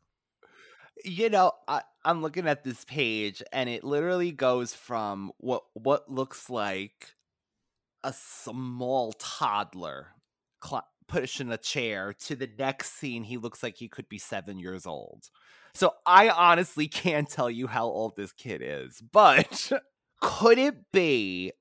You 1.05 1.29
know, 1.29 1.53
I, 1.69 1.83
I'm 2.07 2.23
looking 2.23 2.49
at 2.49 2.65
this 2.65 2.85
page, 2.87 3.43
and 3.53 3.69
it 3.69 3.85
literally 3.85 4.33
goes 4.33 4.73
from 4.73 5.33
what 5.39 5.65
what 5.75 6.11
looks 6.11 6.49
like 6.49 7.15
a 8.05 8.13
small 8.13 9.13
toddler 9.13 10.09
cl- 10.65 10.87
pushing 11.09 11.51
a 11.51 11.59
chair 11.59 12.13
to 12.13 12.37
the 12.37 12.49
next 12.59 12.93
scene. 12.95 13.25
He 13.25 13.37
looks 13.37 13.63
like 13.63 13.77
he 13.77 13.89
could 13.89 14.09
be 14.09 14.19
seven 14.19 14.59
years 14.59 14.87
old. 14.87 15.29
So 15.75 15.95
I 16.07 16.29
honestly 16.29 16.89
can't 16.89 17.29
tell 17.29 17.51
you 17.51 17.67
how 17.67 17.85
old 17.87 18.17
this 18.17 18.33
kid 18.33 18.63
is, 18.65 19.03
but 19.13 19.71
could 20.21 20.59
it 20.59 20.93
be 20.93 21.53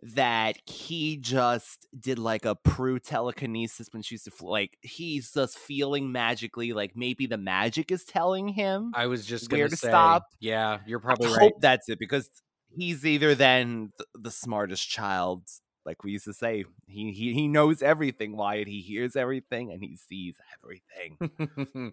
that 0.00 0.58
he 0.64 1.16
just 1.16 1.88
did 1.98 2.18
like 2.18 2.44
a 2.44 2.54
Prue 2.54 3.00
telekinesis 3.00 3.88
when 3.90 4.02
she 4.02 4.14
used 4.14 4.26
to 4.26 4.30
fl- 4.30 4.50
like 4.50 4.78
he's 4.80 5.32
just 5.32 5.58
feeling 5.58 6.12
magically 6.12 6.72
like 6.72 6.92
maybe 6.94 7.26
the 7.26 7.36
magic 7.36 7.90
is 7.90 8.04
telling 8.04 8.46
him 8.48 8.92
I 8.94 9.06
was 9.06 9.26
just 9.26 9.50
Where 9.50 9.62
gonna 9.62 9.70
to 9.70 9.76
say, 9.76 9.88
stop? 9.88 10.26
Yeah, 10.38 10.78
you're 10.86 11.00
I 11.00 11.02
probably 11.02 11.28
hope 11.30 11.38
right. 11.38 11.52
that's 11.60 11.88
it 11.88 11.98
because 11.98 12.30
he's 12.68 13.04
either 13.04 13.34
then 13.34 13.90
th- 13.98 14.08
the 14.14 14.30
smartest 14.30 14.88
child 14.88 15.42
like 15.88 16.04
we 16.04 16.12
used 16.12 16.26
to 16.26 16.34
say 16.34 16.64
he, 16.86 17.12
he 17.12 17.32
he 17.32 17.48
knows 17.48 17.80
everything 17.82 18.36
Wyatt 18.36 18.68
he 18.68 18.80
hears 18.82 19.16
everything 19.16 19.72
and 19.72 19.82
he 19.82 19.96
sees 19.96 20.36
everything 20.62 21.92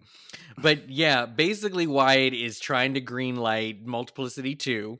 but 0.58 0.88
yeah, 0.90 1.26
basically 1.26 1.86
Wyatt 1.86 2.34
is 2.34 2.58
trying 2.60 2.94
to 2.94 3.00
green 3.00 3.36
light 3.36 3.84
Multiplicity 3.86 4.54
2. 4.54 4.98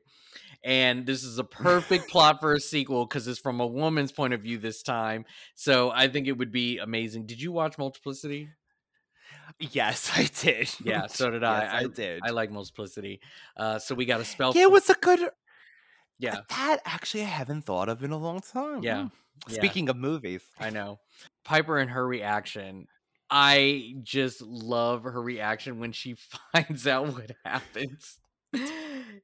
And 0.65 1.07
this 1.07 1.23
is 1.23 1.39
a 1.39 1.45
perfect 1.45 2.09
plot 2.13 2.41
for 2.41 2.55
a 2.55 2.61
sequel 2.61 3.07
because 3.07 3.29
it's 3.29 3.39
from 3.39 3.61
a 3.61 3.67
woman's 3.67 4.13
point 4.13 4.35
of 4.35 4.41
view 4.41 4.59
this 4.59 4.83
time. 4.83 5.25
So 5.55 5.91
I 5.95 6.09
think 6.09 6.27
it 6.27 6.33
would 6.33 6.51
be 6.51 6.79
amazing. 6.79 7.27
Did 7.27 7.41
you 7.41 7.53
watch 7.53 7.79
Multiplicity? 7.79 8.49
yes 9.61 10.11
I 10.15 10.29
did 10.43 10.69
Yeah, 10.83 11.07
so 11.07 11.31
did 11.31 11.45
I. 11.57 11.63
yes, 11.63 11.73
I, 11.73 11.87
did 11.87 12.21
I 12.25 12.31
like 12.31 12.51
Multiplicity. 12.51 13.21
Uh, 13.57 13.79
so 13.79 13.95
we 13.95 14.07
got 14.07 14.21
a 14.21 14.25
spell. 14.25 14.53
yeah 14.57 14.63
it 14.63 14.73
was 14.73 14.91
a 14.91 14.95
good 14.95 15.21
yeah, 16.19 16.41
that 16.49 16.79
actually 16.85 17.23
I 17.23 17.27
haven't 17.27 17.63
thought 17.63 17.89
of 17.89 18.03
in 18.03 18.11
a 18.13 18.17
long 18.19 18.41
time 18.41 18.83
Yeah, 18.83 18.97
Mm. 19.03 19.11
yeah. 19.49 19.55
speaking 19.57 19.89
of 19.89 19.97
movies 19.97 20.43
I 20.59 20.71
know. 20.71 20.99
Piper 21.45 21.79
and 21.79 21.91
her 21.91 22.07
reaction. 22.07 22.87
I 23.31 23.95
just 24.03 24.41
love 24.43 25.03
her 25.03 25.21
reaction 25.21 25.79
when 25.81 25.93
she 25.93 26.15
finds 26.53 26.87
out 26.87 27.09
what 27.13 27.33
happens. 27.45 28.19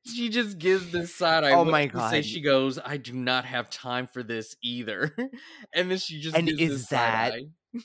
She 0.05 0.29
just 0.29 0.59
gives 0.59 0.91
this 0.91 1.15
side 1.15 1.45
eye. 1.45 1.53
Oh 1.53 1.65
my 1.65 1.87
did 1.87 1.93
she 1.93 1.99
Say 1.99 2.17
God. 2.21 2.25
she 2.25 2.41
goes, 2.41 2.79
I 2.85 2.97
do 2.97 3.13
not 3.13 3.45
have 3.45 3.71
time 3.71 4.07
for 4.07 4.23
this 4.23 4.57
either. 4.63 5.15
and 5.75 5.91
then 5.91 5.99
she 5.99 6.21
just 6.21 6.37
And 6.37 6.49
gives 6.49 6.61
is 6.61 6.71
this 6.81 6.89
side 6.89 7.33
that- 7.33 7.39
eye. 7.79 7.81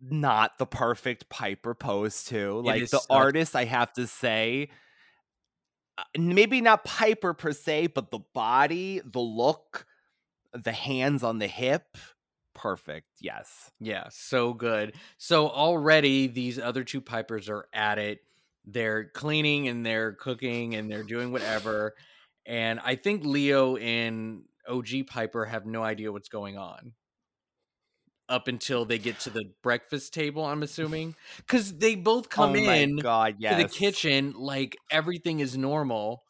not 0.00 0.58
the 0.58 0.66
perfect 0.66 1.28
Piper 1.30 1.74
pose 1.74 2.24
too. 2.24 2.58
It 2.60 2.64
Like 2.66 2.80
the 2.82 2.98
such- 2.98 3.06
artist, 3.10 3.56
I 3.56 3.64
have 3.64 3.92
to 3.94 4.06
say, 4.06 4.68
Uh, 5.96 6.02
maybe 6.18 6.60
not 6.60 6.84
Piper 6.84 7.34
per 7.34 7.52
se, 7.52 7.88
but 7.88 8.10
the 8.10 8.20
body, 8.32 9.00
the 9.04 9.20
look, 9.20 9.86
the 10.52 10.72
hands 10.72 11.22
on 11.22 11.38
the 11.38 11.46
hip, 11.46 11.96
perfect. 12.54 13.08
Yes. 13.20 13.70
Yeah, 13.80 14.08
so 14.10 14.54
good. 14.54 14.94
So 15.18 15.48
already 15.48 16.26
these 16.26 16.58
other 16.58 16.84
two 16.84 17.00
pipers 17.00 17.48
are 17.48 17.66
at 17.72 17.98
it. 17.98 18.20
They're 18.64 19.04
cleaning 19.04 19.68
and 19.68 19.84
they're 19.84 20.12
cooking 20.12 20.74
and 20.74 20.90
they're 20.90 21.02
doing 21.02 21.32
whatever. 21.32 21.94
And 22.46 22.80
I 22.82 22.94
think 22.96 23.24
Leo 23.24 23.76
and 23.76 24.44
OG 24.68 25.06
Piper 25.06 25.44
have 25.44 25.66
no 25.66 25.82
idea 25.82 26.10
what's 26.10 26.28
going 26.28 26.56
on 26.56 26.92
up 28.28 28.48
until 28.48 28.84
they 28.84 28.98
get 28.98 29.20
to 29.20 29.30
the 29.30 29.44
breakfast 29.62 30.14
table, 30.14 30.44
I'm 30.44 30.62
assuming. 30.62 31.14
Because 31.36 31.76
they 31.76 31.94
both 31.94 32.28
come 32.28 32.52
oh 32.52 32.54
in 32.54 32.96
God, 32.96 33.36
yes. 33.38 33.56
to 33.56 33.62
the 33.62 33.68
kitchen 33.68 34.34
like 34.36 34.76
everything 34.90 35.40
is 35.40 35.56
normal. 35.56 36.22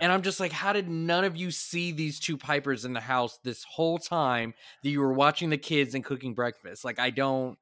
And 0.00 0.10
I'm 0.10 0.22
just 0.22 0.40
like, 0.40 0.52
how 0.52 0.72
did 0.72 0.88
none 0.88 1.24
of 1.24 1.36
you 1.36 1.50
see 1.50 1.92
these 1.92 2.18
two 2.18 2.36
pipers 2.36 2.84
in 2.84 2.92
the 2.92 3.00
house 3.00 3.38
this 3.44 3.64
whole 3.64 3.98
time 3.98 4.54
that 4.82 4.90
you 4.90 5.00
were 5.00 5.12
watching 5.12 5.50
the 5.50 5.58
kids 5.58 5.94
and 5.94 6.04
cooking 6.04 6.34
breakfast? 6.34 6.84
Like, 6.84 6.98
I 6.98 7.10
don't 7.10 7.56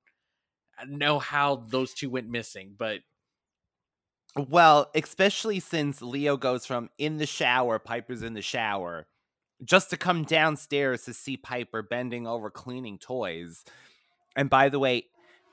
know 0.86 1.18
how 1.18 1.56
those 1.68 1.92
two 1.92 2.08
went 2.08 2.28
missing, 2.30 2.74
but 2.78 3.00
Well, 4.36 4.90
especially 4.94 5.60
since 5.60 6.00
Leo 6.00 6.36
goes 6.36 6.64
from 6.64 6.88
in 6.98 7.18
the 7.18 7.26
shower, 7.26 7.78
Piper's 7.78 8.22
in 8.22 8.34
the 8.34 8.42
shower, 8.42 9.06
just 9.64 9.90
to 9.90 9.96
come 9.96 10.24
downstairs 10.24 11.04
to 11.04 11.14
see 11.14 11.36
Piper 11.36 11.82
bending 11.82 12.26
over 12.26 12.50
cleaning 12.50 12.98
toys. 12.98 13.64
And 14.36 14.48
by 14.48 14.68
the 14.68 14.78
way, 14.78 15.04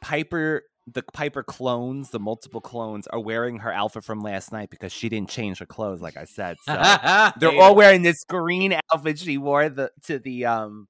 Piper, 0.01 0.63
the 0.85 1.03
Piper 1.13 1.43
clones, 1.43 2.11
the 2.11 2.19
multiple 2.19 2.61
clones, 2.61 3.07
are 3.07 3.19
wearing 3.19 3.59
her 3.59 3.71
outfit 3.73 4.03
from 4.03 4.21
last 4.21 4.51
night 4.51 4.69
because 4.69 4.91
she 4.93 5.09
didn't 5.09 5.29
change 5.29 5.59
her 5.59 5.65
clothes, 5.65 6.01
like 6.01 6.17
I 6.17 6.25
said. 6.25 6.57
So 6.63 6.73
they're 7.39 7.51
Yeah. 7.51 7.61
all 7.63 7.75
wearing 7.75 8.03
this 8.03 8.23
green 8.23 8.77
outfit 8.93 9.19
she 9.19 9.37
wore 9.37 9.69
the 9.69 9.91
to 10.05 10.19
the 10.19 10.45
um 10.45 10.87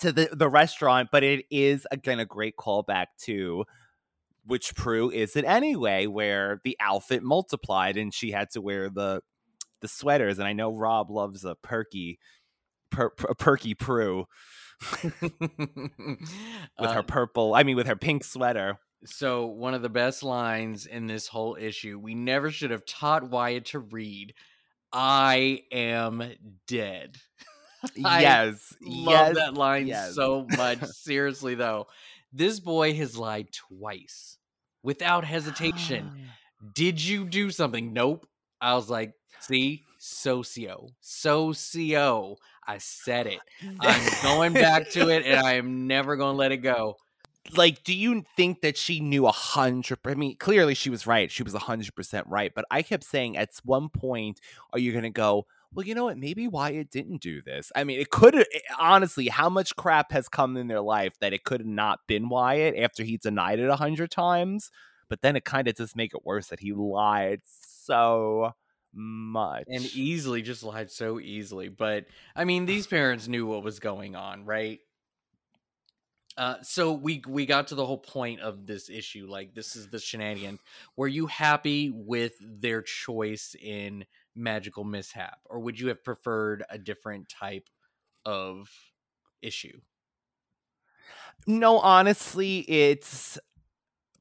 to 0.00 0.10
the 0.10 0.28
the 0.32 0.48
restaurant, 0.48 1.10
but 1.12 1.22
it 1.22 1.44
is 1.50 1.86
again 1.92 2.18
a 2.18 2.24
great 2.24 2.56
callback 2.56 3.06
to 3.24 3.64
which 4.44 4.74
Prue 4.74 5.08
is 5.10 5.36
it 5.36 5.44
anyway, 5.44 6.06
where 6.06 6.60
the 6.64 6.76
outfit 6.80 7.22
multiplied 7.22 7.96
and 7.96 8.12
she 8.12 8.32
had 8.32 8.50
to 8.50 8.60
wear 8.60 8.90
the 8.90 9.20
the 9.82 9.88
sweaters. 9.88 10.38
And 10.38 10.48
I 10.48 10.54
know 10.54 10.72
Rob 10.72 11.10
loves 11.10 11.44
a 11.44 11.54
perky 11.56 12.18
per, 12.90 13.10
per- 13.10 13.28
a 13.30 13.34
perky 13.34 13.74
Prue 13.74 14.26
with 15.02 15.12
her 16.78 16.78
Uh, 16.78 17.02
purple, 17.02 17.54
I 17.54 17.62
mean 17.62 17.76
with 17.76 17.86
her 17.86 17.96
pink 17.96 18.24
sweater. 18.24 18.78
So 19.04 19.46
one 19.46 19.74
of 19.74 19.82
the 19.82 19.88
best 19.88 20.22
lines 20.22 20.86
in 20.86 21.06
this 21.06 21.26
whole 21.26 21.56
issue, 21.60 21.98
we 21.98 22.14
never 22.14 22.50
should 22.50 22.70
have 22.70 22.86
taught 22.86 23.28
Wyatt 23.30 23.66
to 23.66 23.80
read. 23.80 24.34
I 24.92 25.62
am 25.72 26.22
dead. 26.68 27.16
I 28.04 28.20
yes. 28.20 28.74
Love 28.80 29.34
yes. 29.34 29.36
that 29.36 29.54
line 29.54 29.86
yes. 29.88 30.14
so 30.14 30.46
much. 30.56 30.82
Seriously 30.84 31.56
though, 31.56 31.88
this 32.32 32.60
boy 32.60 32.94
has 32.94 33.16
lied 33.16 33.48
twice 33.52 34.38
without 34.82 35.24
hesitation. 35.24 36.28
Did 36.74 37.02
you 37.02 37.24
do 37.24 37.50
something? 37.50 37.92
Nope. 37.92 38.26
I 38.60 38.74
was 38.74 38.88
like, 38.88 39.14
see, 39.42 39.84
socio, 39.98 40.88
socio. 41.00 42.36
I 42.66 42.78
said 42.78 43.26
it. 43.26 43.40
I'm 43.80 44.22
going 44.22 44.52
back 44.54 44.90
to 44.90 45.08
it, 45.08 45.24
and 45.26 45.44
I 45.46 45.54
am 45.54 45.86
never 45.86 46.16
going 46.16 46.34
to 46.34 46.38
let 46.38 46.52
it 46.52 46.58
go. 46.58 46.96
like 47.56 47.82
do 47.84 47.92
you 47.94 48.24
think 48.36 48.60
that 48.62 48.76
she 48.76 49.00
knew 49.00 49.26
a 49.26 49.32
hundred 49.32 49.98
i 50.06 50.14
mean 50.14 50.36
clearly 50.36 50.74
she 50.74 50.90
was 50.90 51.06
right 51.06 51.30
she 51.30 51.42
was 51.42 51.54
a 51.54 51.58
hundred 51.58 51.94
percent 51.94 52.24
right 52.28 52.52
but 52.54 52.64
i 52.70 52.82
kept 52.82 53.02
saying 53.04 53.36
at 53.36 53.50
one 53.64 53.88
point 53.88 54.40
are 54.72 54.78
you 54.78 54.92
gonna 54.92 55.10
go 55.10 55.44
well 55.74 55.84
you 55.84 55.94
know 55.94 56.04
what 56.04 56.16
maybe 56.16 56.46
wyatt 56.46 56.90
didn't 56.90 57.20
do 57.20 57.42
this 57.42 57.72
i 57.74 57.82
mean 57.84 57.98
it 58.00 58.10
could 58.10 58.34
have 58.34 58.46
eh, 58.54 58.60
honestly 58.78 59.26
how 59.28 59.48
much 59.48 59.74
crap 59.76 60.12
has 60.12 60.28
come 60.28 60.56
in 60.56 60.68
their 60.68 60.80
life 60.80 61.14
that 61.20 61.32
it 61.32 61.42
could 61.44 61.60
have 61.60 61.66
not 61.66 61.98
been 62.06 62.28
wyatt 62.28 62.76
after 62.76 63.02
he 63.02 63.16
denied 63.16 63.58
it 63.58 63.68
a 63.68 63.76
hundred 63.76 64.10
times 64.10 64.70
but 65.08 65.20
then 65.20 65.34
it 65.36 65.44
kind 65.44 65.66
of 65.66 65.74
does 65.74 65.96
make 65.96 66.14
it 66.14 66.24
worse 66.24 66.46
that 66.48 66.60
he 66.60 66.72
lied 66.72 67.40
so 67.44 68.52
much 68.94 69.64
and 69.68 69.84
easily 69.94 70.42
just 70.42 70.62
lied 70.62 70.90
so 70.90 71.20
easily. 71.20 71.68
But 71.68 72.06
I 72.34 72.44
mean, 72.44 72.66
these 72.66 72.86
parents 72.86 73.28
knew 73.28 73.46
what 73.46 73.62
was 73.62 73.80
going 73.80 74.16
on, 74.16 74.44
right? 74.44 74.80
Uh, 76.36 76.56
so 76.62 76.92
we 76.92 77.22
we 77.28 77.44
got 77.44 77.68
to 77.68 77.74
the 77.74 77.84
whole 77.84 77.98
point 77.98 78.40
of 78.40 78.66
this 78.66 78.88
issue. 78.88 79.26
Like 79.28 79.54
this 79.54 79.76
is 79.76 79.88
the 79.88 79.98
shenanigan. 79.98 80.58
Were 80.96 81.08
you 81.08 81.26
happy 81.26 81.90
with 81.90 82.32
their 82.40 82.82
choice 82.82 83.54
in 83.60 84.06
magical 84.34 84.84
mishap, 84.84 85.38
or 85.44 85.60
would 85.60 85.78
you 85.78 85.88
have 85.88 86.02
preferred 86.02 86.64
a 86.70 86.78
different 86.78 87.28
type 87.28 87.68
of 88.24 88.70
issue? 89.42 89.80
No, 91.46 91.78
honestly, 91.80 92.60
it's 92.60 93.38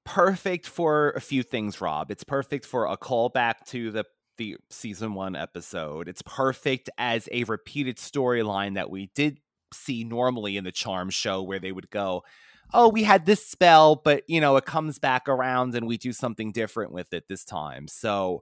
perfect 0.04 0.68
for 0.68 1.12
a 1.12 1.22
few 1.22 1.44
things, 1.44 1.80
Rob. 1.80 2.12
It's 2.12 2.24
perfect 2.24 2.66
for 2.66 2.88
a 2.88 2.98
callback 2.98 3.66
to 3.68 3.92
the 3.92 4.06
the 4.42 4.58
season 4.70 5.14
one 5.14 5.36
episode. 5.36 6.08
It's 6.08 6.24
perfect 6.24 6.90
as 6.98 7.30
a 7.32 7.44
repeated 7.44 7.98
storyline 7.98 8.76
that 8.76 8.90
we 8.90 9.12
did 9.14 9.40
see 9.74 10.04
normally 10.04 10.58
in 10.58 10.64
the 10.64 10.72
Charm 10.72 11.10
show 11.10 11.44
where 11.44 11.60
they 11.60 11.72
would 11.72 11.90
go, 11.90 12.24
Oh, 12.74 12.88
we 12.88 13.04
had 13.04 13.26
this 13.26 13.46
spell, 13.46 13.96
but 13.96 14.24
you 14.28 14.42
know, 14.42 14.56
it 14.56 14.66
comes 14.66 14.98
back 14.98 15.28
around 15.28 15.76
and 15.76 15.88
we 15.88 15.98
do 15.98 16.14
something 16.14 16.52
different 16.52 16.92
with 16.92 17.14
it 17.14 17.28
this 17.28 17.44
time. 17.44 17.88
So 17.88 18.42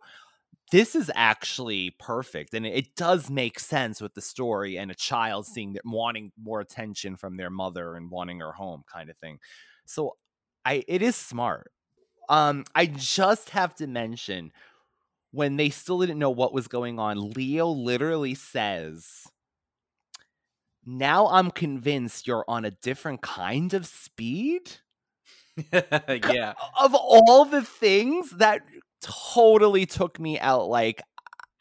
this 0.71 0.95
is 0.95 1.11
actually 1.15 1.95
perfect 1.99 2.53
and 2.53 2.65
it 2.65 2.95
does 2.95 3.29
make 3.29 3.59
sense 3.59 4.01
with 4.01 4.13
the 4.13 4.21
story 4.21 4.77
and 4.77 4.91
a 4.91 4.95
child 4.95 5.45
seeing 5.45 5.73
that 5.73 5.81
wanting 5.83 6.31
more 6.39 6.59
attention 6.61 7.15
from 7.15 7.37
their 7.37 7.49
mother 7.49 7.95
and 7.95 8.11
wanting 8.11 8.39
her 8.39 8.51
home 8.51 8.83
kind 8.91 9.09
of 9.09 9.17
thing 9.17 9.39
so 9.85 10.15
i 10.65 10.83
it 10.87 11.01
is 11.01 11.15
smart 11.15 11.71
um 12.29 12.63
i 12.75 12.85
just 12.85 13.49
have 13.49 13.73
to 13.73 13.87
mention 13.87 14.51
when 15.31 15.57
they 15.57 15.69
still 15.69 15.99
didn't 15.99 16.19
know 16.19 16.29
what 16.29 16.53
was 16.53 16.67
going 16.67 16.99
on 16.99 17.31
leo 17.31 17.67
literally 17.67 18.35
says 18.35 19.27
now 20.85 21.27
i'm 21.27 21.51
convinced 21.51 22.27
you're 22.27 22.45
on 22.47 22.65
a 22.65 22.71
different 22.71 23.21
kind 23.21 23.73
of 23.73 23.85
speed 23.85 24.71
yeah. 25.73 26.53
of 26.79 26.95
all 26.95 27.45
the 27.45 27.61
things 27.61 28.31
that 28.31 28.61
totally 29.01 29.85
took 29.85 30.19
me 30.19 30.39
out 30.39 30.67
like 30.67 31.01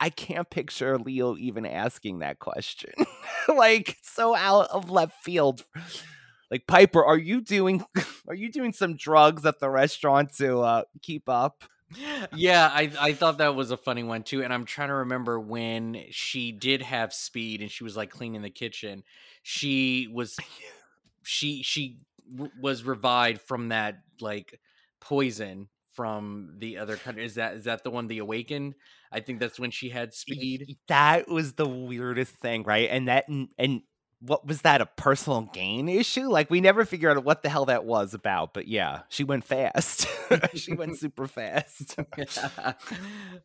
I 0.01 0.11
can't 0.11 0.49
picture 0.49 0.99
Leo 0.99 1.37
even 1.37 1.67
asking 1.67 2.21
that 2.21 2.39
question. 2.39 2.93
like 3.49 3.97
so 4.03 4.35
out 4.35 4.69
of 4.71 4.91
left 4.91 5.23
field. 5.23 5.65
Like 6.51 6.67
Piper, 6.67 7.05
are 7.05 7.19
you 7.19 7.41
doing 7.41 7.85
are 8.29 8.35
you 8.35 8.51
doing 8.51 8.73
some 8.73 8.97
drugs 8.97 9.45
at 9.45 9.59
the 9.61 9.69
restaurant 9.69 10.35
to 10.37 10.61
uh 10.61 10.83
keep 11.03 11.29
up? 11.29 11.65
Yeah, 12.33 12.69
I 12.73 12.93
I 13.01 13.13
thought 13.15 13.39
that 13.39 13.55
was 13.55 13.71
a 13.71 13.77
funny 13.77 14.03
one 14.03 14.23
too 14.23 14.43
and 14.43 14.53
I'm 14.53 14.65
trying 14.65 14.89
to 14.89 14.95
remember 14.95 15.41
when 15.41 16.05
she 16.11 16.53
did 16.53 16.83
have 16.83 17.13
speed 17.13 17.61
and 17.63 17.71
she 17.71 17.85
was 17.85 17.97
like 17.97 18.11
cleaning 18.11 18.43
the 18.43 18.51
kitchen. 18.51 19.03
She 19.43 20.09
was 20.13 20.37
she 21.25 21.63
she 21.63 21.99
was 22.61 22.85
revived 22.85 23.41
from 23.43 23.69
that 23.71 24.01
like 24.21 24.61
poison 25.01 25.69
from 25.95 26.55
the 26.59 26.79
other 26.79 26.97
country. 26.97 27.25
Is 27.25 27.35
that 27.37 27.55
is 27.55 27.65
that 27.65 27.85
the 27.85 27.91
one 27.91 28.07
the 28.09 28.19
awakened? 28.19 28.75
I 29.11 29.21
think 29.21 29.41
that's 29.41 29.59
when 29.59 29.71
she 29.71 29.89
had 29.89 30.13
speed. 30.15 30.69
That 30.89 31.29
was 31.29 31.55
the 31.55 31.69
weirdest 31.69 32.35
thing, 32.37 32.63
right? 32.65 32.89
And 32.91 33.09
that 33.09 33.29
and, 33.29 33.49
and 33.59 33.83
what 34.21 34.47
was 34.47 34.63
that 34.63 34.81
a 34.81 34.87
personal 34.87 35.43
gain 35.53 35.89
issue? 35.89 36.29
Like 36.29 36.51
we 36.51 36.61
never 36.61 36.85
figured 36.85 37.17
out 37.17 37.25
what 37.25 37.43
the 37.43 37.49
hell 37.49 37.67
that 37.67 37.85
was 37.85 38.15
about. 38.15 38.53
But 38.53 38.67
yeah, 38.67 39.03
she 39.09 39.23
went 39.23 39.45
fast. 39.45 40.09
she 40.55 40.75
went 40.75 40.97
super 40.99 41.29
fast. 41.29 41.97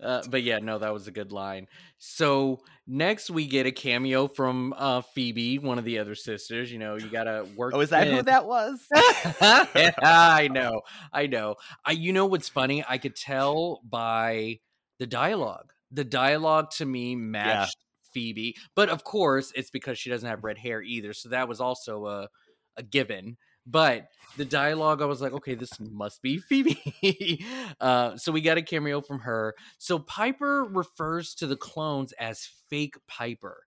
uh, 0.01 0.21
but 0.29 0.41
yeah, 0.41 0.59
no, 0.59 0.79
that 0.79 0.91
was 0.91 1.07
a 1.07 1.11
good 1.11 1.31
line. 1.31 1.67
So 1.99 2.61
next 2.87 3.29
we 3.29 3.45
get 3.45 3.67
a 3.67 3.71
cameo 3.71 4.27
from 4.27 4.73
uh, 4.75 5.01
Phoebe, 5.01 5.59
one 5.59 5.77
of 5.77 5.85
the 5.85 5.99
other 5.99 6.15
sisters. 6.15 6.71
You 6.71 6.79
know, 6.79 6.95
you 6.95 7.07
gotta 7.07 7.45
work. 7.55 7.73
Oh, 7.75 7.81
is 7.81 7.91
that 7.91 8.07
in. 8.07 8.15
who 8.15 8.23
that 8.23 8.47
was? 8.47 8.79
yeah, 8.91 9.93
I 10.01 10.49
know, 10.51 10.81
I 11.11 11.27
know. 11.27 11.55
I, 11.85 11.91
you 11.91 12.13
know 12.13 12.25
what's 12.25 12.49
funny? 12.49 12.83
I 12.87 12.97
could 12.97 13.15
tell 13.15 13.81
by 13.87 14.59
the 14.97 15.05
dialogue. 15.05 15.71
The 15.91 16.03
dialogue 16.03 16.71
to 16.77 16.85
me 16.85 17.15
matched 17.15 17.77
Phoebe. 18.13 18.55
But 18.75 18.89
of 18.89 19.03
course, 19.03 19.51
it's 19.55 19.69
because 19.69 19.97
she 19.97 20.09
doesn't 20.09 20.27
have 20.27 20.43
red 20.43 20.57
hair 20.57 20.81
either. 20.81 21.13
So 21.13 21.29
that 21.29 21.47
was 21.47 21.59
also 21.59 22.05
a 22.05 22.29
a 22.77 22.83
given. 22.83 23.37
But 23.65 24.07
the 24.35 24.43
dialogue, 24.43 25.01
I 25.01 25.05
was 25.05 25.21
like, 25.21 25.31
okay, 25.33 25.55
this 25.55 25.79
must 25.79 26.21
be 26.21 26.37
Phoebe. 26.37 27.45
uh, 27.81 28.17
so 28.17 28.31
we 28.31 28.41
got 28.41 28.57
a 28.57 28.61
cameo 28.61 28.99
from 29.01 29.19
her. 29.19 29.55
So 29.77 29.99
Piper 29.99 30.65
refers 30.65 31.33
to 31.35 31.47
the 31.47 31.55
clones 31.55 32.11
as 32.13 32.49
fake 32.69 32.95
Piper. 33.07 33.63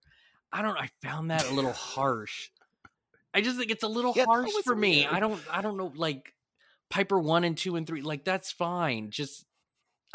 I 0.53 0.63
don't. 0.63 0.77
I 0.77 0.91
found 1.03 1.31
that 1.31 1.49
a 1.49 1.55
little 1.55 1.73
harsh. 1.73 2.51
I 3.33 3.41
just 3.41 3.59
think 3.59 3.71
it's 3.71 3.83
a 3.83 3.89
little 3.89 4.13
yeah, 4.15 4.25
harsh 4.27 4.51
for 4.65 4.75
weird. 4.75 4.81
me. 4.81 5.07
I 5.07 5.19
don't. 5.19 5.41
I 5.51 5.63
don't 5.63 5.79
know. 5.79 5.93
Like 5.95 6.35
Piper 6.91 7.19
one 7.19 7.45
and 7.45 7.57
two 7.57 7.77
and 7.77 7.87
three. 7.87 8.03
Like 8.03 8.25
that's 8.25 8.53
fine. 8.53 9.11
Just 9.11 9.46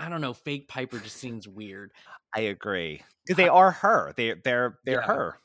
I 0.02 0.10
don't 0.10 0.22
know. 0.22 0.34
Fake 0.34 0.68
Piper 0.68 0.98
just 0.98 1.18
seems 1.18 1.48
weird. 1.48 1.92
I 2.36 2.42
agree 2.42 3.04
because 3.24 3.38
they 3.38 3.48
are 3.48 3.70
her. 3.70 4.14
They 4.18 4.34
they're 4.44 4.80
they're 4.84 5.02
yeah. 5.02 5.06
her. 5.06 5.38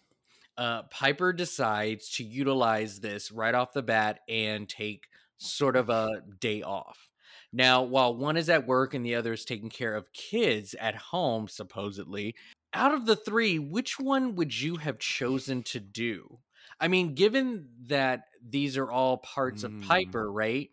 Uh, 0.56 0.82
Piper 0.84 1.34
decides 1.34 2.08
to 2.12 2.24
utilize 2.24 3.00
this 3.00 3.30
right 3.30 3.54
off 3.54 3.74
the 3.74 3.82
bat 3.82 4.20
and 4.30 4.66
take 4.66 5.08
sort 5.36 5.76
of 5.76 5.90
a 5.90 6.22
day 6.40 6.62
off. 6.62 7.10
Now, 7.52 7.82
while 7.82 8.16
one 8.16 8.38
is 8.38 8.48
at 8.48 8.66
work 8.66 8.94
and 8.94 9.04
the 9.04 9.14
other 9.16 9.34
is 9.34 9.44
taking 9.44 9.68
care 9.68 9.94
of 9.94 10.12
kids 10.14 10.74
at 10.80 10.94
home, 10.94 11.48
supposedly, 11.48 12.34
out 12.72 12.94
of 12.94 13.04
the 13.04 13.16
three, 13.16 13.58
which 13.58 14.00
one 14.00 14.36
would 14.36 14.58
you 14.58 14.76
have 14.76 14.98
chosen 14.98 15.62
to 15.64 15.80
do? 15.80 16.38
I 16.80 16.88
mean, 16.88 17.14
given 17.14 17.68
that 17.88 18.24
these 18.46 18.78
are 18.78 18.90
all 18.90 19.18
parts 19.18 19.62
mm. 19.62 19.66
of 19.66 19.86
Piper, 19.86 20.32
right? 20.32 20.70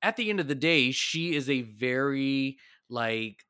At 0.00 0.16
the 0.16 0.30
end 0.30 0.40
of 0.40 0.48
the 0.48 0.54
day, 0.54 0.90
she 0.92 1.34
is 1.34 1.50
a 1.50 1.62
very 1.62 2.56
like 2.88 3.44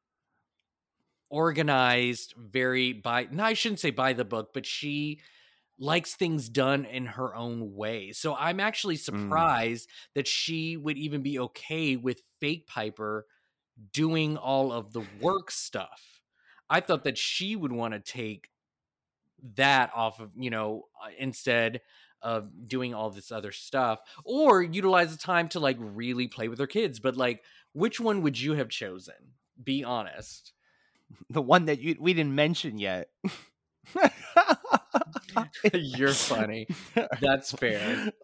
organized, 1.30 2.34
very 2.36 2.92
by 2.92 3.28
no, 3.30 3.44
I 3.44 3.54
shouldn't 3.54 3.80
say 3.80 3.90
by 3.90 4.12
the 4.12 4.24
book, 4.24 4.50
but 4.54 4.66
she 4.66 5.20
likes 5.78 6.14
things 6.14 6.48
done 6.48 6.84
in 6.84 7.06
her 7.06 7.34
own 7.34 7.74
way. 7.74 8.12
So 8.12 8.34
I'm 8.34 8.60
actually 8.60 8.96
mm. 8.96 9.00
surprised 9.00 9.88
mm. 9.88 9.92
that 10.14 10.26
she 10.26 10.76
would 10.76 10.98
even 10.98 11.22
be 11.22 11.38
okay 11.38 11.96
with 11.96 12.20
fake 12.40 12.66
Piper 12.66 13.26
doing 13.92 14.36
all 14.36 14.72
of 14.72 14.92
the 14.92 15.04
work 15.20 15.50
stuff. 15.50 16.20
I 16.68 16.80
thought 16.80 17.04
that 17.04 17.16
she 17.16 17.56
would 17.56 17.72
want 17.72 17.94
to 17.94 18.00
take 18.00 18.50
that 19.54 19.90
off 19.94 20.20
of, 20.20 20.32
you 20.36 20.50
know, 20.50 20.86
uh, 21.02 21.10
instead 21.18 21.80
of 22.20 22.50
doing 22.66 22.92
all 22.92 23.10
this 23.10 23.30
other 23.30 23.52
stuff 23.52 24.00
or 24.24 24.60
utilize 24.60 25.12
the 25.12 25.18
time 25.18 25.48
to 25.48 25.60
like 25.60 25.76
really 25.78 26.26
play 26.26 26.48
with 26.48 26.58
her 26.58 26.66
kids. 26.66 26.98
But 26.98 27.16
like, 27.16 27.42
which 27.72 28.00
one 28.00 28.22
would 28.22 28.40
you 28.40 28.54
have 28.54 28.68
chosen? 28.68 29.34
Be 29.62 29.84
honest. 29.84 30.52
The 31.30 31.40
one 31.40 31.64
that 31.66 31.80
you 31.80 31.96
we 31.98 32.12
didn't 32.12 32.34
mention 32.34 32.76
yet. 32.78 33.08
You're 35.72 36.12
funny. 36.12 36.66
That's 37.20 37.52
fair. 37.52 38.12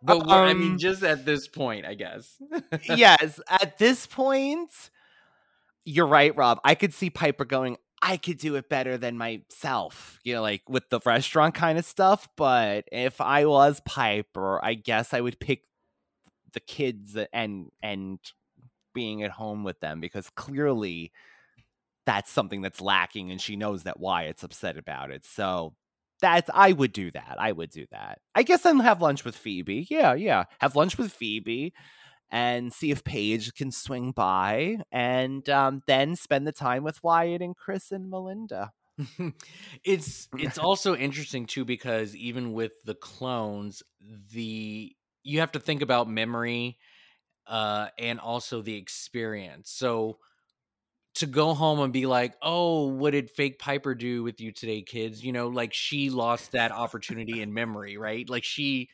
But 0.00 0.22
um, 0.22 0.30
I 0.30 0.54
mean, 0.54 0.72
um 0.72 0.78
just 0.78 1.02
at 1.02 1.24
this 1.24 1.48
point, 1.48 1.84
I 1.84 1.94
guess. 1.94 2.40
yes, 2.84 3.40
at 3.48 3.78
this 3.78 4.06
point, 4.06 4.70
you're 5.84 6.06
right, 6.06 6.36
Rob. 6.36 6.60
I 6.62 6.76
could 6.76 6.94
see 6.94 7.10
Piper 7.10 7.44
going, 7.44 7.78
I 8.00 8.16
could 8.16 8.38
do 8.38 8.54
it 8.54 8.68
better 8.68 8.96
than 8.96 9.18
myself, 9.18 10.20
you 10.22 10.34
know, 10.34 10.42
like 10.42 10.62
with 10.68 10.88
the 10.90 11.00
restaurant 11.04 11.54
kind 11.54 11.78
of 11.78 11.84
stuff. 11.84 12.28
But 12.36 12.84
if 12.92 13.20
I 13.20 13.46
was 13.46 13.80
Piper, 13.84 14.64
I 14.64 14.74
guess 14.74 15.12
I 15.12 15.20
would 15.20 15.40
pick 15.40 15.62
the 16.52 16.60
kids 16.60 17.16
and 17.32 17.70
and 17.82 18.20
being 18.98 19.22
at 19.22 19.30
home 19.30 19.62
with 19.62 19.78
them 19.78 20.00
because 20.00 20.28
clearly 20.30 21.12
that's 22.04 22.32
something 22.32 22.62
that's 22.62 22.80
lacking 22.80 23.30
and 23.30 23.40
she 23.40 23.54
knows 23.54 23.84
that 23.84 24.00
Wyatt's 24.00 24.42
upset 24.42 24.76
about 24.76 25.12
it. 25.12 25.24
So 25.24 25.74
that's 26.20 26.50
I 26.52 26.72
would 26.72 26.92
do 26.92 27.12
that. 27.12 27.36
I 27.38 27.52
would 27.52 27.70
do 27.70 27.86
that. 27.92 28.18
I 28.34 28.42
guess 28.42 28.66
I'll 28.66 28.80
have 28.80 29.00
lunch 29.00 29.24
with 29.24 29.36
Phoebe. 29.36 29.86
Yeah, 29.88 30.14
yeah. 30.14 30.46
Have 30.60 30.74
lunch 30.74 30.98
with 30.98 31.12
Phoebe 31.12 31.72
and 32.28 32.72
see 32.72 32.90
if 32.90 33.04
Paige 33.04 33.54
can 33.54 33.70
swing 33.70 34.10
by 34.10 34.78
and 34.90 35.48
um, 35.48 35.80
then 35.86 36.16
spend 36.16 36.44
the 36.44 36.50
time 36.50 36.82
with 36.82 37.00
Wyatt 37.04 37.40
and 37.40 37.56
Chris 37.56 37.92
and 37.92 38.10
Melinda. 38.10 38.72
it's 39.84 40.26
it's 40.36 40.58
also 40.58 40.96
interesting 40.96 41.46
too 41.46 41.64
because 41.64 42.16
even 42.16 42.52
with 42.52 42.72
the 42.84 42.96
clones, 42.96 43.84
the 44.32 44.92
you 45.22 45.38
have 45.38 45.52
to 45.52 45.60
think 45.60 45.82
about 45.82 46.08
memory 46.08 46.78
uh 47.48 47.88
and 47.98 48.20
also 48.20 48.62
the 48.62 48.76
experience. 48.76 49.70
So 49.70 50.18
to 51.16 51.26
go 51.26 51.54
home 51.54 51.80
and 51.80 51.92
be 51.92 52.06
like, 52.06 52.34
"Oh, 52.42 52.86
what 52.88 53.10
did 53.10 53.30
fake 53.30 53.58
Piper 53.58 53.94
do 53.94 54.22
with 54.22 54.40
you 54.40 54.52
today, 54.52 54.82
kids?" 54.82 55.24
You 55.24 55.32
know, 55.32 55.48
like 55.48 55.74
she 55.74 56.10
lost 56.10 56.52
that 56.52 56.70
opportunity 56.70 57.42
in 57.42 57.52
memory, 57.52 57.96
right? 57.96 58.28
Like 58.28 58.44
she 58.44 58.90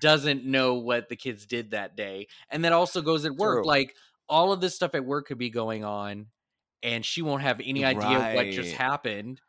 doesn't 0.00 0.44
know 0.44 0.74
what 0.74 1.08
the 1.08 1.16
kids 1.16 1.46
did 1.46 1.70
that 1.70 1.96
day. 1.96 2.26
And 2.50 2.64
that 2.64 2.72
also 2.72 3.00
goes 3.00 3.24
at 3.24 3.34
work. 3.34 3.62
True. 3.62 3.66
Like 3.66 3.94
all 4.28 4.52
of 4.52 4.60
this 4.60 4.74
stuff 4.74 4.94
at 4.94 5.04
work 5.04 5.28
could 5.28 5.38
be 5.38 5.50
going 5.50 5.84
on 5.84 6.26
and 6.82 7.04
she 7.04 7.22
won't 7.22 7.42
have 7.42 7.60
any 7.64 7.84
idea 7.84 8.18
right. 8.18 8.34
what 8.34 8.50
just 8.50 8.74
happened. 8.74 9.40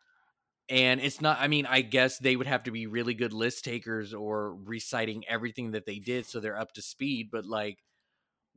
and 0.69 0.99
it's 0.99 1.21
not 1.21 1.37
i 1.39 1.47
mean 1.47 1.65
i 1.65 1.79
guess 1.79 2.17
they 2.17 2.35
would 2.35 2.47
have 2.47 2.63
to 2.63 2.71
be 2.71 2.87
really 2.87 3.13
good 3.13 3.31
list 3.31 3.63
takers 3.63 4.13
or 4.13 4.53
reciting 4.65 5.23
everything 5.29 5.71
that 5.71 5.85
they 5.85 5.97
did 5.97 6.25
so 6.25 6.41
they're 6.41 6.59
up 6.59 6.73
to 6.73 6.81
speed 6.81 7.29
but 7.31 7.45
like 7.45 7.77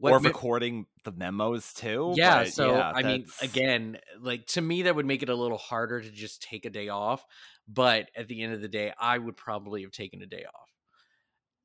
or 0.00 0.20
me- 0.20 0.28
recording 0.28 0.86
the 1.04 1.12
memos 1.12 1.72
too. 1.72 2.12
yeah 2.16 2.44
but 2.44 2.52
so 2.52 2.76
yeah, 2.76 2.92
i 2.94 3.02
mean 3.02 3.26
again 3.42 3.98
like 4.20 4.46
to 4.46 4.60
me 4.60 4.82
that 4.82 4.94
would 4.94 5.06
make 5.06 5.22
it 5.22 5.28
a 5.28 5.34
little 5.34 5.58
harder 5.58 6.00
to 6.00 6.10
just 6.10 6.42
take 6.42 6.64
a 6.64 6.70
day 6.70 6.88
off 6.88 7.24
but 7.68 8.10
at 8.16 8.28
the 8.28 8.42
end 8.42 8.52
of 8.52 8.60
the 8.60 8.68
day 8.68 8.92
i 8.98 9.16
would 9.16 9.36
probably 9.36 9.82
have 9.82 9.92
taken 9.92 10.22
a 10.22 10.26
day 10.26 10.44
off 10.44 10.68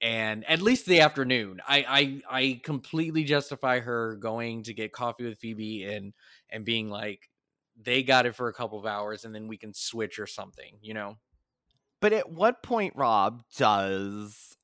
and 0.02 0.43
at 0.50 0.62
least 0.62 0.86
the 0.86 1.00
afternoon 1.02 1.60
i 1.67 2.21
i 2.30 2.39
i 2.41 2.62
completely 2.63 3.24
justify 3.24 3.80
her 3.80 4.15
going 4.17 4.63
to 4.63 4.74
get 4.74 4.91
coffee 4.91 5.26
with 5.26 5.39
phoebe 5.39 5.84
and 5.84 6.13
and 6.50 6.65
being 6.65 6.89
like 6.89 7.30
they 7.82 8.04
got 8.04 8.26
it 8.26 8.36
for 8.36 8.48
a 8.48 8.54
couple 8.54 8.80
of 8.80 8.86
hours 8.86 9.26
and 9.26 9.34
then 9.36 9.48
we 9.48 9.58
can 9.58 9.74
switch 9.74 10.19
or 10.19 10.28
something 10.28 10.78
you 10.82 10.93
know 10.93 11.17
But 12.02 12.13
at 12.13 12.30
what 12.30 12.62
point, 12.62 12.93
Rob, 12.95 13.41
does 13.58 14.56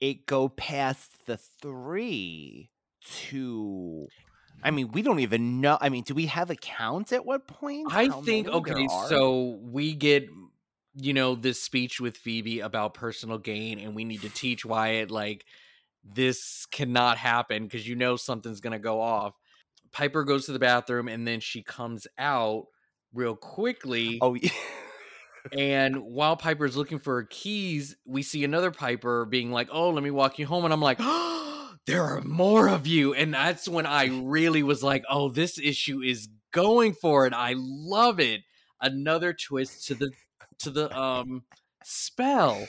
it 0.00 0.26
go 0.26 0.48
past 0.48 1.26
the 1.26 1.36
three 1.62 2.70
to? 3.28 4.06
I 4.62 4.70
mean, 4.70 4.90
we 4.92 5.02
don't 5.02 5.20
even 5.20 5.60
know. 5.60 5.78
I 5.80 5.88
mean, 5.88 6.02
do 6.02 6.14
we 6.14 6.26
have 6.26 6.50
a 6.50 6.56
count 6.56 7.12
at 7.12 7.24
what 7.24 7.46
point? 7.46 7.88
I 7.90 8.06
how 8.06 8.22
think 8.22 8.48
okay, 8.48 8.88
so 9.08 9.58
we 9.62 9.94
get 9.94 10.28
you 10.94 11.14
know 11.14 11.34
this 11.34 11.62
speech 11.62 12.00
with 12.00 12.16
Phoebe 12.16 12.60
about 12.60 12.94
personal 12.94 13.38
gain, 13.38 13.78
and 13.78 13.94
we 13.94 14.04
need 14.04 14.22
to 14.22 14.30
teach 14.30 14.64
Wyatt 14.64 15.10
like 15.10 15.44
this 16.04 16.66
cannot 16.66 17.18
happen 17.18 17.64
because 17.64 17.86
you 17.86 17.94
know 17.94 18.16
something's 18.16 18.60
gonna 18.60 18.78
go 18.78 19.00
off. 19.00 19.34
Piper 19.92 20.24
goes 20.24 20.46
to 20.46 20.52
the 20.52 20.58
bathroom 20.58 21.08
and 21.08 21.26
then 21.26 21.40
she 21.40 21.62
comes 21.62 22.06
out 22.18 22.66
real 23.14 23.34
quickly. 23.34 24.18
oh, 24.20 24.34
yeah. 24.34 24.50
And 25.56 26.02
while 26.02 26.36
Piper's 26.36 26.76
looking 26.76 26.98
for 26.98 27.14
her 27.14 27.22
keys, 27.22 27.96
we 28.04 28.22
see 28.22 28.44
another 28.44 28.70
Piper 28.70 29.24
being 29.24 29.50
like, 29.50 29.68
"Oh, 29.72 29.90
let 29.90 30.02
me 30.02 30.10
walk 30.10 30.38
you 30.38 30.46
home," 30.46 30.64
and 30.64 30.74
I'm 30.74 30.82
like. 30.82 30.98
There 31.88 32.04
are 32.04 32.20
more 32.20 32.68
of 32.68 32.86
you. 32.86 33.14
And 33.14 33.32
that's 33.32 33.66
when 33.66 33.86
I 33.86 34.06
really 34.06 34.62
was 34.62 34.82
like, 34.82 35.04
oh, 35.08 35.30
this 35.30 35.58
issue 35.58 36.02
is 36.02 36.28
going 36.52 36.92
for 36.92 37.26
it. 37.26 37.32
I 37.32 37.54
love 37.56 38.20
it. 38.20 38.42
Another 38.80 39.32
twist 39.32 39.86
to 39.88 39.94
the 39.94 40.10
to 40.60 40.70
the 40.70 40.96
um 40.96 41.44
spell. 41.82 42.68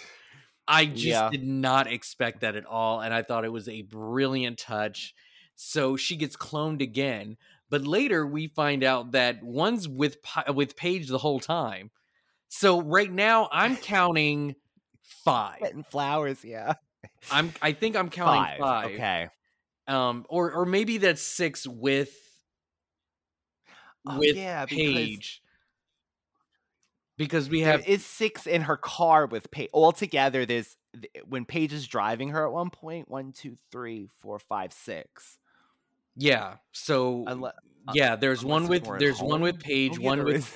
I 0.67 0.85
just 0.85 1.05
Yeah. 1.05 1.29
did 1.31 1.43
not 1.43 1.87
expect 1.87 2.41
that 2.41 2.55
at 2.55 2.65
all. 2.65 3.01
And 3.01 3.13
I 3.13 3.23
thought 3.23 3.45
it 3.45 3.51
was 3.51 3.67
a 3.67 3.81
brilliant 3.83 4.57
touch. 4.59 5.13
So 5.55 5.97
she 5.97 6.15
gets 6.15 6.37
cloned 6.37 6.81
again. 6.81 7.37
But 7.69 7.85
later 7.85 8.25
we 8.25 8.47
find 8.47 8.83
out 8.83 9.11
that 9.11 9.43
one's 9.43 9.87
with 9.87 10.17
with 10.53 10.75
Paige 10.77 11.07
the 11.09 11.17
whole 11.17 11.39
time. 11.41 11.91
So 12.47 12.81
right 12.81 13.11
now 13.11 13.49
I'm 13.51 13.75
counting 13.77 14.55
five. 15.01 15.59
flowers. 15.91 16.43
Yeah, 16.45 16.73
I'm 17.31 17.53
I 17.61 17.71
think 17.73 17.95
I'm 17.95 18.09
counting 18.09 18.59
five. 18.59 18.91
Okay. 18.91 19.27
Um 19.87 20.25
or 20.29 20.51
or 20.53 20.65
maybe 20.65 20.97
that's 20.97 21.21
six 21.21 21.65
with 21.67 22.11
Oh, 24.07 24.17
with 24.17 24.37
yeah, 24.37 24.65
because 24.65 24.77
Paige. 24.93 25.41
Because 27.17 27.49
we 27.49 27.61
have 27.61 27.85
is 27.87 28.05
six 28.05 28.47
in 28.47 28.61
her 28.61 28.77
car 28.77 29.25
with 29.25 29.51
Paige. 29.51 29.69
Altogether, 29.73 30.45
there's 30.45 30.77
when 31.27 31.43
Paige 31.43 31.73
is 31.73 31.85
driving 31.85 32.29
her 32.29 32.45
at 32.47 32.53
one 32.53 32.69
point. 32.69 33.09
One, 33.09 33.33
two, 33.33 33.57
three, 33.71 34.07
four, 34.21 34.39
five, 34.39 34.71
six. 34.71 35.37
yeah. 36.15 36.55
So 36.71 37.25
uh, 37.27 37.51
yeah, 37.93 38.15
there's 38.15 38.43
one 38.45 38.67
with 38.69 38.79
it's 38.79 38.85
more 38.87 38.95
at 38.95 38.99
there's 39.01 39.21
one 39.21 39.41
with 39.41 39.55
home. 39.55 39.61
Paige, 39.63 39.97
Oh, 39.97 40.01
yeah, 40.01 40.07
one 40.07 40.23
with 40.23 40.35
is. 40.37 40.51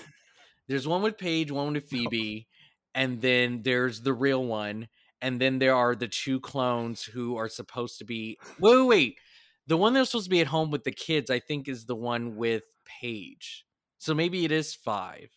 there's 0.70 0.88
one 0.88 1.02
with 1.02 1.18
Paige, 1.18 1.52
one 1.52 1.74
with 1.74 1.84
Phoebe, 1.90 2.48
and 2.96 3.22
then 3.22 3.62
there's 3.64 4.02
the 4.02 4.14
real 4.14 4.44
one, 4.46 4.88
and 5.24 5.40
then 5.42 5.58
there 5.58 5.74
are 5.74 5.96
the 5.96 6.08
two 6.08 6.40
clones 6.40 7.04
who 7.04 7.38
are 7.38 7.50
supposed 7.50 7.98
to 8.00 8.06
be. 8.06 8.38
Wait, 8.60 8.76
wait, 8.78 8.88
wait. 8.88 9.18
The 9.66 9.78
one 9.78 9.94
that's 9.94 10.12
supposed 10.12 10.26
to 10.26 10.30
be 10.30 10.42
at 10.42 10.48
home 10.48 10.70
with 10.70 10.84
the 10.84 10.92
kids, 10.92 11.32
I 11.32 11.40
think, 11.40 11.68
is 11.68 11.86
the 11.86 11.96
one 11.96 12.36
with 12.36 12.64
Paige. 12.86 13.66
So 13.98 14.14
maybe 14.14 14.44
it 14.46 14.52
is 14.52 14.76
five. 14.76 15.30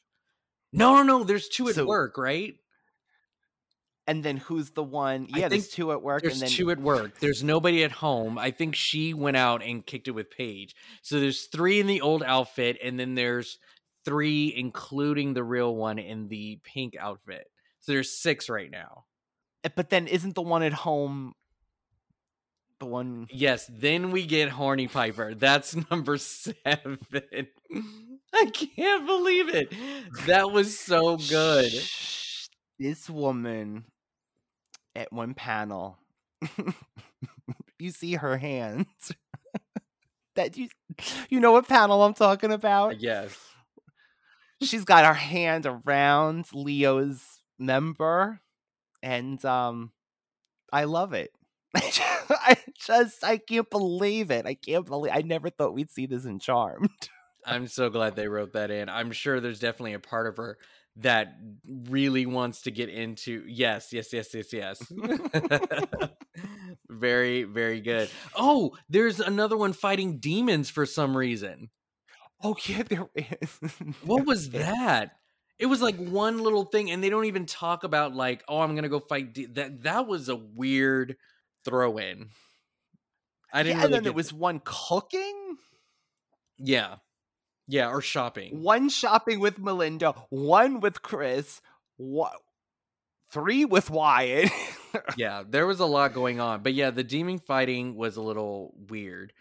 No, 0.72 0.96
no, 0.96 1.02
no. 1.18 1.24
There's 1.24 1.48
two 1.48 1.68
at 1.68 1.76
So- 1.76 1.86
work, 1.86 2.18
right? 2.18 2.54
And 4.08 4.22
then 4.22 4.36
who's 4.36 4.70
the 4.70 4.84
one? 4.84 5.26
Yeah, 5.30 5.48
there's 5.48 5.68
two 5.68 5.90
at 5.90 6.00
work, 6.00 6.22
There's 6.22 6.34
and 6.34 6.42
then 6.42 6.56
two 6.56 6.70
at 6.70 6.78
work. 6.78 7.18
There's 7.18 7.42
nobody 7.42 7.82
at 7.82 7.90
home. 7.90 8.38
I 8.38 8.52
think 8.52 8.76
she 8.76 9.14
went 9.14 9.36
out 9.36 9.62
and 9.64 9.84
kicked 9.84 10.06
it 10.06 10.12
with 10.12 10.30
Paige. 10.30 10.76
So 11.02 11.18
there's 11.18 11.46
three 11.46 11.80
in 11.80 11.88
the 11.88 12.00
old 12.02 12.22
outfit, 12.22 12.78
and 12.82 13.00
then 13.00 13.16
there's 13.16 13.58
three, 14.04 14.52
including 14.56 15.34
the 15.34 15.42
real 15.42 15.74
one 15.74 15.98
in 15.98 16.28
the 16.28 16.60
pink 16.62 16.94
outfit. 16.96 17.50
So 17.80 17.92
there's 17.92 18.12
six 18.16 18.48
right 18.48 18.70
now. 18.70 19.06
Eh, 19.66 19.68
But 19.74 19.90
then 19.90 20.06
isn't 20.06 20.34
the 20.34 20.42
one 20.42 20.62
at 20.62 20.72
home 20.72 21.34
the 22.78 22.86
one? 22.86 23.26
Yes, 23.30 23.70
then 23.72 24.10
we 24.10 24.26
get 24.26 24.48
Horny 24.50 24.88
Piper. 24.88 25.34
That's 25.34 25.76
number 25.90 26.18
seven. 26.18 26.98
I 28.34 28.46
can't 28.52 29.06
believe 29.06 29.48
it. 29.48 29.72
That 30.26 30.50
was 30.50 30.78
so 30.78 31.16
good. 31.16 31.72
This 32.78 33.08
woman 33.08 33.84
at 34.94 35.12
one 35.12 35.34
panel, 35.34 35.98
you 37.78 37.90
see 37.90 38.14
her 38.14 38.36
hands. 38.36 38.86
that 40.34 40.56
you, 40.58 40.68
you 41.30 41.40
know 41.40 41.52
what 41.52 41.66
panel 41.66 42.02
I'm 42.02 42.12
talking 42.14 42.52
about? 42.52 43.00
Yes. 43.00 43.34
she's 44.60 44.84
got 44.84 45.06
her 45.06 45.14
hand 45.14 45.64
around 45.66 46.46
Leo's 46.52 47.22
member, 47.58 48.40
and 49.02 49.42
um, 49.44 49.92
I 50.72 50.84
love 50.84 51.12
it. 51.12 51.30
I 51.74 52.56
just 52.78 53.24
I 53.24 53.38
can't 53.38 53.68
believe 53.70 54.30
it. 54.30 54.46
I 54.46 54.54
can't 54.54 54.86
believe 54.86 55.12
I 55.14 55.22
never 55.22 55.50
thought 55.50 55.74
we'd 55.74 55.90
see 55.90 56.06
this 56.06 56.24
in 56.24 56.38
Charmed. 56.38 56.90
I'm 57.44 57.68
so 57.68 57.90
glad 57.90 58.16
they 58.16 58.28
wrote 58.28 58.54
that 58.54 58.70
in. 58.70 58.88
I'm 58.88 59.12
sure 59.12 59.40
there's 59.40 59.60
definitely 59.60 59.92
a 59.92 60.00
part 60.00 60.26
of 60.26 60.36
her 60.38 60.58
that 60.96 61.36
really 61.88 62.26
wants 62.26 62.62
to 62.62 62.70
get 62.70 62.88
into. 62.88 63.44
Yes, 63.46 63.92
yes, 63.92 64.12
yes, 64.12 64.34
yes, 64.34 64.52
yes. 64.52 64.82
very, 66.88 67.44
very 67.44 67.80
good. 67.80 68.10
Oh, 68.34 68.76
there's 68.88 69.20
another 69.20 69.56
one 69.56 69.72
fighting 69.72 70.18
demons 70.18 70.70
for 70.70 70.86
some 70.86 71.16
reason. 71.16 71.70
Oh 72.42 72.56
yeah, 72.66 72.82
there 72.82 73.08
is. 73.14 73.60
What 74.02 74.26
was 74.26 74.50
that? 74.50 75.12
It 75.58 75.66
was 75.66 75.80
like 75.80 75.96
one 75.96 76.42
little 76.42 76.64
thing, 76.64 76.90
and 76.90 77.02
they 77.02 77.08
don't 77.08 77.24
even 77.24 77.46
talk 77.46 77.84
about 77.84 78.14
like, 78.14 78.44
oh, 78.48 78.60
I'm 78.60 78.74
gonna 78.74 78.88
go 78.88 79.00
fight. 79.00 79.32
De-. 79.32 79.46
That 79.46 79.82
that 79.84 80.06
was 80.06 80.28
a 80.28 80.36
weird 80.36 81.16
throw 81.64 81.98
in. 81.98 82.28
I 83.52 83.62
didn't. 83.62 83.76
yeah, 83.78 83.82
really 83.82 83.84
and 83.84 83.94
then 83.94 84.02
there 84.04 84.12
was 84.12 84.32
one 84.32 84.60
cooking, 84.64 85.56
yeah, 86.58 86.96
yeah, 87.68 87.88
or 87.88 88.00
shopping. 88.00 88.62
one 88.62 88.88
shopping 88.88 89.40
with 89.40 89.58
Melinda, 89.58 90.12
one 90.28 90.80
with 90.80 91.00
Chris, 91.00 91.62
one, 91.96 92.32
three 93.30 93.64
with 93.64 93.90
Wyatt. 93.90 94.50
yeah, 95.16 95.42
there 95.48 95.66
was 95.66 95.80
a 95.80 95.86
lot 95.86 96.12
going 96.12 96.40
on. 96.40 96.62
But 96.62 96.74
yeah, 96.74 96.90
the 96.90 97.04
demon 97.04 97.38
fighting 97.38 97.96
was 97.96 98.16
a 98.16 98.22
little 98.22 98.74
weird. 98.88 99.32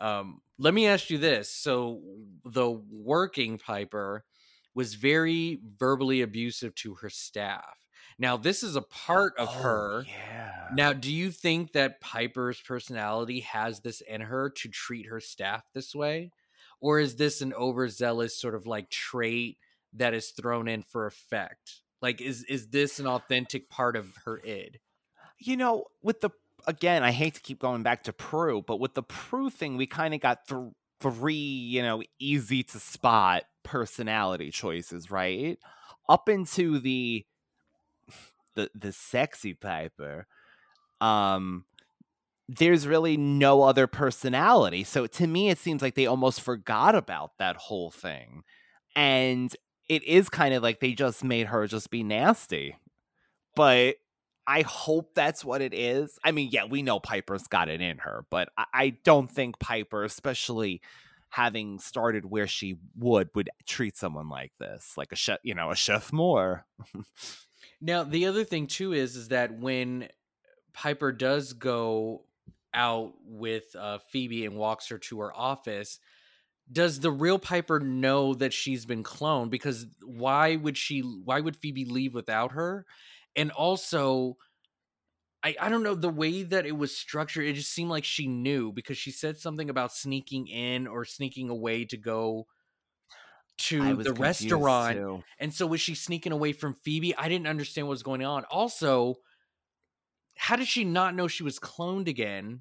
Um, 0.00 0.40
let 0.58 0.74
me 0.74 0.86
ask 0.86 1.10
you 1.10 1.18
this. 1.18 1.50
So 1.50 2.00
the 2.44 2.70
working 2.70 3.58
Piper 3.58 4.24
was 4.74 4.94
very 4.94 5.60
verbally 5.78 6.22
abusive 6.22 6.74
to 6.76 6.94
her 6.96 7.10
staff. 7.10 7.78
Now, 8.18 8.36
this 8.36 8.62
is 8.62 8.76
a 8.76 8.82
part 8.82 9.32
of 9.38 9.48
Oh, 9.48 9.62
her. 9.62 10.04
Yeah. 10.06 10.68
Now, 10.74 10.92
do 10.92 11.10
you 11.12 11.30
think 11.30 11.72
that 11.72 12.00
Piper's 12.00 12.60
personality 12.60 13.40
has 13.40 13.80
this 13.80 14.00
in 14.02 14.20
her 14.20 14.50
to 14.50 14.68
treat 14.68 15.06
her 15.06 15.20
staff 15.20 15.64
this 15.74 15.94
way? 15.94 16.32
Or 16.80 16.98
is 17.00 17.16
this 17.16 17.40
an 17.40 17.52
overzealous 17.54 18.38
sort 18.38 18.54
of 18.54 18.66
like 18.66 18.90
trait 18.90 19.58
that 19.94 20.14
is 20.14 20.30
thrown 20.30 20.68
in 20.68 20.82
for 20.82 21.06
effect? 21.06 21.80
Like 22.02 22.20
is 22.20 22.44
is 22.44 22.68
this 22.68 22.98
an 22.98 23.06
authentic 23.06 23.68
part 23.68 23.96
of 23.96 24.16
her 24.24 24.40
id? 24.44 24.80
you 25.38 25.56
know, 25.56 25.86
with 26.02 26.20
the 26.20 26.30
again, 26.66 27.02
I 27.02 27.12
hate 27.12 27.34
to 27.34 27.40
keep 27.40 27.58
going 27.58 27.82
back 27.82 28.02
to 28.04 28.12
Prue, 28.12 28.62
but 28.66 28.78
with 28.80 28.94
the 28.94 29.02
Prue 29.02 29.48
thing, 29.50 29.76
we 29.76 29.86
kind 29.86 30.12
of 30.14 30.20
got 30.20 30.46
th- 30.46 30.72
three, 31.00 31.34
you 31.34 31.82
know, 31.82 32.02
easy 32.18 32.62
to 32.64 32.78
spot 32.78 33.44
personality 33.62 34.50
choices, 34.50 35.10
right? 35.10 35.58
Up 36.08 36.28
into 36.28 36.78
the 36.78 37.24
the 38.54 38.70
the 38.74 38.92
sexy 38.92 39.54
Piper, 39.54 40.26
um, 41.00 41.64
there's 42.48 42.86
really 42.86 43.16
no 43.16 43.62
other 43.62 43.86
personality. 43.86 44.84
So 44.84 45.06
to 45.06 45.26
me, 45.26 45.50
it 45.50 45.58
seems 45.58 45.82
like 45.82 45.94
they 45.94 46.06
almost 46.06 46.40
forgot 46.40 46.94
about 46.94 47.38
that 47.38 47.56
whole 47.56 47.90
thing, 47.90 48.42
and 48.96 49.54
it 49.88 50.02
is 50.04 50.28
kind 50.28 50.54
of 50.54 50.62
like 50.62 50.80
they 50.80 50.92
just 50.92 51.24
made 51.24 51.46
her 51.46 51.66
just 51.66 51.90
be 51.90 52.02
nasty, 52.02 52.76
but 53.54 53.96
I 54.50 54.62
hope 54.62 55.14
that's 55.14 55.44
what 55.44 55.62
it 55.62 55.72
is. 55.72 56.18
I 56.24 56.32
mean, 56.32 56.48
yeah, 56.50 56.64
we 56.64 56.82
know 56.82 56.98
Piper's 56.98 57.46
got 57.46 57.68
it 57.68 57.80
in 57.80 57.98
her, 57.98 58.24
but 58.30 58.48
I, 58.58 58.64
I 58.74 58.88
don't 59.04 59.30
think 59.30 59.60
Piper, 59.60 60.02
especially 60.02 60.80
having 61.28 61.78
started 61.78 62.24
where 62.24 62.48
she 62.48 62.76
would 62.98 63.30
would 63.36 63.48
treat 63.64 63.96
someone 63.96 64.28
like 64.28 64.50
this, 64.58 64.94
like 64.96 65.12
a 65.12 65.16
chef, 65.16 65.38
you 65.44 65.54
know, 65.54 65.70
a 65.70 65.76
chef 65.76 66.12
more. 66.12 66.66
Now, 67.80 68.02
the 68.02 68.26
other 68.26 68.44
thing 68.44 68.66
too 68.66 68.92
is 68.92 69.16
is 69.16 69.28
that 69.28 69.58
when 69.58 70.08
Piper 70.74 71.12
does 71.12 71.54
go 71.54 72.24
out 72.74 73.14
with 73.24 73.74
uh, 73.74 73.98
Phoebe 74.10 74.44
and 74.44 74.56
walks 74.56 74.88
her 74.88 74.98
to 74.98 75.20
her 75.20 75.34
office, 75.34 75.98
does 76.70 77.00
the 77.00 77.10
real 77.10 77.38
Piper 77.38 77.80
know 77.80 78.34
that 78.34 78.52
she's 78.52 78.84
been 78.84 79.02
cloned? 79.02 79.48
Because 79.48 79.86
why 80.04 80.56
would 80.56 80.76
she? 80.76 81.00
Why 81.00 81.40
would 81.40 81.56
Phoebe 81.56 81.86
leave 81.86 82.12
without 82.12 82.52
her? 82.52 82.84
And 83.36 83.50
also, 83.50 84.36
I 85.42 85.56
I 85.60 85.68
don't 85.68 85.82
know 85.82 85.94
the 85.94 86.08
way 86.08 86.42
that 86.42 86.66
it 86.66 86.76
was 86.76 86.96
structured. 86.96 87.46
It 87.46 87.54
just 87.54 87.72
seemed 87.72 87.90
like 87.90 88.04
she 88.04 88.26
knew 88.26 88.72
because 88.72 88.98
she 88.98 89.10
said 89.10 89.38
something 89.38 89.70
about 89.70 89.92
sneaking 89.92 90.48
in 90.48 90.86
or 90.86 91.04
sneaking 91.04 91.48
away 91.48 91.84
to 91.86 91.96
go 91.96 92.46
to 93.58 93.96
the 93.96 94.12
restaurant 94.12 94.96
too. 94.96 95.22
and 95.38 95.52
so 95.52 95.66
was 95.66 95.80
she 95.80 95.94
sneaking 95.94 96.32
away 96.32 96.52
from 96.52 96.74
Phoebe? 96.74 97.16
I 97.16 97.28
didn't 97.28 97.46
understand 97.46 97.86
what 97.86 97.92
was 97.92 98.02
going 98.02 98.24
on. 98.24 98.44
Also, 98.44 99.16
how 100.36 100.56
did 100.56 100.66
she 100.66 100.84
not 100.84 101.14
know 101.14 101.28
she 101.28 101.42
was 101.42 101.58
cloned 101.58 102.08
again? 102.08 102.60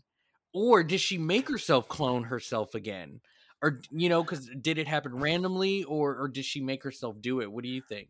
Or 0.53 0.83
did 0.83 0.99
she 0.99 1.17
make 1.17 1.47
herself 1.47 1.87
clone 1.87 2.23
herself 2.23 2.75
again? 2.75 3.21
Or 3.61 3.81
you 3.91 4.09
know, 4.09 4.23
because 4.23 4.49
did 4.61 4.77
it 4.77 4.87
happen 4.87 5.15
randomly 5.15 5.83
or 5.83 6.17
or 6.17 6.27
did 6.27 6.45
she 6.45 6.61
make 6.61 6.83
herself 6.83 7.21
do 7.21 7.41
it? 7.41 7.51
What 7.51 7.63
do 7.63 7.69
you 7.69 7.81
think? 7.81 8.09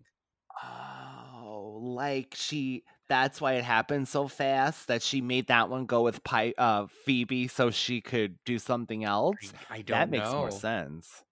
Oh, 0.64 1.39
like 1.80 2.34
she 2.36 2.84
that's 3.08 3.42
why 3.42 3.54
it 3.54 3.64
happened 3.64 4.08
so 4.08 4.28
fast 4.28 4.88
that 4.88 5.02
she 5.02 5.20
made 5.22 5.48
that 5.48 5.70
one 5.70 5.86
go 5.86 6.04
with 6.04 6.24
Pi- 6.24 6.54
uh 6.58 6.88
Phoebe 7.06 7.48
so 7.48 7.72
she 7.72 8.02
could 8.02 8.38
do 8.46 8.60
something 8.60 9.04
else. 9.04 9.54
I, 9.70 9.76
I 9.76 9.82
don't 9.82 9.98
That 9.98 10.10
makes 10.10 10.30
more 10.30 10.52
sense. 10.52 11.24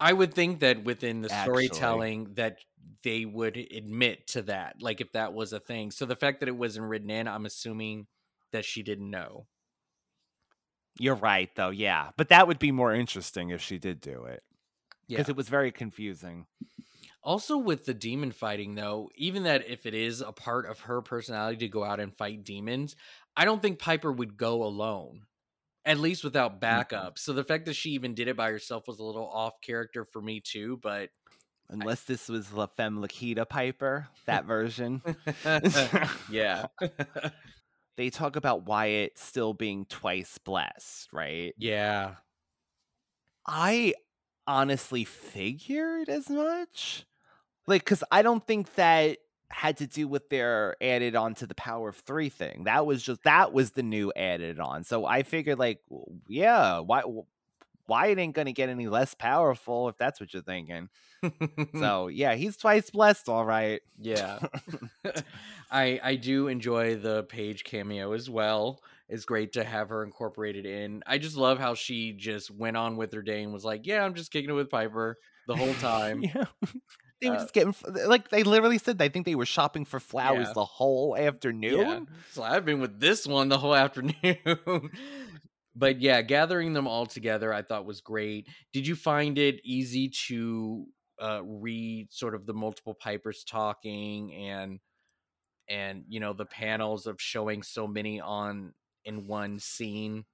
I 0.00 0.12
would 0.12 0.34
think 0.34 0.60
that 0.60 0.84
within 0.84 1.22
the 1.22 1.32
Actually. 1.32 1.66
storytelling 1.66 2.34
that 2.34 2.58
they 3.04 3.24
would 3.24 3.56
admit 3.56 4.26
to 4.28 4.42
that, 4.42 4.76
like 4.80 5.00
if 5.00 5.12
that 5.12 5.32
was 5.32 5.52
a 5.52 5.60
thing. 5.60 5.90
So 5.90 6.06
the 6.06 6.16
fact 6.16 6.40
that 6.40 6.48
it 6.48 6.56
wasn't 6.56 6.86
written 6.86 7.10
in, 7.10 7.28
I'm 7.28 7.46
assuming 7.46 8.06
that 8.52 8.64
she 8.64 8.82
didn't 8.82 9.10
know. 9.10 9.46
You're 10.98 11.14
right 11.14 11.50
though, 11.56 11.70
yeah. 11.70 12.10
But 12.16 12.28
that 12.28 12.46
would 12.46 12.58
be 12.58 12.72
more 12.72 12.92
interesting 12.94 13.50
if 13.50 13.60
she 13.60 13.78
did 13.78 14.00
do 14.00 14.24
it. 14.24 14.42
Yeah. 15.08 15.18
Because 15.18 15.28
it 15.30 15.36
was 15.36 15.48
very 15.48 15.72
confusing. 15.72 16.46
Also, 17.24 17.56
with 17.56 17.84
the 17.84 17.94
demon 17.94 18.32
fighting, 18.32 18.74
though, 18.74 19.08
even 19.14 19.44
that 19.44 19.68
if 19.68 19.86
it 19.86 19.94
is 19.94 20.20
a 20.20 20.32
part 20.32 20.66
of 20.66 20.80
her 20.80 21.00
personality 21.02 21.58
to 21.58 21.68
go 21.68 21.84
out 21.84 22.00
and 22.00 22.16
fight 22.16 22.42
demons, 22.42 22.96
I 23.36 23.44
don't 23.44 23.62
think 23.62 23.78
Piper 23.78 24.10
would 24.10 24.36
go 24.36 24.64
alone, 24.64 25.26
at 25.84 25.98
least 25.98 26.24
without 26.24 26.52
mm-hmm. 26.52 26.60
backup. 26.60 27.18
So 27.18 27.32
the 27.32 27.44
fact 27.44 27.66
that 27.66 27.74
she 27.74 27.90
even 27.90 28.14
did 28.14 28.26
it 28.26 28.36
by 28.36 28.50
herself 28.50 28.88
was 28.88 28.98
a 28.98 29.04
little 29.04 29.28
off 29.28 29.60
character 29.60 30.04
for 30.04 30.20
me, 30.20 30.40
too. 30.40 30.80
But 30.82 31.10
Unless 31.68 32.02
this 32.02 32.28
was 32.28 32.52
La 32.52 32.66
Femme 32.66 33.00
Nikita 33.00 33.46
Piper, 33.46 34.08
that 34.26 34.44
version. 34.44 35.00
yeah. 36.30 36.66
they 37.96 38.10
talk 38.10 38.36
about 38.36 38.66
Wyatt 38.66 39.16
still 39.16 39.54
being 39.54 39.86
twice 39.86 40.38
blessed, 40.38 41.08
right? 41.12 41.54
yeah. 41.56 42.16
I 43.46 43.94
honestly 44.46 45.04
figured 45.04 46.08
as 46.08 46.28
much. 46.28 47.06
Like, 47.66 47.84
because 47.84 48.02
I 48.10 48.22
don't 48.22 48.44
think 48.46 48.74
that 48.74 49.18
had 49.50 49.76
to 49.78 49.86
do 49.86 50.08
with 50.08 50.28
their 50.30 50.76
added 50.82 51.14
on 51.14 51.34
to 51.34 51.46
the 51.46 51.54
power 51.54 51.90
of 51.90 51.96
three 51.96 52.30
thing. 52.30 52.64
That 52.64 52.86
was 52.86 53.02
just 53.02 53.22
that 53.24 53.52
was 53.52 53.72
the 53.72 53.82
new 53.82 54.12
added 54.16 54.58
on. 54.58 54.84
So 54.84 55.04
I 55.04 55.22
figured, 55.22 55.58
like, 55.58 55.80
yeah, 56.28 56.78
why 56.78 57.02
Wyatt 57.86 58.18
ain't 58.18 58.34
gonna 58.34 58.52
get 58.52 58.68
any 58.68 58.88
less 58.88 59.14
powerful 59.14 59.88
if 59.88 59.98
that's 59.98 60.20
what 60.20 60.32
you're 60.32 60.42
thinking. 60.42 60.88
So 61.78 62.08
yeah, 62.08 62.34
he's 62.34 62.56
twice 62.56 62.90
blessed, 62.90 63.28
all 63.28 63.44
right. 63.44 63.80
Yeah. 63.96 64.40
I 65.70 66.00
I 66.02 66.16
do 66.16 66.48
enjoy 66.48 66.96
the 66.96 67.22
Paige 67.24 67.62
cameo 67.62 68.12
as 68.12 68.28
well. 68.28 68.80
It's 69.08 69.24
great 69.24 69.52
to 69.52 69.62
have 69.62 69.90
her 69.90 70.02
incorporated 70.02 70.66
in. 70.66 71.02
I 71.06 71.18
just 71.18 71.36
love 71.36 71.60
how 71.60 71.74
she 71.74 72.12
just 72.12 72.50
went 72.50 72.76
on 72.76 72.96
with 72.96 73.12
her 73.12 73.22
day 73.22 73.42
and 73.42 73.52
was 73.52 73.64
like, 73.64 73.86
"Yeah, 73.86 74.04
I'm 74.04 74.14
just 74.14 74.32
kicking 74.32 74.50
it 74.50 74.54
with 74.54 74.70
Piper 74.70 75.16
the 75.46 75.54
whole 75.54 75.74
time." 75.74 76.22
yeah. 76.22 76.46
They 77.22 77.30
were 77.30 77.36
Uh, 77.36 77.38
just 77.38 77.54
getting 77.54 77.74
like 78.06 78.30
they 78.30 78.44
literally 78.44 78.78
said. 78.78 79.00
I 79.02 79.08
think 79.08 79.26
they 79.26 79.36
were 79.36 79.46
shopping 79.46 79.86
for 79.86 80.00
flowers 80.00 80.48
Yeah. 80.48 80.54
the 80.54 80.64
whole 80.66 81.16
afternoon. 81.16 81.78
Yeah. 81.78 82.00
So 82.30 82.42
I've 82.42 82.66
been 82.66 82.80
with 82.80 83.00
this 83.00 83.26
one 83.26 83.48
the 83.48 83.58
whole 83.58 83.74
afternoon. 83.76 84.38
but 85.74 86.00
yeah, 86.00 86.22
gathering 86.22 86.72
them 86.74 86.86
all 86.88 87.06
together 87.06 87.52
I 87.54 87.62
thought 87.62 87.86
was 87.86 88.00
great. 88.00 88.48
Did 88.72 88.86
you 88.86 88.96
find 88.96 89.38
it 89.38 89.60
easy 89.64 90.10
to 90.28 90.86
uh 91.20 91.42
read 91.44 92.12
sort 92.12 92.34
of 92.34 92.46
the 92.46 92.54
multiple 92.54 92.94
pipers 92.94 93.44
talking 93.44 94.34
and 94.34 94.80
and 95.68 96.04
you 96.08 96.20
know 96.20 96.32
the 96.32 96.46
panels 96.46 97.06
of 97.06 97.20
showing 97.20 97.62
so 97.62 97.86
many 97.86 98.20
on 98.20 98.74
in 99.04 99.26
one 99.26 99.58
scene? 99.60 100.24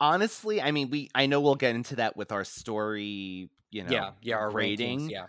Honestly 0.00 0.60
i 0.62 0.70
mean 0.70 0.90
we 0.90 1.08
i 1.14 1.26
know 1.26 1.40
we'll 1.40 1.54
get 1.54 1.74
into 1.74 1.96
that 1.96 2.16
with 2.16 2.32
our 2.32 2.44
story 2.44 3.50
you 3.70 3.84
know 3.84 3.90
yeah, 3.90 4.10
yeah, 4.22 4.36
our 4.36 4.50
rating 4.50 4.98
ratings, 4.98 5.12
yeah. 5.12 5.26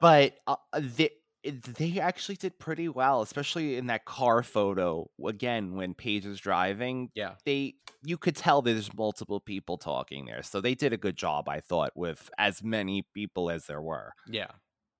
but 0.00 0.34
uh, 0.46 0.56
they 0.74 1.10
they 1.42 1.98
actually 1.98 2.36
did 2.36 2.58
pretty 2.58 2.88
well 2.88 3.22
especially 3.22 3.76
in 3.76 3.86
that 3.86 4.04
car 4.04 4.42
photo 4.42 5.08
again 5.26 5.74
when 5.74 5.94
paige 5.94 6.26
is 6.26 6.38
driving 6.38 7.10
Yeah. 7.14 7.34
they 7.46 7.74
you 8.04 8.18
could 8.18 8.36
tell 8.36 8.60
there's 8.62 8.92
multiple 8.94 9.40
people 9.40 9.78
talking 9.78 10.26
there 10.26 10.42
so 10.42 10.60
they 10.60 10.74
did 10.74 10.92
a 10.92 10.98
good 10.98 11.16
job 11.16 11.48
i 11.48 11.60
thought 11.60 11.92
with 11.94 12.28
as 12.36 12.62
many 12.62 13.06
people 13.14 13.50
as 13.50 13.66
there 13.66 13.80
were 13.82 14.12
Yeah. 14.28 14.50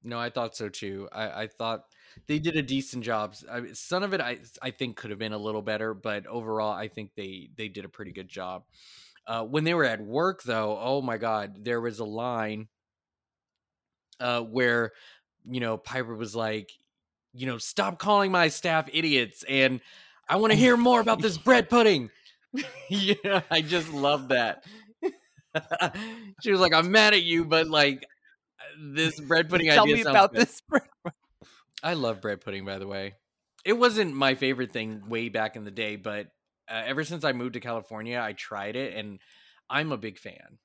No, 0.03 0.19
I 0.19 0.31
thought 0.31 0.57
so 0.57 0.71
too. 0.71 1.11
I, 1.13 1.43
I 1.43 1.47
thought 1.47 1.85
they 2.27 2.39
did 2.39 2.57
a 2.57 2.63
decent 2.63 3.05
job. 3.05 3.35
I, 3.51 3.73
some 3.73 4.03
of 4.03 4.15
it 4.15 4.21
I 4.21 4.39
I 4.63 4.71
think 4.71 4.97
could 4.97 5.11
have 5.11 5.19
been 5.19 5.33
a 5.33 5.39
little 5.39 5.63
better, 5.63 5.95
but 5.95 6.27
overall 6.27 6.73
I 6.73 6.89
think 6.89 7.13
they 7.17 7.51
they 7.57 7.69
did 7.69 7.85
a 7.85 7.89
pretty 7.89 8.13
good 8.13 8.29
job. 8.29 8.65
Uh, 9.27 9.45
when 9.45 9.65
they 9.65 9.75
were 9.75 9.85
at 9.85 10.01
work 10.01 10.43
though, 10.43 10.79
oh 10.81 11.03
my 11.03 11.17
god, 11.17 11.65
there 11.65 11.81
was 11.81 11.99
a 11.99 12.05
line 12.05 12.69
uh, 14.19 14.41
where 14.43 14.93
you 15.49 15.61
know 15.61 15.77
Piper 15.77 16.15
was 16.15 16.37
like, 16.37 16.71
you 17.33 17.47
know, 17.47 17.59
stop 17.59 17.99
calling 17.99 18.31
my 18.31 18.49
staff 18.49 18.89
idiots, 18.93 19.45
and 19.49 19.81
I 20.29 20.37
want 20.37 20.53
to 20.53 20.59
hear 20.59 20.77
more 20.77 21.01
about 21.01 21.21
this 21.21 21.39
bread 21.47 21.69
pudding. 21.69 22.11
yeah, 22.89 23.43
I 23.51 23.61
just 23.61 23.93
love 23.93 24.29
that. 24.29 24.65
she 26.43 26.51
was 26.51 26.61
like, 26.61 26.75
I'm 26.75 26.91
mad 26.91 27.15
at 27.15 27.23
you, 27.23 27.45
but 27.45 27.69
like 27.69 28.07
this 28.81 29.19
bread 29.21 29.49
pudding 29.49 29.69
tell 29.69 29.85
idea 29.85 29.97
me 29.97 30.03
about 30.03 30.33
good." 30.33 30.43
this 30.43 30.61
I 31.83 31.95
love 31.95 32.21
bread 32.21 32.41
pudding, 32.41 32.65
by 32.65 32.79
the 32.79 32.87
way. 32.87 33.15
It 33.65 33.75
wasn't 33.75 34.15
my 34.15 34.35
favorite 34.35 34.73
thing 34.73 35.03
way 35.09 35.29
back 35.29 35.57
in 35.57 35.65
the 35.65 35.71
day, 35.71 35.97
but 35.97 36.27
uh, 36.71 36.83
ever 36.87 37.05
since 37.05 37.25
I 37.25 37.33
moved 37.33 37.55
to 37.55 37.61
California, 37.61 38.21
I 38.23 38.33
tried 38.33 38.77
it, 38.77 38.95
and 38.97 39.19
I'm 39.69 39.93
a 39.93 39.97
big 39.99 40.19
fan. 40.19 40.59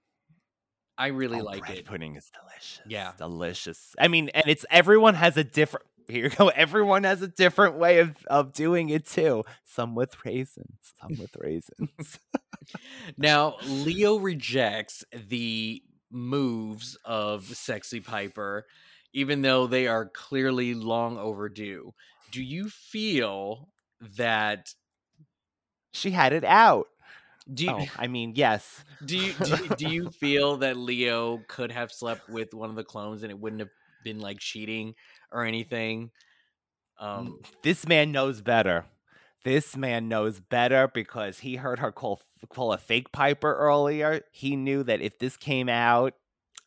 I 0.98 1.08
really 1.08 1.42
Oh, 1.42 1.46
like 1.46 1.66
bread 1.66 1.80
it. 1.80 1.86
pudding 1.86 2.16
is 2.16 2.32
delicious 2.32 2.82
Yeah. 2.88 3.12
delicious 3.18 3.96
i 4.00 4.08
mean 4.08 4.30
and 4.30 4.46
it's 4.48 4.66
everyone 4.70 5.14
has 5.16 5.36
a 5.36 5.44
different 5.44 5.86
here 6.08 6.26
you 6.26 6.30
go 6.30 6.48
everyone 6.56 7.04
has 7.04 7.22
a 7.22 7.28
different 7.28 7.76
way 7.76 8.00
of 8.00 8.16
of 8.28 8.54
doing 8.54 8.88
it 8.90 9.06
too 9.06 9.44
some 9.66 9.94
with 9.96 10.16
raisins 10.26 10.94
some 11.02 11.18
with 11.18 11.32
raisins 11.38 12.20
Now, 13.18 13.56
Leo 13.64 14.18
rejects 14.18 15.04
the 15.30 15.82
moves 16.12 16.98
of 17.06 17.46
Sexy 17.46 18.00
Piper, 18.00 18.66
even 19.16 19.42
though 19.42 19.66
they 19.66 19.88
are 19.88 20.06
clearly 20.06 20.74
long 20.76 21.18
overdue. 21.18 21.94
Do 22.32 22.44
you 22.44 22.70
feel 22.70 23.70
that? 24.18 24.76
she 25.94 26.12
had 26.12 26.34
it 26.34 26.44
out 26.44 26.88
Do 27.52 27.64
you, 27.64 27.72
oh 27.72 27.88
i 27.98 28.08
mean 28.08 28.34
yes 28.36 28.84
do 29.06 29.18
you 29.18 29.34
do, 29.34 29.50
you- 29.64 29.70
do 29.78 29.90
you 29.90 30.10
feel 30.20 30.58
that 30.58 30.76
Leo 30.76 31.40
could 31.48 31.72
have 31.72 31.92
slept 31.94 32.30
with 32.30 32.54
one 32.54 32.70
of 32.70 32.76
the 32.76 32.84
clones 32.84 33.24
and 33.24 33.32
it 33.32 33.40
wouldn't 33.40 33.62
have 33.62 33.70
been 34.04 34.20
like 34.20 34.40
cheating 34.40 34.94
or 35.32 35.46
anything? 35.46 36.12
Um, 37.00 37.40
this 37.64 37.88
man 37.88 38.12
knows 38.12 38.42
better 38.42 38.86
this 39.46 39.78
man 39.78 40.10
knows 40.10 40.42
better 40.42 40.90
because 40.94 41.40
he 41.40 41.56
heard 41.56 41.80
her 41.80 41.92
call 41.94 42.22
call 42.50 42.74
a 42.74 42.78
fake 42.78 43.12
piper 43.14 43.56
earlier 43.56 44.22
he 44.34 44.58
knew 44.58 44.84
that 44.84 45.02
if 45.02 45.18
this 45.20 45.38
came 45.38 45.70
out 45.70 46.14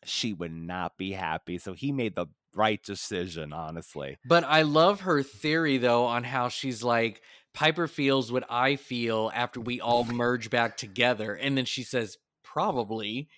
she 0.03 0.33
would 0.33 0.51
not 0.53 0.97
be 0.97 1.11
happy 1.11 1.57
so 1.59 1.73
he 1.73 1.91
made 1.91 2.15
the 2.15 2.25
right 2.55 2.83
decision 2.83 3.53
honestly 3.53 4.17
But 4.25 4.43
I 4.43 4.63
love 4.63 5.01
her 5.01 5.23
theory 5.23 5.77
though 5.77 6.05
on 6.05 6.23
how 6.23 6.49
she's 6.49 6.83
like 6.83 7.21
Piper 7.53 7.87
feels 7.87 8.31
what 8.31 8.45
I 8.49 8.75
feel 8.75 9.31
after 9.33 9.59
we 9.59 9.81
all 9.81 10.03
merge 10.03 10.49
back 10.49 10.77
together 10.77 11.33
and 11.35 11.57
then 11.57 11.65
she 11.65 11.83
says 11.83 12.17
probably 12.43 13.29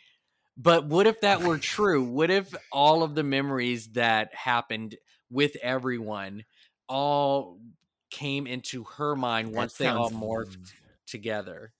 but 0.57 0.85
what 0.85 1.07
if 1.07 1.21
that 1.21 1.41
were 1.41 1.57
true? 1.57 2.03
What 2.03 2.29
if 2.29 2.53
all 2.71 3.03
of 3.03 3.15
the 3.15 3.23
memories 3.23 3.87
that 3.93 4.33
happened 4.35 4.95
with 5.29 5.55
everyone 5.61 6.45
all 6.87 7.59
came 8.11 8.45
into 8.45 8.83
her 8.83 9.15
mind 9.15 9.53
once 9.53 9.73
they 9.77 9.87
all 9.87 10.11
morphed 10.11 10.73
together? 11.07 11.73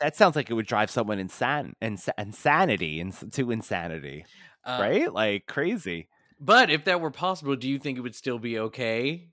That 0.00 0.16
sounds 0.16 0.36
like 0.36 0.48
it 0.48 0.54
would 0.54 0.66
drive 0.66 0.90
someone 0.90 1.18
insane, 1.18 1.74
ins- 1.80 2.08
insanity 2.16 3.00
ins- 3.00 3.24
to 3.32 3.50
insanity, 3.50 4.24
Uh, 4.64 4.78
right? 4.80 5.12
Like 5.12 5.46
crazy. 5.46 6.08
But 6.40 6.70
if 6.70 6.84
that 6.84 7.00
were 7.00 7.10
possible, 7.10 7.56
do 7.56 7.68
you 7.68 7.78
think 7.78 7.98
it 7.98 8.02
would 8.02 8.14
still 8.14 8.38
be 8.38 8.58
okay 8.58 9.28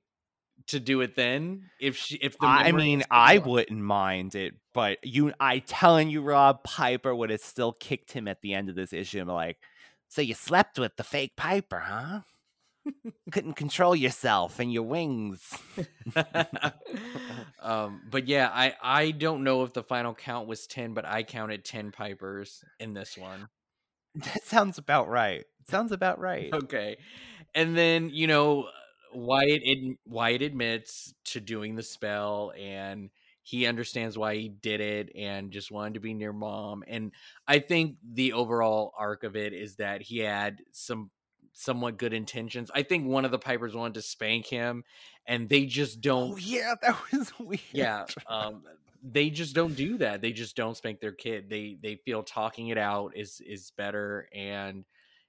to 0.67 0.79
do 0.79 1.01
it 1.01 1.15
then? 1.15 1.69
If 1.79 1.97
she, 1.97 2.15
if 2.15 2.37
the 2.37 2.47
I 2.47 2.71
mean, 2.71 3.03
I 3.11 3.37
wouldn't 3.37 3.79
mind 3.79 4.35
it, 4.35 4.55
but 4.73 5.05
you, 5.05 5.33
I 5.39 5.59
telling 5.59 6.09
you, 6.09 6.21
Rob 6.21 6.63
Piper 6.63 7.15
would 7.15 7.29
have 7.29 7.41
still 7.41 7.73
kicked 7.73 8.11
him 8.11 8.27
at 8.27 8.41
the 8.41 8.53
end 8.53 8.69
of 8.69 8.75
this 8.75 8.93
issue. 8.93 9.23
be 9.23 9.31
like, 9.31 9.57
so 10.07 10.21
you 10.21 10.33
slept 10.33 10.79
with 10.79 10.95
the 10.95 11.03
fake 11.03 11.35
Piper, 11.35 11.79
huh? 11.79 12.21
Couldn't 13.31 13.55
control 13.55 13.95
yourself 13.95 14.59
and 14.59 14.71
your 14.71 14.83
wings. 14.83 15.57
um, 17.59 18.01
but 18.09 18.27
yeah, 18.27 18.49
I 18.53 18.75
I 18.81 19.11
don't 19.11 19.43
know 19.43 19.63
if 19.63 19.73
the 19.73 19.81
final 19.81 20.13
count 20.13 20.47
was 20.47 20.67
ten, 20.67 20.93
but 20.93 21.03
I 21.03 21.23
counted 21.23 21.65
ten 21.65 21.91
pipers 21.91 22.63
in 22.79 22.93
this 22.93 23.17
one. 23.17 23.49
That 24.15 24.45
sounds 24.45 24.77
about 24.77 25.09
right. 25.09 25.43
Sounds 25.67 25.91
about 25.91 26.19
right. 26.19 26.53
Okay, 26.53 26.97
and 27.53 27.77
then 27.77 28.09
you 28.11 28.27
know 28.27 28.69
Wyatt 29.13 29.63
ad- 29.67 29.97
Wyatt 30.05 30.41
admits 30.41 31.13
to 31.25 31.39
doing 31.39 31.75
the 31.75 31.83
spell, 31.83 32.53
and 32.57 33.09
he 33.43 33.65
understands 33.65 34.17
why 34.17 34.35
he 34.35 34.49
did 34.49 34.81
it, 34.81 35.11
and 35.15 35.51
just 35.51 35.71
wanted 35.71 35.95
to 35.95 35.99
be 35.99 36.13
near 36.13 36.33
mom. 36.33 36.83
And 36.87 37.11
I 37.47 37.59
think 37.59 37.97
the 38.03 38.33
overall 38.33 38.93
arc 38.97 39.23
of 39.23 39.35
it 39.35 39.53
is 39.53 39.75
that 39.77 40.01
he 40.01 40.19
had 40.19 40.59
some 40.71 41.11
somewhat 41.53 41.97
good 41.97 42.13
intentions. 42.13 42.69
I 42.73 42.83
think 42.83 43.07
one 43.07 43.25
of 43.25 43.31
the 43.31 43.39
pipers 43.39 43.75
wanted 43.75 43.95
to 43.95 44.01
spank 44.01 44.45
him, 44.47 44.83
and 45.25 45.49
they 45.49 45.65
just 45.65 46.01
don't 46.01 46.33
Oh 46.33 46.37
yeah, 46.37 46.75
that 46.81 46.97
was 47.11 47.31
weird. 47.39 47.61
yeah 47.71 48.05
um 48.27 48.63
they 49.03 49.29
just 49.29 49.53
don't 49.53 49.75
do 49.75 49.97
that 49.97 50.21
they 50.21 50.31
just 50.31 50.55
don't 50.55 50.77
spank 50.77 50.99
their 50.99 51.11
kid 51.11 51.49
they 51.49 51.77
they 51.81 51.95
feel 52.05 52.23
talking 52.23 52.67
it 52.69 52.77
out 52.77 53.11
is 53.15 53.41
is 53.45 53.71
better 53.77 54.27
and 54.33 54.85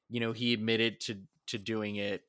you 0.08 0.20
know 0.20 0.32
he 0.32 0.52
admitted 0.52 1.00
to 1.00 1.18
to 1.46 1.58
doing 1.58 1.96
it 1.96 2.22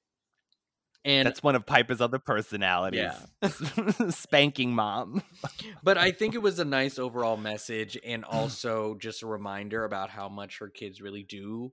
and 1.07 1.25
That's 1.25 1.41
one 1.41 1.55
of 1.55 1.65
Piper's 1.65 2.01
other 2.01 2.19
personalities. 2.19 3.13
Spanking 4.09 4.75
mom. 4.75 5.23
but 5.83 5.97
i 5.97 6.11
think 6.11 6.35
it 6.35 6.41
was 6.41 6.59
a 6.59 6.65
nice 6.65 6.99
overall 6.99 7.37
message 7.37 7.97
and 8.05 8.25
also 8.25 8.95
just 8.95 9.23
a 9.23 9.27
reminder 9.27 9.85
about 9.85 10.09
how 10.09 10.27
much 10.27 10.59
her 10.59 10.69
kids 10.69 11.01
really 11.01 11.23
do 11.23 11.71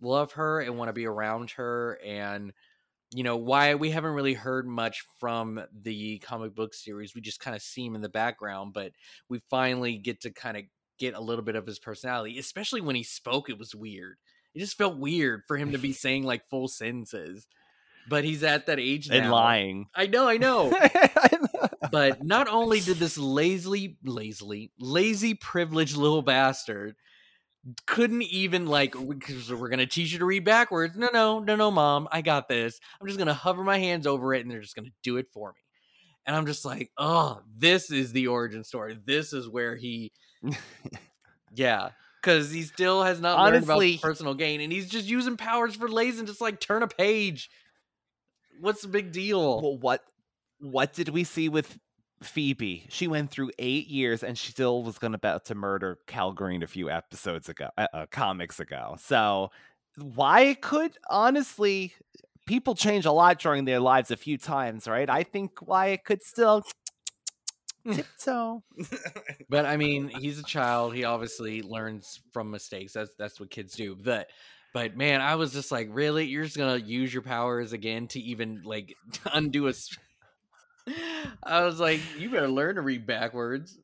love 0.00 0.32
her 0.32 0.60
and 0.60 0.76
want 0.76 0.88
to 0.88 0.92
be 0.92 1.06
around 1.06 1.52
her 1.52 1.98
and 2.04 2.52
you 3.14 3.22
know 3.22 3.36
why 3.36 3.76
we 3.76 3.90
haven't 3.90 4.12
really 4.12 4.34
heard 4.34 4.66
much 4.66 5.04
from 5.20 5.62
the 5.82 6.18
comic 6.18 6.54
book 6.54 6.74
series 6.74 7.14
we 7.14 7.20
just 7.20 7.40
kind 7.40 7.54
of 7.54 7.62
see 7.62 7.86
him 7.86 7.94
in 7.94 8.02
the 8.02 8.08
background 8.08 8.72
but 8.74 8.90
we 9.28 9.40
finally 9.50 9.96
get 9.96 10.20
to 10.20 10.32
kind 10.32 10.56
of 10.56 10.64
get 10.98 11.14
a 11.14 11.20
little 11.20 11.44
bit 11.44 11.56
of 11.56 11.66
his 11.66 11.78
personality 11.78 12.38
especially 12.38 12.80
when 12.80 12.96
he 12.96 13.04
spoke 13.04 13.48
it 13.48 13.58
was 13.58 13.74
weird 13.74 14.16
it 14.54 14.60
just 14.60 14.76
felt 14.76 14.98
weird 14.98 15.42
for 15.46 15.56
him 15.56 15.72
to 15.72 15.78
be 15.78 15.92
saying 15.92 16.24
like 16.24 16.44
full 16.48 16.68
sentences 16.68 17.46
but 18.08 18.24
he's 18.24 18.42
at 18.42 18.66
that 18.66 18.78
age 18.78 19.08
now. 19.08 19.16
and 19.16 19.30
lying. 19.30 19.86
i 19.94 20.06
know 20.06 20.26
i 20.28 20.36
know. 20.36 20.72
But 21.90 22.24
not 22.24 22.48
only 22.48 22.80
did 22.80 22.96
this 22.96 23.16
lazily 23.18 23.98
lazily 24.04 24.72
lazy 24.78 25.34
privileged 25.34 25.96
little 25.96 26.22
bastard 26.22 26.96
couldn't 27.86 28.22
even 28.22 28.66
like 28.66 28.94
because 29.08 29.52
we're 29.52 29.68
gonna 29.68 29.86
teach 29.86 30.12
you 30.12 30.18
to 30.18 30.24
read 30.24 30.44
backwards. 30.44 30.96
No 30.96 31.08
no 31.12 31.38
no 31.38 31.56
no 31.56 31.70
mom 31.70 32.08
i 32.12 32.20
got 32.20 32.48
this. 32.48 32.78
I'm 33.00 33.06
just 33.06 33.18
gonna 33.18 33.34
hover 33.34 33.64
my 33.64 33.78
hands 33.78 34.06
over 34.06 34.34
it 34.34 34.42
and 34.42 34.50
they're 34.50 34.60
just 34.60 34.76
gonna 34.76 34.88
do 35.02 35.16
it 35.16 35.28
for 35.32 35.50
me. 35.50 35.60
And 36.26 36.36
i'm 36.36 36.46
just 36.46 36.64
like 36.64 36.90
oh 36.98 37.40
this 37.56 37.90
is 37.90 38.12
the 38.12 38.26
origin 38.26 38.64
story. 38.64 38.98
This 39.04 39.32
is 39.32 39.48
where 39.48 39.76
he 39.76 40.12
yeah 41.54 41.90
because 42.24 42.50
he 42.50 42.62
still 42.62 43.02
has 43.02 43.20
not 43.20 43.38
learned 43.38 43.64
about 43.64 43.82
personal 44.00 44.34
gain 44.34 44.60
and 44.60 44.72
he's 44.72 44.88
just 44.88 45.06
using 45.06 45.36
powers 45.36 45.76
for 45.76 45.88
lazy 45.88 46.18
and 46.18 46.28
just 46.28 46.40
like 46.40 46.58
turn 46.58 46.82
a 46.82 46.88
page 46.88 47.50
what's 48.60 48.82
the 48.82 48.88
big 48.88 49.12
deal 49.12 49.60
well, 49.60 49.78
what 49.78 50.02
what 50.60 50.94
did 50.94 51.10
we 51.10 51.24
see 51.24 51.48
with 51.48 51.78
Phoebe? 52.22 52.86
She 52.88 53.06
went 53.06 53.30
through 53.30 53.50
eight 53.58 53.88
years 53.88 54.22
and 54.22 54.38
she 54.38 54.52
still 54.52 54.82
was 54.82 54.98
going 54.98 55.14
about 55.14 55.44
to 55.46 55.54
murder 55.54 55.98
Cal 56.06 56.32
Green 56.32 56.62
a 56.62 56.66
few 56.66 56.90
episodes 56.90 57.48
ago, 57.48 57.68
uh, 57.76 57.86
uh, 57.92 58.06
comics 58.10 58.60
ago. 58.60 58.96
So 58.98 59.50
why 59.96 60.54
could 60.54 60.96
honestly 61.10 61.92
people 62.46 62.74
change 62.74 63.04
a 63.04 63.12
lot 63.12 63.38
during 63.38 63.64
their 63.64 63.80
lives 63.80 64.10
a 64.10 64.16
few 64.16 64.38
times, 64.38 64.86
right? 64.86 65.08
I 65.08 65.22
think 65.22 65.66
Wyatt 65.66 66.04
could 66.04 66.22
still 66.22 66.62
tiptoe. 67.92 68.62
But 69.48 69.66
I 69.66 69.76
mean, 69.76 70.08
he's 70.08 70.38
a 70.38 70.42
child. 70.44 70.94
He 70.94 71.04
obviously 71.04 71.62
learns 71.62 72.20
from 72.32 72.50
mistakes. 72.50 72.92
That's 72.94 73.14
that's 73.18 73.38
what 73.38 73.50
kids 73.50 73.74
do. 73.74 73.94
But 73.96 74.28
but 74.72 74.96
man, 74.96 75.20
I 75.20 75.36
was 75.36 75.52
just 75.52 75.70
like, 75.70 75.88
really? 75.90 76.26
You're 76.26 76.44
just 76.44 76.56
gonna 76.56 76.76
use 76.76 77.12
your 77.12 77.22
powers 77.22 77.72
again 77.72 78.08
to 78.08 78.20
even 78.20 78.62
like 78.64 78.94
undo 79.32 79.66
a. 79.66 79.70
s- 79.70 79.96
I 81.42 81.64
was 81.64 81.80
like, 81.80 82.00
you 82.18 82.30
better 82.30 82.48
learn 82.48 82.74
to 82.76 82.82
read 82.82 83.06
backwards. 83.06 83.78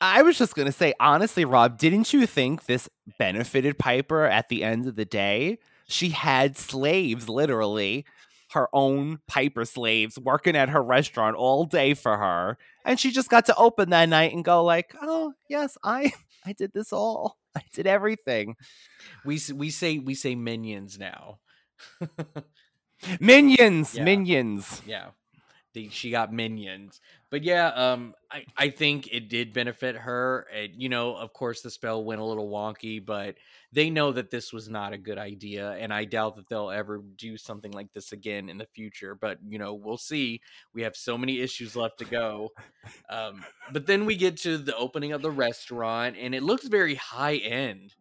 I 0.00 0.22
was 0.22 0.36
just 0.36 0.54
going 0.54 0.66
to 0.66 0.72
say, 0.72 0.92
honestly, 1.00 1.46
Rob, 1.46 1.78
didn't 1.78 2.12
you 2.12 2.26
think 2.26 2.66
this 2.66 2.86
benefited 3.18 3.78
Piper 3.78 4.24
at 4.24 4.50
the 4.50 4.62
end 4.62 4.86
of 4.86 4.94
the 4.94 5.06
day? 5.06 5.58
She 5.88 6.10
had 6.10 6.58
slaves, 6.58 7.30
literally, 7.30 8.04
her 8.52 8.68
own 8.72 9.18
Piper 9.26 9.64
slaves 9.64 10.18
working 10.18 10.56
at 10.56 10.68
her 10.68 10.82
restaurant 10.82 11.36
all 11.36 11.64
day 11.64 11.94
for 11.94 12.16
her. 12.16 12.58
And 12.84 12.98
she 13.00 13.10
just 13.10 13.28
got 13.28 13.46
to 13.46 13.56
open 13.56 13.90
that 13.90 14.08
night 14.08 14.32
and 14.32 14.44
go 14.44 14.62
like, 14.64 14.94
oh, 15.02 15.32
yes, 15.48 15.76
I 15.82 16.12
I 16.44 16.52
did 16.52 16.72
this 16.72 16.92
all. 16.92 17.38
I 17.56 17.62
did 17.74 17.86
everything. 17.86 18.54
We 19.24 19.40
we 19.54 19.70
say 19.70 19.98
we 19.98 20.14
say 20.14 20.34
minions 20.34 20.98
now. 20.98 21.38
Minions, 23.20 23.94
Yeah. 23.94 24.04
minions. 24.04 24.82
yeah 24.86 25.10
she 25.84 26.10
got 26.10 26.32
minions. 26.32 27.00
But 27.30 27.42
yeah 27.42 27.68
um 27.68 28.14
I, 28.30 28.44
I 28.56 28.70
think 28.70 29.08
it 29.12 29.28
did 29.28 29.52
benefit 29.52 29.96
her. 29.96 30.46
And 30.54 30.72
you 30.76 30.88
know 30.88 31.14
of 31.14 31.32
course 31.32 31.60
the 31.60 31.70
spell 31.70 32.04
went 32.04 32.20
a 32.20 32.24
little 32.24 32.48
wonky 32.50 33.04
but 33.04 33.36
they 33.72 33.90
know 33.90 34.12
that 34.12 34.30
this 34.30 34.52
was 34.52 34.68
not 34.68 34.92
a 34.92 34.98
good 34.98 35.18
idea 35.18 35.72
and 35.72 35.92
i 35.92 36.04
doubt 36.04 36.36
that 36.36 36.48
they'll 36.48 36.70
ever 36.70 37.02
do 37.16 37.36
something 37.36 37.72
like 37.72 37.92
this 37.92 38.12
again 38.12 38.48
in 38.48 38.58
the 38.58 38.66
future. 38.66 39.14
But 39.14 39.38
you 39.46 39.58
know 39.58 39.74
we'll 39.74 39.98
see. 39.98 40.40
We 40.74 40.82
have 40.82 40.96
so 40.96 41.18
many 41.18 41.40
issues 41.40 41.76
left 41.76 41.98
to 41.98 42.04
go. 42.04 42.50
Um 43.10 43.44
but 43.72 43.86
then 43.86 44.06
we 44.06 44.16
get 44.16 44.36
to 44.38 44.58
the 44.58 44.76
opening 44.76 45.12
of 45.12 45.22
the 45.22 45.30
restaurant 45.30 46.16
and 46.18 46.34
it 46.34 46.42
looks 46.42 46.66
very 46.68 46.94
high 46.94 47.36
end 47.36 47.94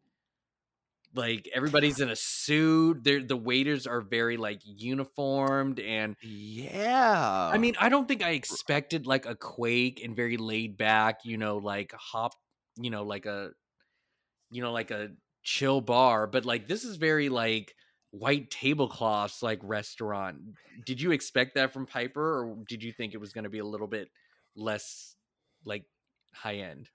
like 1.16 1.50
everybody's 1.54 2.00
in 2.00 2.10
a 2.10 2.16
suit 2.16 3.04
They're, 3.04 3.24
the 3.24 3.38
waiters 3.38 3.88
are 3.88 4.02
very 4.02 4.38
like 4.38 4.62
uniformed 4.64 5.80
and 5.80 6.16
Yeah. 6.22 7.50
I 7.54 7.58
mean, 7.58 7.76
I 7.80 7.90
don't 7.90 8.08
think 8.08 8.24
I 8.24 8.32
expected 8.32 9.08
like 9.08 9.26
a 9.26 9.36
quake 9.36 10.02
and 10.04 10.16
very 10.16 10.38
laid 10.38 10.78
back, 10.78 11.20
you 11.24 11.38
know, 11.38 11.58
like 11.58 11.94
hop, 11.94 12.34
you 12.78 12.90
know, 12.90 13.04
like 13.04 13.26
a, 13.26 13.52
you 14.52 14.62
know, 14.62 14.72
like 14.72 14.92
a 14.92 15.10
chill 15.44 15.82
bar, 15.82 16.28
but 16.28 16.46
like 16.46 16.68
this 16.68 16.84
is 16.84 16.98
very 16.98 17.30
like 17.30 17.74
white 18.12 18.50
tablecloths, 18.50 19.44
like 19.44 19.60
restaurant. 19.64 20.38
Did 20.86 21.02
you 21.02 21.12
expect 21.12 21.56
that 21.56 21.72
from 21.72 21.86
Piper, 21.86 22.44
or 22.44 22.58
did 22.68 22.84
you 22.84 22.92
think 22.92 23.14
it 23.14 23.20
was 23.20 23.34
going 23.34 23.44
to 23.44 23.50
be 23.50 23.60
a 23.60 23.66
little 23.66 23.88
bit 23.88 24.10
less 24.56 25.16
like 25.66 25.84
high 26.34 26.56
end? 26.56 26.90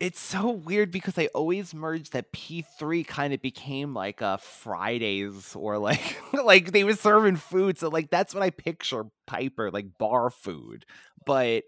It's 0.00 0.18
so 0.18 0.50
weird 0.50 0.90
because 0.90 1.18
I 1.18 1.26
always 1.34 1.74
merged 1.74 2.14
that 2.14 2.32
P3 2.32 3.04
kind 3.04 3.34
of 3.34 3.42
became 3.42 3.92
like 3.92 4.22
a 4.22 4.38
Fridays 4.38 5.54
or 5.54 5.78
like 5.78 6.18
like 6.32 6.72
they 6.72 6.84
were 6.84 6.94
serving 6.94 7.36
food. 7.36 7.78
So 7.78 7.88
like 7.88 8.10
that's 8.10 8.34
what 8.34 8.42
I 8.42 8.50
picture 8.50 9.04
Piper, 9.26 9.70
like 9.70 9.98
bar 9.98 10.30
food. 10.30 10.86
But 11.26 11.64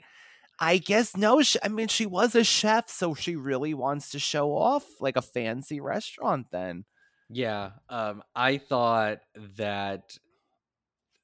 I 0.58 0.78
guess 0.78 1.16
no, 1.16 1.42
sh- 1.42 1.56
I 1.62 1.68
mean 1.68 1.88
she 1.88 2.06
was 2.06 2.34
a 2.34 2.44
chef, 2.44 2.88
so 2.88 3.14
she 3.14 3.36
really 3.36 3.74
wants 3.74 4.10
to 4.10 4.18
show 4.18 4.56
off 4.56 4.84
like 5.00 5.16
a 5.16 5.22
fancy 5.22 5.80
restaurant 5.80 6.46
then. 6.50 6.84
Yeah, 7.28 7.72
um, 7.88 8.22
I 8.34 8.58
thought 8.58 9.18
that 9.56 10.18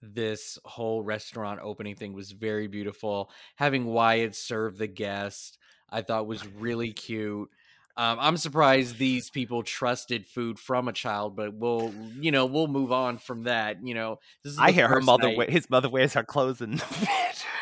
this 0.01 0.59
whole 0.65 1.03
restaurant 1.03 1.61
opening 1.63 1.97
thing 1.97 2.13
was 2.13 2.33
very 2.33 2.69
beautiful. 2.69 3.31
Having 3.57 3.87
Wyatt 3.87 4.35
serve 4.35 4.79
the 4.79 4.87
guest, 4.87 5.59
I 5.91 6.03
thought 6.03 6.27
was 6.27 6.47
really 6.47 6.93
cute. 6.93 7.51
Um, 7.97 8.19
I'm 8.21 8.37
surprised 8.37 8.97
these 8.97 9.29
people 9.29 9.65
trusted 9.65 10.25
food 10.25 10.61
from 10.61 10.87
a 10.87 10.93
child, 10.93 11.35
but 11.35 11.53
we'll, 11.55 11.93
you 12.21 12.31
know, 12.31 12.47
we'll 12.47 12.69
move 12.69 12.93
on 12.93 13.19
from 13.19 13.43
that. 13.43 13.85
You 13.85 13.95
know, 13.95 14.21
this 14.45 14.53
is 14.53 14.59
I 14.61 14.71
hear 14.71 14.87
her 14.87 15.01
mother 15.01 15.35
night- 15.35 15.51
his 15.51 15.69
mother 15.69 15.89
wears 15.89 16.15
her 16.15 16.23
clothes 16.23 16.61
in 16.61 16.77
the 16.77 17.09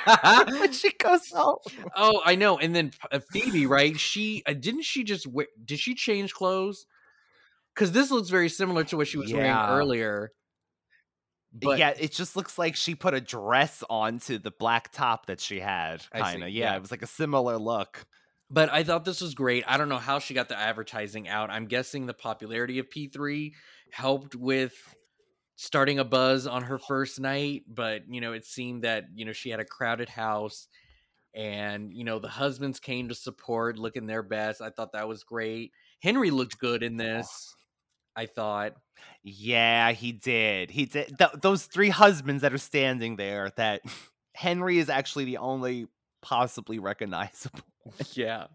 bed 0.06 0.60
when 0.60 0.72
she 0.72 0.90
goes 0.98 1.30
home. 1.30 1.56
oh, 1.96 2.20
I 2.22 2.34
know. 2.34 2.58
And 2.58 2.76
then 2.76 2.90
uh, 3.10 3.20
Phoebe, 3.32 3.64
right? 3.64 3.98
She 3.98 4.42
uh, 4.46 4.52
didn't 4.52 4.82
she 4.82 5.04
just 5.04 5.26
wear, 5.26 5.46
did 5.64 5.78
she 5.78 5.94
change 5.94 6.34
clothes? 6.34 6.84
Because 7.74 7.92
this 7.92 8.10
looks 8.10 8.28
very 8.28 8.50
similar 8.50 8.84
to 8.84 8.96
what 8.98 9.08
she 9.08 9.16
was 9.16 9.32
wearing 9.32 9.50
earlier. 9.56 10.32
But 11.50 11.78
yeah, 11.78 11.94
it 11.98 12.12
just 12.12 12.36
looks 12.36 12.58
like 12.58 12.76
she 12.76 12.94
put 12.94 13.14
a 13.14 13.20
dress 13.22 13.82
onto 13.88 14.38
the 14.38 14.50
black 14.50 14.92
top 14.92 15.26
that 15.26 15.40
she 15.40 15.60
had. 15.60 16.04
Kind 16.10 16.42
of. 16.42 16.50
Yeah, 16.50 16.72
yeah. 16.72 16.76
it 16.76 16.82
was 16.82 16.90
like 16.90 17.02
a 17.02 17.06
similar 17.06 17.56
look. 17.56 18.04
But 18.50 18.70
I 18.72 18.84
thought 18.84 19.04
this 19.04 19.20
was 19.20 19.34
great. 19.34 19.64
I 19.66 19.76
don't 19.76 19.88
know 19.88 19.98
how 19.98 20.18
she 20.18 20.34
got 20.34 20.48
the 20.48 20.58
advertising 20.58 21.28
out. 21.28 21.50
I'm 21.50 21.66
guessing 21.66 22.06
the 22.06 22.14
popularity 22.14 22.78
of 22.78 22.90
P3 22.90 23.52
helped 23.90 24.34
with 24.34 24.74
starting 25.56 25.98
a 25.98 26.04
buzz 26.04 26.46
on 26.46 26.62
her 26.64 26.78
first 26.78 27.18
night, 27.18 27.64
but 27.66 28.02
you 28.08 28.20
know, 28.20 28.32
it 28.32 28.44
seemed 28.44 28.84
that, 28.84 29.04
you 29.14 29.24
know, 29.24 29.32
she 29.32 29.50
had 29.50 29.60
a 29.60 29.64
crowded 29.64 30.08
house 30.08 30.68
and, 31.34 31.92
you 31.92 32.04
know, 32.04 32.18
the 32.18 32.28
husbands 32.28 32.78
came 32.80 33.08
to 33.08 33.14
support 33.14 33.78
looking 33.78 34.06
their 34.06 34.22
best. 34.22 34.62
I 34.62 34.70
thought 34.70 34.92
that 34.92 35.08
was 35.08 35.24
great. 35.24 35.72
Henry 36.02 36.30
looked 36.30 36.58
good 36.58 36.82
in 36.82 36.96
this. 36.96 37.54
I 38.16 38.26
thought. 38.26 38.72
Yeah, 39.22 39.92
he 39.92 40.12
did. 40.12 40.70
He 40.70 40.86
did. 40.86 41.18
Th- 41.18 41.32
those 41.42 41.64
three 41.64 41.90
husbands 41.90 42.40
that 42.42 42.54
are 42.54 42.58
standing 42.58 43.16
there, 43.16 43.52
that 43.56 43.82
Henry 44.34 44.78
is 44.78 44.88
actually 44.88 45.26
the 45.26 45.36
only 45.36 45.86
possibly 46.22 46.78
recognizable. 46.78 47.60
yeah. 48.14 48.46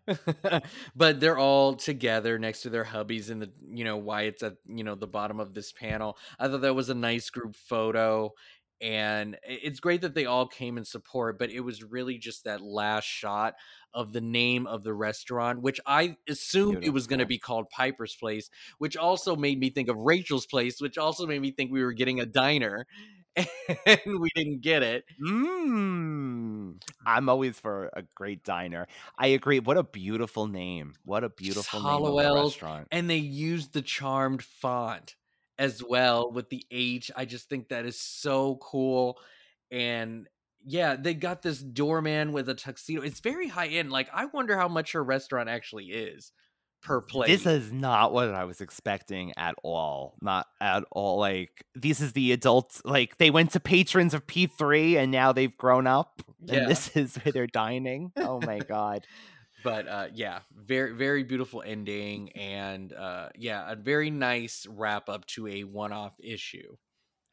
but 0.95 1.19
they're 1.19 1.37
all 1.37 1.75
together 1.75 2.39
next 2.39 2.61
to 2.61 2.69
their 2.69 2.85
hubbies 2.85 3.29
in 3.29 3.39
the, 3.39 3.51
you 3.69 3.83
know, 3.83 3.97
Wyatt's 3.97 4.43
at, 4.43 4.55
you 4.67 4.83
know, 4.83 4.95
the 4.95 5.07
bottom 5.07 5.39
of 5.39 5.53
this 5.53 5.71
panel. 5.71 6.17
I 6.39 6.47
thought 6.47 6.61
that 6.61 6.75
was 6.75 6.89
a 6.89 6.95
nice 6.95 7.29
group 7.29 7.55
photo 7.55 8.33
and 8.81 9.37
it's 9.43 9.79
great 9.79 10.01
that 10.01 10.15
they 10.15 10.25
all 10.25 10.47
came 10.47 10.77
in 10.77 10.83
support 10.83 11.37
but 11.37 11.51
it 11.51 11.59
was 11.59 11.83
really 11.83 12.17
just 12.17 12.45
that 12.45 12.61
last 12.61 13.05
shot 13.05 13.53
of 13.93 14.11
the 14.11 14.21
name 14.21 14.65
of 14.65 14.83
the 14.83 14.93
restaurant 14.93 15.61
which 15.61 15.79
i 15.85 16.15
assumed 16.27 16.71
Beautiful. 16.71 16.89
it 16.89 16.93
was 16.93 17.07
going 17.07 17.19
to 17.19 17.25
be 17.25 17.37
called 17.37 17.69
piper's 17.69 18.15
place 18.15 18.49
which 18.79 18.97
also 18.97 19.35
made 19.35 19.59
me 19.59 19.69
think 19.69 19.87
of 19.87 19.97
rachel's 19.97 20.47
place 20.47 20.81
which 20.81 20.97
also 20.97 21.27
made 21.27 21.41
me 21.41 21.51
think 21.51 21.71
we 21.71 21.83
were 21.83 21.93
getting 21.93 22.19
a 22.19 22.25
diner 22.25 22.87
and 23.85 24.19
we 24.19 24.29
didn't 24.35 24.61
get 24.61 24.83
it 24.83 25.05
mm, 25.21 26.73
i'm 27.05 27.29
always 27.29 27.57
for 27.57 27.89
a 27.93 28.03
great 28.13 28.43
diner 28.43 28.87
i 29.17 29.27
agree 29.27 29.59
what 29.59 29.77
a 29.77 29.83
beautiful 29.83 30.47
name 30.47 30.93
what 31.05 31.23
a 31.23 31.29
beautiful 31.29 31.81
name 31.81 32.03
restaurant 32.43 32.87
and 32.91 33.09
they 33.09 33.15
used 33.15 33.73
the 33.73 33.81
charmed 33.81 34.43
font 34.43 35.15
as 35.61 35.83
well 35.83 36.31
with 36.31 36.49
the 36.49 36.65
H. 36.71 37.11
I 37.15 37.25
just 37.25 37.47
think 37.47 37.69
that 37.69 37.85
is 37.85 37.99
so 37.99 38.55
cool. 38.55 39.19
And 39.69 40.27
yeah, 40.65 40.95
they 40.95 41.13
got 41.13 41.43
this 41.43 41.59
doorman 41.59 42.31
with 42.31 42.49
a 42.49 42.55
tuxedo. 42.55 43.03
It's 43.03 43.19
very 43.19 43.47
high 43.47 43.67
end. 43.67 43.91
Like, 43.91 44.09
I 44.11 44.25
wonder 44.25 44.57
how 44.57 44.67
much 44.67 44.93
her 44.93 45.03
restaurant 45.03 45.49
actually 45.49 45.85
is 45.85 46.31
per 46.81 47.01
plate. 47.01 47.27
This 47.27 47.45
is 47.45 47.71
not 47.71 48.13
what 48.13 48.33
I 48.33 48.45
was 48.45 48.61
expecting 48.61 49.33
at 49.37 49.55
all. 49.63 50.15
Not 50.21 50.47
at 50.59 50.83
all. 50.91 51.19
Like, 51.19 51.65
this 51.75 52.01
is 52.01 52.13
the 52.13 52.31
adults. 52.31 52.81
Like, 52.85 53.17
they 53.17 53.29
went 53.29 53.51
to 53.51 53.59
patrons 53.59 54.13
of 54.13 54.27
P3 54.27 54.97
and 54.97 55.11
now 55.11 55.31
they've 55.31 55.55
grown 55.55 55.87
up. 55.87 56.21
Yeah. 56.43 56.59
And 56.59 56.69
this 56.69 56.87
is 56.95 57.15
where 57.17 57.31
they're 57.31 57.47
dining. 57.47 58.11
Oh 58.15 58.39
my 58.41 58.59
God 58.67 59.05
but 59.63 59.87
uh, 59.87 60.07
yeah, 60.13 60.39
very 60.55 60.93
very 60.93 61.23
beautiful 61.23 61.63
ending, 61.65 62.31
and 62.31 62.91
uh, 62.93 63.29
yeah, 63.37 63.71
a 63.71 63.75
very 63.75 64.09
nice 64.09 64.65
wrap 64.69 65.09
up 65.09 65.25
to 65.27 65.47
a 65.47 65.63
one 65.63 65.91
off 65.91 66.15
issue. 66.19 66.75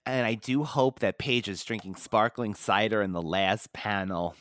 And 0.07 0.27
I 0.27 0.35
do 0.35 0.65
hope 0.65 1.01
that 1.01 1.19
Paige 1.19 1.49
is 1.49 1.63
drinking 1.65 1.97
sparkling 1.97 2.55
cider 2.55 3.03
in 3.03 3.13
the 3.13 3.23
last 3.23 3.73
panel. 3.75 4.35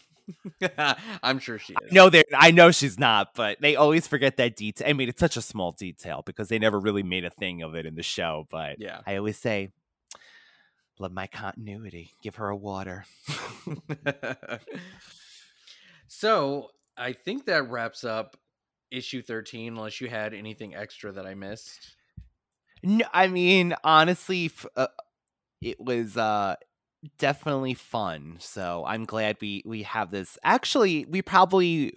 I'm 1.23 1.39
sure 1.39 1.59
she 1.59 1.73
is. 1.84 1.91
No, 1.91 2.09
I 2.36 2.51
know 2.51 2.71
she's 2.71 2.99
not, 2.99 3.34
but 3.36 3.57
they 3.61 3.75
always 3.75 4.07
forget 4.07 4.38
that 4.38 4.55
detail. 4.55 4.88
I 4.88 4.93
mean, 4.93 5.09
it's 5.09 5.19
such 5.19 5.38
a 5.38 5.41
small 5.41 5.71
detail 5.71 6.23
because 6.25 6.49
they 6.49 6.59
never 6.59 6.80
really 6.80 7.03
made 7.03 7.25
a 7.25 7.30
thing 7.30 7.61
of 7.61 7.75
it 7.75 7.86
in 7.86 7.95
the 7.95 8.03
show. 8.03 8.47
But 8.49 8.80
yeah, 8.80 9.01
I 9.05 9.17
always 9.17 9.38
say, 9.38 9.71
love 10.99 11.11
my 11.11 11.28
continuity. 11.28 12.11
Give 12.21 12.36
her 12.36 12.49
a 12.49 12.55
water. 12.55 13.05
so 16.07 16.69
I 16.97 17.13
think 17.13 17.45
that 17.45 17.69
wraps 17.69 18.03
up 18.03 18.38
issue 18.91 19.21
13 19.21 19.73
unless 19.73 20.01
you 20.01 20.07
had 20.07 20.34
anything 20.34 20.75
extra 20.75 21.11
that 21.11 21.25
I 21.25 21.36
missed. 21.36 21.95
No, 22.84 23.05
I 23.13 23.28
mean 23.28 23.75
honestly 23.84 24.51
uh, 24.75 24.88
it 25.61 25.80
was 25.80 26.15
uh 26.15 26.55
definitely 27.18 27.74
fun. 27.74 28.38
So 28.39 28.84
I'm 28.86 29.06
glad 29.06 29.38
we 29.41 29.64
we 29.66 29.84
have 29.84 30.12
this. 30.12 30.38
Actually, 30.43 31.06
we 31.06 31.22
probably 31.22 31.93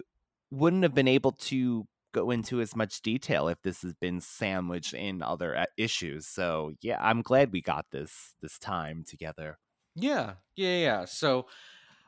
wouldn't 0.51 0.83
have 0.83 0.93
been 0.93 1.07
able 1.07 1.31
to 1.31 1.87
go 2.13 2.29
into 2.29 2.59
as 2.59 2.75
much 2.75 3.01
detail 3.01 3.47
if 3.47 3.61
this 3.61 3.81
has 3.83 3.93
been 3.93 4.19
sandwiched 4.19 4.93
in 4.93 5.21
other 5.21 5.55
uh, 5.55 5.65
issues. 5.77 6.27
So, 6.27 6.73
yeah, 6.81 6.97
I'm 6.99 7.21
glad 7.21 7.53
we 7.53 7.61
got 7.61 7.85
this 7.91 8.35
this 8.41 8.59
time 8.59 9.03
together. 9.07 9.57
Yeah. 9.95 10.33
Yeah, 10.55 10.77
yeah. 10.77 11.05
So, 11.05 11.47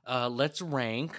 uh 0.05 0.27
let's 0.27 0.61
rank 0.61 1.15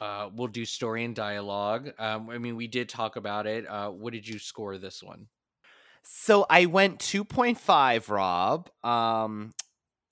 uh, 0.00 0.28
we'll 0.34 0.48
do 0.48 0.64
story 0.64 1.04
and 1.04 1.14
dialogue. 1.14 1.92
Um, 1.98 2.28
I 2.28 2.38
mean, 2.38 2.56
we 2.56 2.66
did 2.66 2.88
talk 2.88 3.16
about 3.16 3.46
it. 3.46 3.66
Uh, 3.66 3.90
what 3.90 4.12
did 4.12 4.26
you 4.26 4.38
score 4.38 4.76
this 4.76 5.02
one? 5.02 5.28
So 6.02 6.44
I 6.50 6.66
went 6.66 6.98
2.5, 6.98 8.10
Rob. 8.10 8.68
Um, 8.82 9.54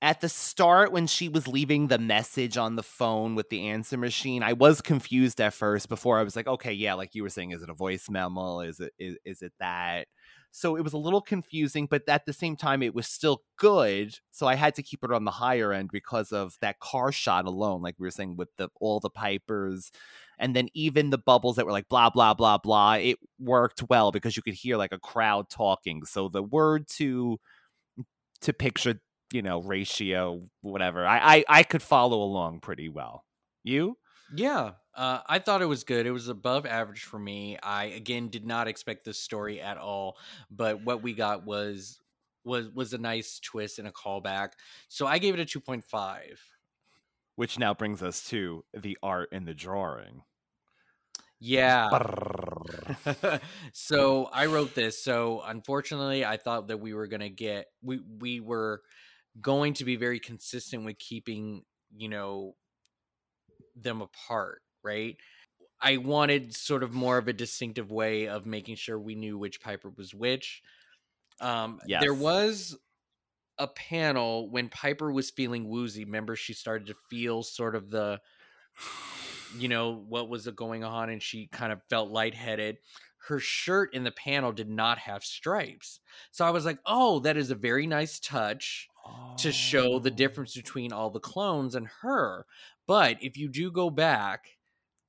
at 0.03 0.20
the 0.20 0.28
start, 0.28 0.90
when 0.90 1.07
she 1.07 1.28
was 1.28 1.46
leaving 1.46 1.86
the 1.86 1.98
message 1.98 2.57
on 2.59 2.74
the 2.74 2.82
phone 2.82 3.36
with 3.36 3.50
the 3.50 3.68
answer 3.68 3.96
machine, 3.96 4.42
I 4.42 4.53
was 4.53 4.80
confused 4.80 5.40
at 5.40 5.55
first. 5.55 5.88
Before 5.88 6.18
I 6.18 6.24
was 6.24 6.34
like, 6.34 6.48
okay, 6.48 6.72
yeah, 6.72 6.94
like 6.94 7.14
you 7.14 7.22
were 7.22 7.28
saying, 7.28 7.53
is 7.53 7.62
it 7.62 7.70
a 7.70 7.74
voice 7.74 8.11
memo? 8.11 8.61
Is 8.61 8.80
it 8.80 8.92
is, 8.98 9.16
is 9.24 9.42
it 9.42 9.53
that? 9.61 10.09
So 10.50 10.74
it 10.74 10.82
was 10.82 10.92
a 10.92 10.98
little 10.98 11.20
confusing, 11.20 11.86
but 11.86 12.03
at 12.09 12.26
the 12.26 12.32
same 12.32 12.57
time, 12.57 12.82
it 12.82 12.96
was 12.96 13.07
still 13.07 13.42
good. 13.57 14.18
So 14.32 14.48
I 14.48 14.57
had 14.57 14.74
to 14.74 14.82
keep 14.82 15.05
it 15.05 15.12
on 15.12 15.24
the 15.24 15.30
higher 15.30 15.72
end 15.72 15.90
because 15.92 16.32
of 16.32 16.57
that 16.61 16.80
car 16.80 17.12
shot 17.12 17.46
alone, 17.46 17.80
like 17.80 17.94
we 17.98 18.07
were 18.07 18.11
saying 18.11 18.36
with 18.36 18.48
the 18.59 18.68
all 18.80 18.98
the 18.98 19.09
pipers, 19.09 19.92
and 20.36 20.57
then 20.57 20.68
even 20.74 21.11
the 21.11 21.16
bubbles 21.16 21.57
that 21.57 21.64
were 21.64 21.70
like 21.72 21.88
blah 21.88 22.11
blah 22.11 22.34
blah 22.34 22.59
blah. 22.59 22.94
It 22.94 23.18
worked 23.38 23.84
well 23.88 24.11
because 24.11 24.36
you 24.36 24.42
could 24.42 24.55
hear 24.55 24.76
like 24.76 24.92
a 24.92 24.98
crowd 24.98 25.48
talking. 25.48 26.05
So 26.07 26.28
the 26.28 26.42
word 26.42 26.88
to 26.96 27.38
to 28.40 28.53
picture, 28.53 29.00
you 29.33 29.43
know, 29.43 29.61
ratio, 29.62 30.43
whatever. 30.61 31.07
I 31.07 31.37
I, 31.37 31.45
I 31.49 31.62
could 31.62 31.83
follow 31.83 32.22
along 32.22 32.61
pretty 32.61 32.89
well. 32.89 33.24
You? 33.64 33.97
Yeah, 34.35 34.72
uh, 34.95 35.20
I 35.26 35.39
thought 35.39 35.62
it 35.62 35.66
was 35.66 35.85
good. 35.85 36.07
It 36.07 36.11
was 36.11 36.28
above 36.28 36.66
average 36.66 37.03
for 37.05 37.18
me. 37.18 37.59
I 37.62 37.87
again 37.87 38.28
did 38.28 38.47
not 38.47 38.68
expect 38.68 39.05
this 39.05 39.18
story 39.18 39.61
at 39.61 39.78
all, 39.78 40.18
but 40.51 40.85
what 40.85 41.03
we 41.03 41.14
got 41.14 41.47
was 41.47 41.99
was 42.45 42.68
was 42.70 42.93
a 42.93 42.99
nice 42.99 43.41
twist 43.41 43.78
and 43.78 43.89
a 43.89 43.93
callback. 43.93 44.51
So 44.89 45.07
I 45.07 45.18
gave 45.18 45.35
it 45.35 45.41
a 45.41 45.45
two 45.45 45.61
point 45.61 45.85
five. 45.85 46.41
Which 47.37 47.59
now 47.59 47.72
brings 47.72 48.03
us 48.03 48.28
to 48.28 48.64
the 48.74 48.99
art 49.03 49.30
and 49.33 49.47
the 49.47 49.55
drawing. 49.55 50.22
Yeah. 51.41 51.89
so 53.72 54.28
I 54.33 54.47
wrote 54.47 54.74
this. 54.74 55.03
So 55.03 55.43
unfortunately, 55.45 56.24
I 56.24 56.37
thought 56.37 56.68
that 56.68 56.78
we 56.78 56.93
were 56.93 57.07
gonna 57.07 57.30
get 57.30 57.66
we 57.83 58.01
we 58.20 58.41
were 58.41 58.83
going 59.41 59.74
to 59.74 59.85
be 59.85 59.97
very 59.97 60.20
consistent 60.20 60.85
with 60.85 60.99
keeping 60.99 61.62
you 61.97 62.09
know 62.09 62.55
them 63.76 64.03
apart 64.03 64.62
right? 64.83 65.16
I 65.80 65.97
wanted 65.97 66.55
sort 66.55 66.83
of 66.83 66.93
more 66.93 67.18
of 67.18 67.28
a 67.28 67.33
distinctive 67.33 67.91
way 67.91 68.28
of 68.28 68.47
making 68.47 68.76
sure 68.76 68.99
we 68.99 69.14
knew 69.14 69.37
which 69.39 69.61
Piper 69.61 69.91
was 69.97 70.14
which. 70.14 70.62
Um, 71.41 71.80
yes. 71.87 72.01
There 72.01 72.14
was 72.14 72.76
a 73.59 73.66
panel 73.66 74.49
when 74.51 74.68
Piper 74.68 75.11
was 75.11 75.30
feeling 75.30 75.68
woozy. 75.68 76.05
Remember, 76.05 76.37
she 76.37 76.53
started 76.53 76.87
to 76.87 76.95
feel 77.11 77.43
sort 77.43 77.74
of 77.74 77.91
the, 77.91 78.20
you 79.59 79.68
know, 79.68 80.05
what 80.09 80.28
was 80.28 80.47
going 80.49 80.85
on, 80.85 81.11
and 81.11 81.22
she 81.22 81.49
kind 81.49 81.72
of 81.72 81.80
felt 81.91 82.11
lightheaded. 82.11 82.78
Her 83.28 83.39
shirt 83.39 83.95
in 83.95 84.05
the 84.05 84.11
panel 84.12 84.53
did 84.53 84.68
not 84.68 84.99
have 84.99 85.24
stripes. 85.24 86.01
So 86.30 86.45
I 86.45 86.51
was 86.51 86.64
like, 86.64 86.78
oh, 86.87 87.20
that 87.20 87.37
is 87.37 87.51
a 87.51 87.57
very 87.57 87.87
nice 87.87 88.18
touch 88.20 88.89
oh. 89.07 89.34
to 89.38 89.53
show 89.53 89.98
the 89.98 90.11
oh. 90.11 90.14
difference 90.14 90.55
between 90.55 90.92
all 90.92 91.11
the 91.11 91.20
clones 91.20 91.74
and 91.74 91.88
her. 92.03 92.46
But 92.86 93.18
if 93.22 93.36
you 93.36 93.48
do 93.48 93.70
go 93.70 93.90
back 93.90 94.46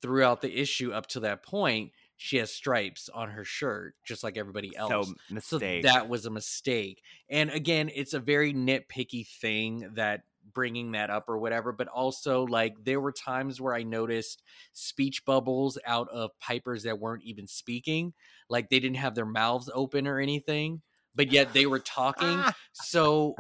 throughout 0.02 0.42
the 0.42 0.60
issue 0.60 0.92
up 0.92 1.08
to 1.08 1.22
that 1.22 1.44
point, 1.44 1.92
she 2.18 2.38
has 2.38 2.54
stripes 2.54 3.10
on 3.14 3.32
her 3.32 3.44
shirt, 3.44 3.96
just 4.06 4.24
like 4.24 4.38
everybody 4.38 4.76
else. 4.76 5.08
So, 5.08 5.14
mistake. 5.30 5.86
so 5.86 5.92
that 5.92 6.08
was 6.08 6.26
a 6.26 6.30
mistake. 6.30 7.02
And 7.30 7.50
again, 7.50 7.90
it's 7.94 8.14
a 8.14 8.20
very 8.20 8.54
nitpicky 8.54 9.28
thing 9.28 9.90
that 9.96 10.22
bringing 10.54 10.92
that 10.92 11.10
up 11.10 11.30
or 11.30 11.38
whatever 11.38 11.72
but 11.72 11.88
also 11.88 12.46
like 12.46 12.76
there 12.84 13.00
were 13.00 13.14
times 13.14 13.62
where 13.62 13.74
i 13.74 13.82
noticed 13.82 14.44
speech 14.74 15.24
bubbles 15.26 15.78
out 15.86 16.10
of 16.10 16.38
pipers 16.40 16.84
that 16.84 17.00
weren't 17.00 17.24
even 17.24 17.48
speaking 17.48 18.14
like 18.50 18.70
they 18.70 18.80
didn't 18.80 18.98
have 18.98 19.16
their 19.16 19.26
mouths 19.26 19.70
open 19.74 20.06
or 20.06 20.20
anything 20.20 20.82
but 21.16 21.32
yet 21.32 21.54
they 21.54 21.66
were 21.66 21.80
talking 21.80 22.44
so 22.74 23.36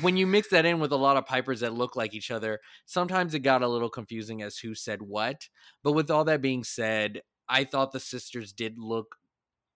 when 0.00 0.16
you 0.16 0.26
mix 0.26 0.48
that 0.48 0.64
in 0.64 0.80
with 0.80 0.92
a 0.92 0.96
lot 0.96 1.16
of 1.16 1.26
pipers 1.26 1.60
that 1.60 1.74
look 1.74 1.96
like 1.96 2.14
each 2.14 2.30
other, 2.30 2.60
sometimes 2.86 3.34
it 3.34 3.40
got 3.40 3.62
a 3.62 3.68
little 3.68 3.90
confusing 3.90 4.42
as 4.42 4.58
who 4.58 4.74
said 4.74 5.02
what. 5.02 5.48
But 5.82 5.92
with 5.92 6.10
all 6.10 6.24
that 6.24 6.42
being 6.42 6.64
said, 6.64 7.22
I 7.48 7.64
thought 7.64 7.92
the 7.92 8.00
sisters 8.00 8.52
did 8.52 8.78
look 8.78 9.16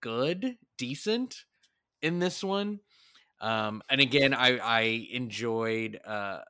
good, 0.01 0.57
decent 0.77 1.45
in 2.03 2.19
this 2.19 2.45
one. 2.45 2.81
Um, 3.41 3.83
and 3.89 4.01
again, 4.01 4.35
I 4.35 4.59
I 4.59 5.09
enjoyed 5.13 5.99
uh, 6.07 6.41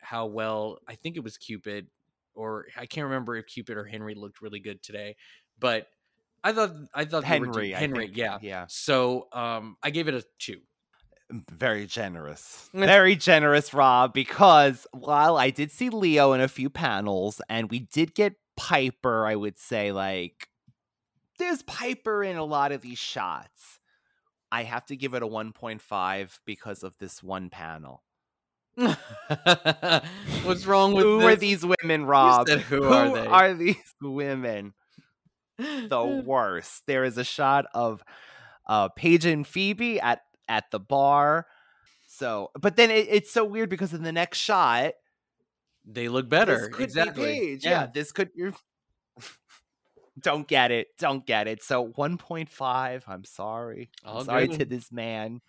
how 0.00 0.26
well 0.26 0.78
I 0.88 0.94
think 0.94 1.16
it 1.16 1.22
was 1.22 1.36
Cupid, 1.36 1.88
or 2.34 2.66
I 2.76 2.86
can't 2.86 3.04
remember 3.04 3.36
if 3.36 3.46
Cupid 3.46 3.76
or 3.76 3.84
Henry 3.84 4.14
looked 4.14 4.42
really 4.42 4.60
good 4.60 4.82
today, 4.82 5.16
but 5.58 5.86
I 6.42 6.52
thought 6.52 6.72
I 6.92 7.04
thought 7.04 7.22
they 7.22 7.40
were 7.40 7.46
Henry. 7.46 7.70
Henry, 7.70 8.10
yeah. 8.14 8.38
yeah. 8.42 8.66
So 8.68 9.28
um, 9.32 9.76
I 9.82 9.90
gave 9.90 10.08
it 10.08 10.14
a 10.14 10.24
two. 10.38 10.60
Very 11.30 11.86
generous. 11.86 12.68
Very 12.74 13.16
generous, 13.16 13.72
Rob, 13.72 14.12
because 14.12 14.86
while 14.92 15.36
I 15.36 15.50
did 15.50 15.70
see 15.70 15.88
Leo 15.90 16.32
in 16.32 16.40
a 16.40 16.48
few 16.48 16.68
panels 16.70 17.40
and 17.48 17.70
we 17.70 17.80
did 17.80 18.14
get 18.14 18.34
Piper, 18.56 19.26
I 19.26 19.34
would 19.34 19.58
say, 19.58 19.90
like, 19.90 20.48
there's 21.38 21.62
Piper 21.62 22.22
in 22.22 22.36
a 22.36 22.44
lot 22.44 22.72
of 22.72 22.82
these 22.82 22.98
shots. 22.98 23.80
I 24.52 24.62
have 24.62 24.86
to 24.86 24.96
give 24.96 25.14
it 25.14 25.22
a 25.22 25.26
1.5 25.26 26.38
because 26.44 26.82
of 26.84 26.96
this 26.98 27.22
one 27.22 27.50
panel. 27.50 28.02
What's 28.76 30.66
wrong 30.66 30.94
with 30.94 31.04
Who 31.04 31.18
this? 31.18 31.26
are 31.26 31.36
these 31.36 31.64
women, 31.64 32.06
Rob? 32.06 32.48
said 32.48 32.60
who 32.60 32.84
are 32.84 33.08
they? 33.12 33.26
are 33.26 33.54
these 33.54 33.94
women? 34.00 34.74
the 35.58 36.22
worst. 36.24 36.82
There 36.86 37.04
is 37.04 37.16
a 37.16 37.24
shot 37.24 37.66
of 37.74 38.02
uh 38.66 38.88
Paige 38.90 39.26
and 39.26 39.46
Phoebe 39.46 40.00
at 40.00 40.22
at 40.48 40.70
the 40.70 40.80
bar. 40.80 41.46
So, 42.08 42.50
but 42.60 42.76
then 42.76 42.90
it, 42.90 43.06
it's 43.10 43.30
so 43.32 43.44
weird 43.44 43.68
because 43.70 43.92
in 43.92 44.02
the 44.02 44.12
next 44.12 44.38
shot, 44.38 44.92
They 45.84 46.08
look 46.08 46.28
better. 46.28 46.70
exactly. 46.78 47.24
Paige. 47.24 47.64
Yeah. 47.64 47.86
this 47.92 48.12
could. 48.12 48.30
Don't 50.20 50.46
get 50.46 50.70
it. 50.70 50.88
Don't 50.98 51.26
get 51.26 51.48
it. 51.48 51.62
So 51.62 51.88
1.5. 51.88 53.02
I'm 53.08 53.24
sorry. 53.24 53.90
I'm 54.04 54.16
All 54.16 54.24
sorry 54.24 54.46
good. 54.46 54.60
to 54.60 54.64
this 54.64 54.92
man. 54.92 55.40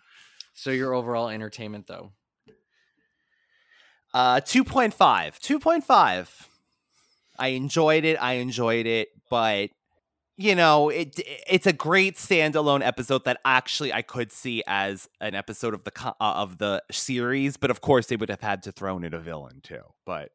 So 0.54 0.70
your 0.70 0.92
overall 0.92 1.28
entertainment, 1.28 1.86
though. 1.86 2.12
Uh, 4.12 4.40
2.5. 4.40 4.92
2.5. 4.96 6.46
I 7.38 7.48
enjoyed 7.48 8.04
it. 8.04 8.16
I 8.20 8.34
enjoyed 8.34 8.86
it, 8.86 9.08
but 9.30 9.68
you 10.36 10.54
know, 10.54 10.90
it 10.90 11.18
it's 11.48 11.66
a 11.66 11.72
great 11.72 12.16
standalone 12.16 12.84
episode 12.84 13.24
that 13.24 13.38
actually 13.44 13.92
I 13.92 14.02
could 14.02 14.32
see 14.32 14.62
as 14.66 15.08
an 15.20 15.34
episode 15.34 15.74
of 15.74 15.84
the 15.84 15.92
uh, 16.08 16.14
of 16.20 16.58
the 16.58 16.82
series, 16.90 17.56
but 17.56 17.70
of 17.70 17.80
course 17.80 18.06
they 18.06 18.16
would 18.16 18.28
have 18.28 18.42
had 18.42 18.62
to 18.64 18.72
throw 18.72 18.96
in 18.98 19.14
a 19.14 19.18
villain 19.18 19.60
too. 19.62 19.82
But 20.04 20.30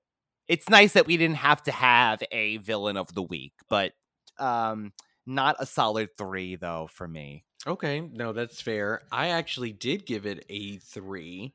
it's 0.47 0.70
nice 0.70 0.93
that 0.93 1.06
we 1.08 1.18
didn't 1.18 1.38
have 1.38 1.62
to 1.64 1.72
have 1.72 2.24
a 2.32 2.58
villain 2.58 2.97
of 2.97 3.14
the 3.14 3.22
week, 3.22 3.54
but 3.70 3.93
um 4.39 4.91
not 5.28 5.56
a 5.60 5.66
solid 5.68 6.10
3 6.18 6.56
though 6.56 6.89
for 6.91 7.08
me. 7.08 7.43
Okay, 7.68 8.02
no, 8.02 8.34
that's 8.34 8.60
fair. 8.60 9.04
I 9.12 9.30
actually 9.30 9.72
did 9.72 10.06
give 10.06 10.26
it 10.26 10.45
a 10.49 10.78
three. 10.78 11.54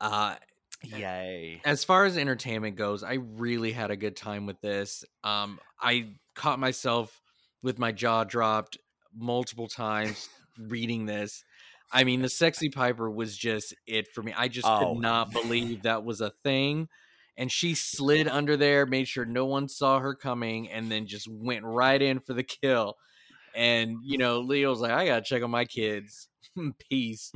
Uh, 0.00 0.34
Yay. 0.82 1.60
as 1.64 1.84
far 1.84 2.04
as 2.04 2.18
entertainment 2.18 2.76
goes, 2.76 3.02
I 3.04 3.14
really 3.14 3.72
had 3.72 3.90
a 3.90 3.96
good 3.96 4.16
time 4.16 4.46
with 4.46 4.60
this. 4.60 5.04
Um, 5.22 5.60
I 5.80 6.08
caught 6.34 6.58
myself 6.58 7.20
with 7.66 7.80
my 7.80 7.90
jaw 7.90 8.22
dropped 8.22 8.78
multiple 9.12 9.66
times 9.66 10.28
reading 10.56 11.04
this. 11.04 11.42
I 11.92 12.04
mean, 12.04 12.22
the 12.22 12.28
sexy 12.28 12.68
Piper 12.68 13.10
was 13.10 13.36
just 13.36 13.74
it 13.88 14.06
for 14.12 14.22
me. 14.22 14.32
I 14.36 14.46
just 14.46 14.68
Oh. 14.68 14.78
could 14.94 15.02
not 15.02 15.32
believe 15.32 15.82
that 15.82 16.04
was 16.04 16.20
a 16.20 16.30
thing. 16.30 16.88
And 17.36 17.50
she 17.50 17.74
slid 17.74 18.28
under 18.28 18.56
there, 18.56 18.86
made 18.86 19.08
sure 19.08 19.24
no 19.24 19.46
one 19.46 19.68
saw 19.68 19.98
her 19.98 20.14
coming, 20.14 20.70
and 20.70 20.90
then 20.90 21.06
just 21.08 21.26
went 21.28 21.64
right 21.64 22.00
in 22.00 22.20
for 22.20 22.34
the 22.34 22.44
kill. 22.44 22.94
And, 23.54 23.98
you 24.04 24.16
know, 24.16 24.38
Leo's 24.40 24.80
like, 24.80 24.92
I 24.92 25.06
got 25.06 25.16
to 25.16 25.22
check 25.28 25.42
on 25.42 25.50
my 25.50 25.64
kids. 25.64 26.28
Peace. 26.88 27.32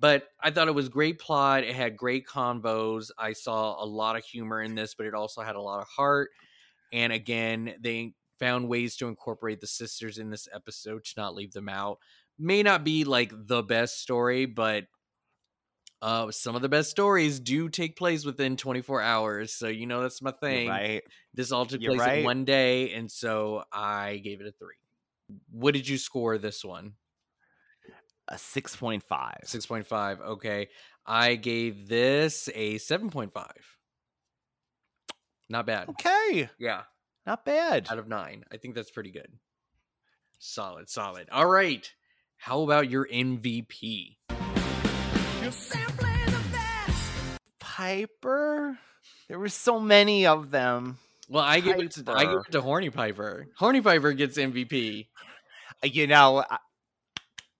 But 0.00 0.28
I 0.40 0.50
thought 0.50 0.68
it 0.68 0.74
was 0.74 0.88
great 0.88 1.18
plot. 1.18 1.62
It 1.64 1.74
had 1.74 1.94
great 1.96 2.26
convos. 2.26 3.10
I 3.18 3.34
saw 3.34 3.82
a 3.82 3.84
lot 3.84 4.16
of 4.16 4.24
humor 4.24 4.62
in 4.62 4.74
this, 4.74 4.94
but 4.94 5.04
it 5.06 5.14
also 5.14 5.42
had 5.42 5.56
a 5.56 5.60
lot 5.60 5.80
of 5.82 5.88
heart. 5.88 6.30
And 6.90 7.12
again, 7.12 7.74
they 7.80 8.14
found 8.38 8.68
ways 8.68 8.96
to 8.96 9.08
incorporate 9.08 9.60
the 9.60 9.66
sisters 9.66 10.18
in 10.18 10.30
this 10.30 10.48
episode 10.54 11.04
to 11.04 11.14
not 11.16 11.34
leave 11.34 11.52
them 11.52 11.68
out. 11.68 11.98
May 12.38 12.62
not 12.62 12.84
be 12.84 13.04
like 13.04 13.32
the 13.34 13.62
best 13.62 14.00
story, 14.00 14.46
but 14.46 14.84
uh, 16.00 16.30
some 16.30 16.54
of 16.54 16.62
the 16.62 16.68
best 16.68 16.90
stories 16.90 17.40
do 17.40 17.68
take 17.68 17.96
place 17.96 18.24
within 18.24 18.56
24 18.56 19.02
hours. 19.02 19.52
So, 19.52 19.66
you 19.66 19.86
know, 19.86 20.02
that's 20.02 20.22
my 20.22 20.30
You're 20.30 20.50
thing. 20.50 20.68
right. 20.68 21.02
This 21.34 21.50
all 21.50 21.66
took 21.66 21.80
You're 21.80 21.96
place 21.96 22.18
in 22.18 22.24
one 22.24 22.44
day. 22.44 22.92
And 22.92 23.10
so 23.10 23.64
I 23.72 24.18
gave 24.18 24.40
it 24.40 24.46
a 24.46 24.52
three. 24.52 24.74
What 25.50 25.74
did 25.74 25.88
you 25.88 25.98
score 25.98 26.38
this 26.38 26.64
one? 26.64 26.92
A 28.28 28.34
6.5. 28.34 29.02
6.5. 29.08 30.20
Okay. 30.20 30.68
I 31.04 31.34
gave 31.34 31.88
this 31.88 32.48
a 32.54 32.76
7.5. 32.76 33.32
Not 35.48 35.66
bad. 35.66 35.88
Okay. 35.88 36.50
Yeah. 36.58 36.82
Not 37.28 37.44
bad. 37.44 37.88
Out 37.90 37.98
of 37.98 38.08
nine. 38.08 38.46
I 38.50 38.56
think 38.56 38.74
that's 38.74 38.90
pretty 38.90 39.10
good. 39.10 39.28
Solid, 40.38 40.88
solid. 40.88 41.28
All 41.30 41.44
right. 41.44 41.86
How 42.38 42.62
about 42.62 42.88
your 42.88 43.06
MVP? 43.06 44.16
Piper. 47.60 48.78
There 49.28 49.38
were 49.38 49.50
so 49.50 49.78
many 49.78 50.24
of 50.26 50.50
them. 50.50 50.96
Well, 51.28 51.44
I 51.44 51.60
give 51.60 51.78
it 51.78 51.90
to 51.90 52.04
I 52.10 52.20
give 52.22 52.28
Piper. 52.30 52.44
it 52.48 52.52
to 52.52 52.60
Horny 52.62 52.88
Piper. 52.88 53.46
Horny 53.58 53.82
Piper 53.82 54.12
gets 54.14 54.38
MVP. 54.38 55.08
Uh, 55.84 55.86
You 55.86 56.06
know, 56.06 56.38
I, 56.48 56.56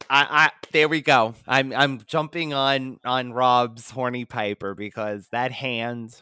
I, 0.09 0.27
I 0.31 0.51
there 0.73 0.89
we 0.89 1.03
go. 1.03 1.35
I'm 1.47 1.75
I'm 1.75 2.01
jumping 2.07 2.55
on 2.55 3.01
on 3.05 3.35
Rob's 3.35 3.91
horny 3.91 4.25
Piper 4.25 4.75
because 4.75 5.29
that 5.29 5.53
hand. 5.53 6.17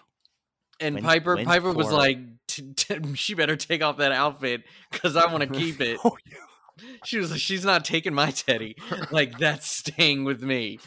And 0.80 0.96
Went- 0.96 1.06
Piper 1.06 1.34
went 1.36 1.48
Piper 1.48 1.72
was 1.72 1.88
for 1.88 1.94
like, 1.94 2.18
t- 2.46 2.72
t- 2.74 3.14
she 3.14 3.34
better 3.34 3.56
take 3.56 3.82
off 3.82 3.96
that 3.98 4.12
outfit 4.12 4.62
because 4.90 5.16
I 5.16 5.30
want 5.32 5.40
to 5.50 5.58
keep 5.58 5.80
it. 5.80 5.98
Oh, 6.04 6.16
She 7.04 7.18
was 7.18 7.30
like, 7.30 7.40
she's 7.40 7.64
not 7.64 7.86
taking 7.86 8.12
my 8.12 8.30
teddy. 8.30 8.76
Like 9.10 9.38
that's 9.38 9.66
staying 9.66 10.24
with 10.24 10.42
me. 10.42 10.78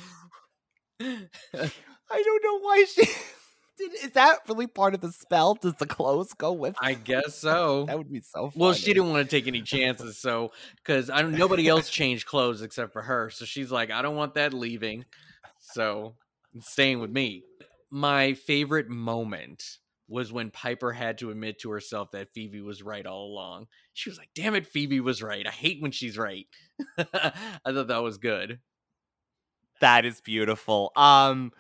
I 1.02 2.24
don't 2.24 2.44
know 2.44 2.60
why 2.60 2.86
she. 2.94 3.06
Did, 3.80 3.94
is 4.04 4.12
that 4.12 4.40
really 4.48 4.68
part 4.68 4.94
of 4.94 5.00
the 5.02 5.12
spell? 5.12 5.56
Does 5.56 5.74
the 5.76 5.86
clothes 5.86 6.34
go 6.34 6.52
with? 6.52 6.76
I 6.82 6.94
guess 6.96 7.36
so. 7.36 7.86
that 7.86 7.98
would 7.98 8.12
be 8.12 8.20
so. 8.20 8.50
Funny. 8.50 8.62
Well, 8.62 8.74
she 8.74 8.94
didn't 8.94 9.10
want 9.10 9.28
to 9.28 9.36
take 9.36 9.48
any 9.48 9.62
chances, 9.62 10.18
so 10.20 10.52
because 10.84 11.10
I 11.10 11.22
don't 11.22 11.32
nobody 11.32 11.68
else 11.68 11.90
changed 11.90 12.26
clothes 12.28 12.62
except 12.62 12.92
for 12.92 13.02
her, 13.02 13.30
so 13.30 13.46
she's 13.46 13.72
like, 13.72 13.90
I 13.90 14.02
don't 14.02 14.18
want 14.18 14.34
that 14.34 14.54
leaving, 14.54 15.06
so 15.74 16.16
staying 16.60 17.00
with 17.00 17.10
me. 17.10 17.44
My 17.92 18.34
favorite 18.34 18.90
moment 18.90 19.64
was 20.08 20.32
when 20.32 20.50
Piper 20.50 20.92
had 20.92 21.20
to 21.20 21.30
admit 21.30 21.60
to 21.60 21.70
herself 21.72 22.12
that 22.12 22.34
Phoebe 22.34 22.62
was 22.62 22.82
right 22.82 23.06
all 23.06 23.28
along. 23.28 23.68
She 23.94 24.10
was 24.10 24.18
like, 24.18 24.30
"Damn 24.36 24.56
it, 24.56 24.66
Phoebe 24.68 25.00
was 25.00 25.22
right. 25.22 25.46
I 25.46 25.52
hate 25.52 25.82
when 25.82 25.92
she's 25.92 26.18
right." 26.18 26.48
I 26.98 27.34
thought 27.66 27.88
that 27.88 28.04
was 28.04 28.18
good. 28.18 28.60
That 29.82 30.06
is 30.06 30.20
beautiful. 30.22 30.92
Um 30.96 31.52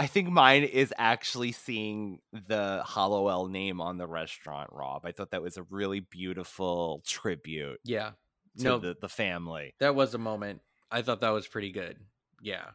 I 0.00 0.06
think 0.06 0.28
mine 0.30 0.62
is 0.62 0.94
actually 0.96 1.50
seeing 1.50 2.20
the 2.32 2.84
Halliwell 2.86 3.48
name 3.48 3.80
on 3.80 3.98
the 3.98 4.06
restaurant, 4.06 4.70
Rob. 4.72 5.04
I 5.04 5.10
thought 5.10 5.32
that 5.32 5.42
was 5.42 5.56
a 5.56 5.64
really 5.64 5.98
beautiful 6.00 7.02
tribute 7.04 7.80
Yeah, 7.84 8.12
to 8.58 8.64
no, 8.64 8.78
the, 8.78 8.96
the 9.00 9.08
family. 9.08 9.74
that 9.80 9.96
was 9.96 10.14
a 10.14 10.18
moment. 10.18 10.60
I 10.88 11.02
thought 11.02 11.20
that 11.20 11.30
was 11.30 11.48
pretty 11.48 11.72
good. 11.72 11.98
Yeah, 12.40 12.66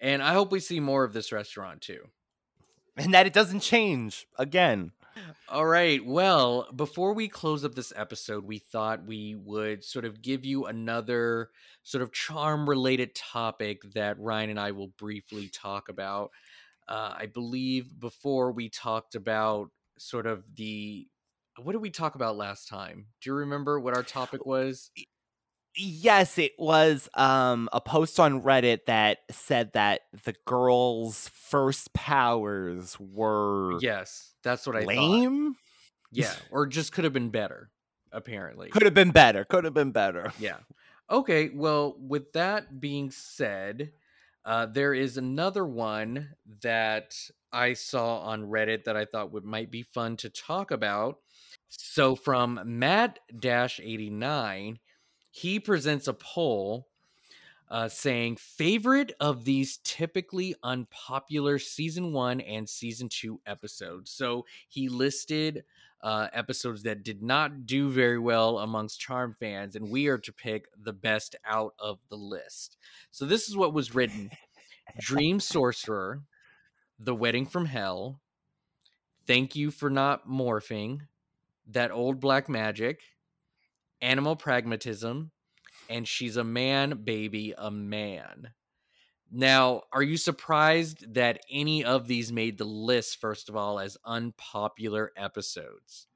and 0.00 0.22
I 0.22 0.32
hope 0.32 0.52
we 0.52 0.60
see 0.60 0.80
more 0.80 1.04
of 1.04 1.12
this 1.12 1.32
restaurant 1.32 1.80
too. 1.80 2.08
And 2.96 3.14
that 3.14 3.26
it 3.26 3.32
doesn't 3.32 3.60
change 3.60 4.26
again. 4.38 4.92
All 5.48 5.66
right. 5.66 6.04
Well, 6.04 6.68
before 6.74 7.12
we 7.12 7.28
close 7.28 7.64
up 7.64 7.74
this 7.74 7.92
episode, 7.94 8.44
we 8.44 8.58
thought 8.58 9.06
we 9.06 9.34
would 9.34 9.84
sort 9.84 10.04
of 10.04 10.22
give 10.22 10.44
you 10.44 10.66
another 10.66 11.50
sort 11.82 12.02
of 12.02 12.12
charm 12.12 12.68
related 12.68 13.14
topic 13.14 13.82
that 13.94 14.18
Ryan 14.18 14.50
and 14.50 14.60
I 14.60 14.72
will 14.72 14.88
briefly 14.88 15.48
talk 15.48 15.88
about. 15.88 16.30
Uh, 16.88 17.14
I 17.16 17.26
believe 17.26 17.98
before 17.98 18.52
we 18.52 18.68
talked 18.68 19.14
about 19.14 19.70
sort 19.98 20.26
of 20.26 20.44
the. 20.54 21.06
What 21.62 21.72
did 21.72 21.82
we 21.82 21.90
talk 21.90 22.16
about 22.16 22.36
last 22.36 22.66
time? 22.66 23.06
Do 23.20 23.30
you 23.30 23.34
remember 23.34 23.78
what 23.78 23.94
our 23.94 24.02
topic 24.02 24.44
was? 24.44 24.90
Yes, 25.76 26.38
it 26.38 26.52
was 26.58 27.08
um 27.14 27.68
a 27.72 27.80
post 27.80 28.20
on 28.20 28.42
Reddit 28.42 28.86
that 28.86 29.18
said 29.30 29.72
that 29.72 30.02
the 30.24 30.34
girls' 30.46 31.28
first 31.28 31.92
powers 31.94 32.98
were 33.00 33.78
Yes, 33.80 34.34
that's 34.42 34.66
what 34.66 34.76
I 34.76 34.80
thought. 34.80 34.88
lame. 34.88 35.56
Yeah, 36.12 36.34
or 36.50 36.66
just 36.66 36.92
could 36.92 37.04
have 37.04 37.12
been 37.12 37.30
better, 37.30 37.70
apparently. 38.12 38.68
Could 38.70 38.82
have 38.82 38.94
been 38.94 39.10
better. 39.10 39.44
Could 39.44 39.64
have 39.64 39.74
been 39.74 39.90
better. 39.92 40.32
Yeah. 40.38 40.58
Okay. 41.10 41.50
Well, 41.52 41.96
with 41.98 42.32
that 42.32 42.80
being 42.80 43.10
said, 43.10 43.92
uh, 44.44 44.66
there 44.66 44.94
is 44.94 45.16
another 45.16 45.66
one 45.66 46.30
that 46.62 47.14
I 47.52 47.72
saw 47.74 48.20
on 48.20 48.44
Reddit 48.44 48.84
that 48.84 48.96
I 48.96 49.04
thought 49.04 49.32
would 49.32 49.44
might 49.44 49.70
be 49.70 49.82
fun 49.82 50.16
to 50.18 50.30
talk 50.30 50.70
about. 50.70 51.18
So 51.68 52.14
from 52.14 52.60
Matt 52.64 53.18
Dash 53.38 53.80
eighty 53.80 54.08
nine, 54.10 54.78
he 55.34 55.58
presents 55.58 56.06
a 56.06 56.12
poll. 56.14 56.86
uh, 57.70 57.88
saying 57.88 58.36
favorite 58.36 59.12
of 59.20 59.44
these 59.44 59.78
typically 59.78 60.54
unpopular 60.62 61.58
season 61.58 62.12
one 62.12 62.40
and 62.40 62.68
season 62.68 63.08
two 63.08 63.40
episodes. 63.46 64.10
So 64.10 64.44
he 64.68 64.88
listed 64.88 65.64
uh, 66.02 66.28
episodes 66.32 66.82
that 66.82 67.02
did 67.02 67.22
not 67.22 67.66
do 67.66 67.88
very 67.88 68.18
well 68.18 68.58
amongst 68.58 69.00
Charm 69.00 69.34
fans, 69.40 69.74
and 69.74 69.90
we 69.90 70.08
are 70.08 70.18
to 70.18 70.32
pick 70.32 70.66
the 70.80 70.92
best 70.92 71.34
out 71.46 71.74
of 71.78 71.98
the 72.10 72.16
list. 72.16 72.76
So 73.10 73.24
this 73.24 73.48
is 73.48 73.56
what 73.56 73.72
was 73.72 73.94
written: 73.94 74.30
Dream 75.00 75.40
Sorcerer, 75.40 76.22
The 76.98 77.14
Wedding 77.14 77.46
from 77.46 77.66
Hell, 77.66 78.20
Thank 79.26 79.56
You 79.56 79.70
for 79.70 79.88
Not 79.88 80.28
Morphing, 80.28 81.00
That 81.66 81.90
Old 81.90 82.20
Black 82.20 82.50
Magic, 82.50 83.00
Animal 84.00 84.36
Pragmatism, 84.36 85.30
and 85.88 86.06
She's 86.06 86.36
a 86.36 86.44
Man, 86.44 87.02
Baby, 87.04 87.54
a 87.56 87.70
Man. 87.70 88.50
Now, 89.30 89.82
are 89.92 90.02
you 90.02 90.16
surprised 90.16 91.14
that 91.14 91.40
any 91.50 91.84
of 91.84 92.06
these 92.06 92.32
made 92.32 92.58
the 92.58 92.64
list, 92.64 93.20
first 93.20 93.48
of 93.48 93.56
all, 93.56 93.80
as 93.80 93.96
unpopular 94.04 95.12
episodes? 95.16 96.06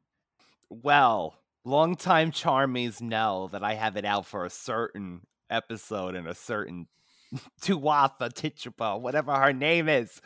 Well, 0.70 1.35
longtime 1.64 2.31
charmies 2.31 3.01
know 3.01 3.49
that 3.53 3.64
I 3.64 3.74
have 3.74 3.97
it 3.97 4.05
out 4.05 4.26
for 4.26 4.45
a 4.45 4.51
certain 4.51 5.26
episode 5.51 6.14
and 6.14 6.29
a 6.29 6.35
certain 6.35 6.87
Tuatha 7.61 8.33
Tichupa, 8.33 9.01
whatever 9.01 9.35
her 9.35 9.53
name 9.53 9.89
is. 9.89 10.20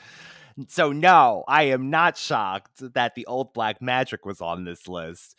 So, 0.68 0.92
no, 0.92 1.44
I 1.48 1.64
am 1.64 1.88
not 1.88 2.18
shocked 2.18 2.92
that 2.92 3.14
the 3.14 3.24
old 3.26 3.54
black 3.54 3.80
magic 3.80 4.26
was 4.26 4.40
on 4.42 4.64
this 4.64 4.86
list. 4.86 5.34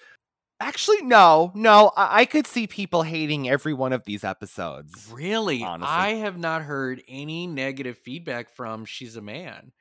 Actually, 0.64 1.01
no, 1.03 1.51
no. 1.55 1.91
I, 1.95 2.22
I 2.22 2.26
could 2.26 2.47
see 2.47 2.68
people 2.68 3.03
hating 3.03 3.49
every 3.49 3.74
one 3.74 3.93
of 3.93 4.03
these 4.05 4.24
episodes. 4.24 5.09
Really? 5.11 5.61
honestly. 5.64 5.88
I 5.93 6.09
have 6.16 6.38
not 6.38 6.61
heard 6.64 7.01
any 7.07 7.47
negative 7.47 7.97
feedback 7.97 8.49
from 8.49 8.86
She's 8.86 9.16
a 9.16 9.22
Man. 9.22 9.72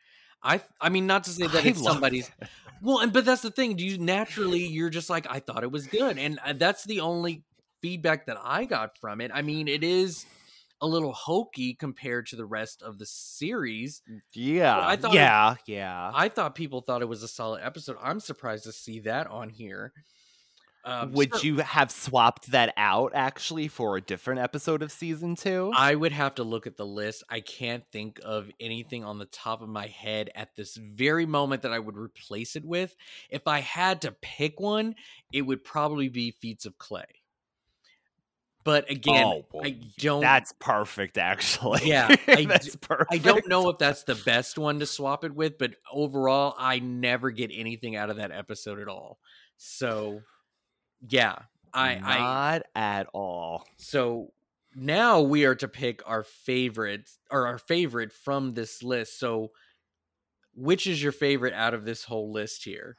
I 0.43 0.61
I 0.81 0.89
mean 0.89 1.07
not 1.07 1.25
to 1.25 1.31
say 1.31 1.47
that 1.47 1.65
I 1.65 1.69
it's 1.69 1.83
somebody's 1.83 2.29
it. 2.41 2.49
Well, 2.83 2.99
and 2.99 3.13
but 3.13 3.25
that's 3.25 3.43
the 3.43 3.51
thing. 3.53 3.77
Do 3.77 3.85
you 3.85 3.97
naturally 3.97 4.67
you're 4.67 4.91
just 4.91 5.09
like 5.09 5.27
I 5.31 5.39
thought 5.39 5.63
it 5.63 5.71
was 5.71 5.87
good, 5.87 6.19
and 6.19 6.41
uh, 6.45 6.55
that's 6.55 6.83
the 6.85 6.99
only 7.01 7.45
feedback 7.81 8.27
that 8.27 8.39
I 8.43 8.65
got 8.65 8.99
from 8.99 9.21
it. 9.21 9.31
I 9.33 9.43
mean, 9.43 9.69
it 9.69 9.85
is 9.85 10.27
a 10.81 10.87
little 10.89 11.13
hokey 11.13 11.75
compared 11.75 12.27
to 12.27 12.35
the 12.37 12.45
rest 12.45 12.83
of 12.83 12.99
the 12.99 13.07
series. 13.07 14.03
Yeah, 14.33 14.77
I 14.85 14.97
thought 14.97 15.15
it- 15.15 15.19
yeah, 15.19 15.55
yeah. 15.67 16.11
I 16.13 16.29
thought 16.29 16.57
people 16.57 16.81
thought 16.81 17.03
it 17.03 17.09
was 17.09 17.23
a 17.23 17.29
solid 17.29 17.63
episode. 17.63 17.97
I'm 18.03 18.19
surprised 18.19 18.65
to 18.65 18.73
see 18.73 18.99
that 19.01 19.29
on 19.29 19.49
here. 19.49 19.93
Um, 20.85 21.13
Would 21.13 21.35
so 21.35 21.43
you 21.43 21.57
have 21.59 21.93
swapped 21.93 22.51
that 22.51 22.75
out 22.77 23.13
actually 23.15 23.69
for 23.69 23.97
a 23.97 24.01
different 24.01 24.41
episode 24.41 24.83
of 24.83 24.91
season 24.91 25.37
two? 25.37 25.71
I 25.77 25.95
would 25.95 26.13
have 26.13 26.35
to 26.37 26.43
look 26.43 26.67
at 26.67 26.77
the 26.77 26.87
list. 26.87 27.23
I 27.31 27.41
can't 27.41 27.85
think 27.93 28.21
of 28.25 28.51
anything 28.59 29.05
on 29.05 29.19
the 29.19 29.27
top 29.27 29.63
of 29.63 29.69
my 29.69 29.87
head 29.87 30.31
at 30.35 30.57
this 30.57 30.77
very 30.77 31.25
moment 31.25 31.63
that 31.63 31.73
I 31.73 31.79
would 31.79 31.97
replace 31.97 32.57
it 32.57 32.65
with. 32.65 32.97
If 33.31 33.47
I 33.47 33.61
had 33.61 34.03
to 34.03 34.13
pick 34.21 34.59
one, 34.59 34.97
it 35.33 35.43
would 35.43 35.63
probably 35.63 36.09
be 36.09 36.33
Feats 36.33 36.67
of 36.67 36.79
Clay. 36.79 37.05
But 38.65 38.91
again, 38.91 39.25
Oh, 39.25 39.61
I 39.63 39.77
don't 39.99 40.21
That's 40.21 40.53
perfect, 40.59 41.19
actually. 41.19 41.81
Yeah, 41.85 42.15
I 42.29 42.45
that's 42.45 42.77
perfect. 42.77 43.13
I 43.13 43.19
don't 43.19 43.49
know 43.49 43.69
if 43.71 43.79
that's 43.79 44.05
the 44.05 44.15
best 44.15 44.57
one 44.57 44.79
to 44.81 44.87
swap 44.87 45.25
it 45.25 45.35
with, 45.35 45.59
but 45.59 45.75
overall, 45.93 46.55
I 46.59 46.79
never 46.79 47.31
get 47.31 47.51
anything 47.53 47.97
out 47.97 48.11
of 48.11 48.17
that 48.17 48.31
episode 48.31 48.79
at 48.79 48.89
all. 48.89 49.19
So, 49.57 50.23
yeah, 51.09 51.37
I, 51.73 52.01
I 52.03 52.19
not 52.19 52.63
at 52.75 53.07
all. 53.13 53.67
so 53.77 54.33
now 54.75 55.21
we 55.21 55.45
are 55.45 55.55
to 55.57 55.69
pick 55.69 56.03
our 56.09 56.23
favorites 56.23 57.19
or 57.31 57.47
our 57.47 57.59
favorite 57.59 58.13
from 58.13 58.55
this 58.55 58.83
list. 58.83 59.19
So, 59.19 59.53
which 60.55 60.87
is 60.87 61.03
your 61.03 61.13
favorite 61.13 61.55
out 61.55 61.75
of 61.75 61.85
this 61.85 62.05
whole 62.05 62.33
list 62.33 62.65
here? 62.65 62.97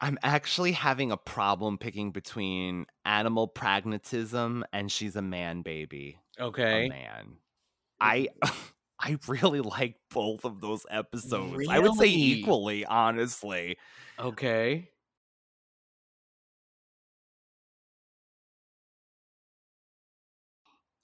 I'm 0.00 0.18
actually 0.22 0.72
having 0.72 1.12
a 1.12 1.16
problem 1.16 1.78
picking 1.78 2.10
between 2.10 2.86
animal 3.06 3.48
pragmatism 3.48 4.64
and 4.72 4.90
she's 4.92 5.16
a 5.16 5.22
man 5.22 5.62
baby. 5.62 6.18
A 6.38 6.44
Okay, 6.44 6.88
man. 6.88 7.36
I 8.00 8.28
I 9.00 9.18
really 9.28 9.60
like 9.60 9.96
both 10.10 10.44
of 10.44 10.60
those 10.60 10.84
episodes. 10.90 11.68
I 11.68 11.78
would 11.78 11.94
say 11.94 12.08
equally, 12.08 12.84
honestly. 12.84 13.76
okay, 14.18 14.90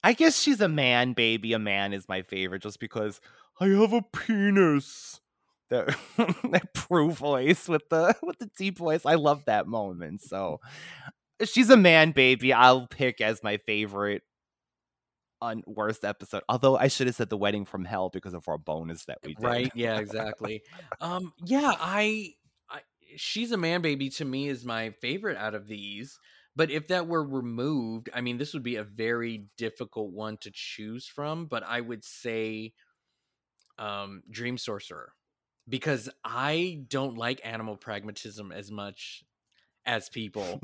I 0.03 0.13
guess 0.13 0.39
she's 0.41 0.61
a 0.61 0.69
man 0.69 1.13
baby. 1.13 1.53
A 1.53 1.59
man 1.59 1.93
is 1.93 2.09
my 2.09 2.23
favorite 2.23 2.63
just 2.63 2.81
because 2.81 3.21
I 3.61 3.69
have 3.69 3.93
a 3.93 4.03
penis. 4.03 5.21
That 5.69 5.97
that 6.51 6.75
Prue 6.75 7.13
voice 7.13 7.69
with 7.69 7.89
the 7.91 8.15
with 8.23 8.39
the 8.39 8.51
deep 8.59 8.79
voice. 8.79 9.07
I 9.07 9.15
love 9.15 9.45
that 9.45 9.67
moment. 9.67 10.23
So 10.23 10.61
she's 11.45 11.71
a 11.71 11.77
man 11.77 12.13
baby. 12.13 12.53
I'll 12.53 12.87
pick 12.87 13.21
as 13.21 13.43
my 13.43 13.59
favorite 13.59 14.23
on 15.41 15.63
worst 15.67 16.05
episode. 16.05 16.43
Although 16.49 16.77
I 16.77 16.89
should 16.89 17.07
have 17.07 17.17
said 17.17 17.31
the 17.31 17.37
wedding 17.37 17.65
from 17.65 17.85
hell 17.85 18.11
because 18.11 18.35
of 18.35 18.49
our 18.49 18.59
bonus 18.59 19.05
that 19.07 19.19
we 19.25 19.35
did. 19.35 19.45
right? 19.45 19.73
Yeah, 19.75 19.99
exactly. 19.99 20.63
um, 21.01 21.33
yeah, 21.45 21.75
I, 21.79 22.35
I, 22.69 22.81
she's 23.17 23.53
a 23.53 23.57
man 23.57 23.81
baby 23.81 24.11
to 24.11 24.25
me 24.25 24.49
is 24.49 24.65
my 24.65 24.91
favorite 25.01 25.37
out 25.37 25.55
of 25.55 25.67
these. 25.67 26.19
But 26.57 26.71
if 26.71 26.89
that 26.89 27.07
were 27.07 27.25
removed, 27.25 28.11
I 28.13 28.21
mean, 28.21 28.39
this 28.39 28.53
would 28.55 28.63
be 28.63 28.77
a 28.77 28.85
very 28.85 29.47
difficult 29.57 30.13
one 30.13 30.37
to 30.39 30.51
choose 30.53 31.07
from. 31.07 31.47
But 31.47 31.63
I 31.63 31.81
would 31.81 32.05
say, 32.05 32.73
um, 33.79 34.23
Dream 34.31 34.59
Sorcerer, 34.59 35.13
because 35.69 36.11
I 36.25 36.83
don't 36.89 37.17
like 37.17 37.41
animal 37.45 37.77
pragmatism 37.77 38.53
as 38.53 38.71
much 38.71 39.23
as 39.87 40.09
people. 40.09 40.61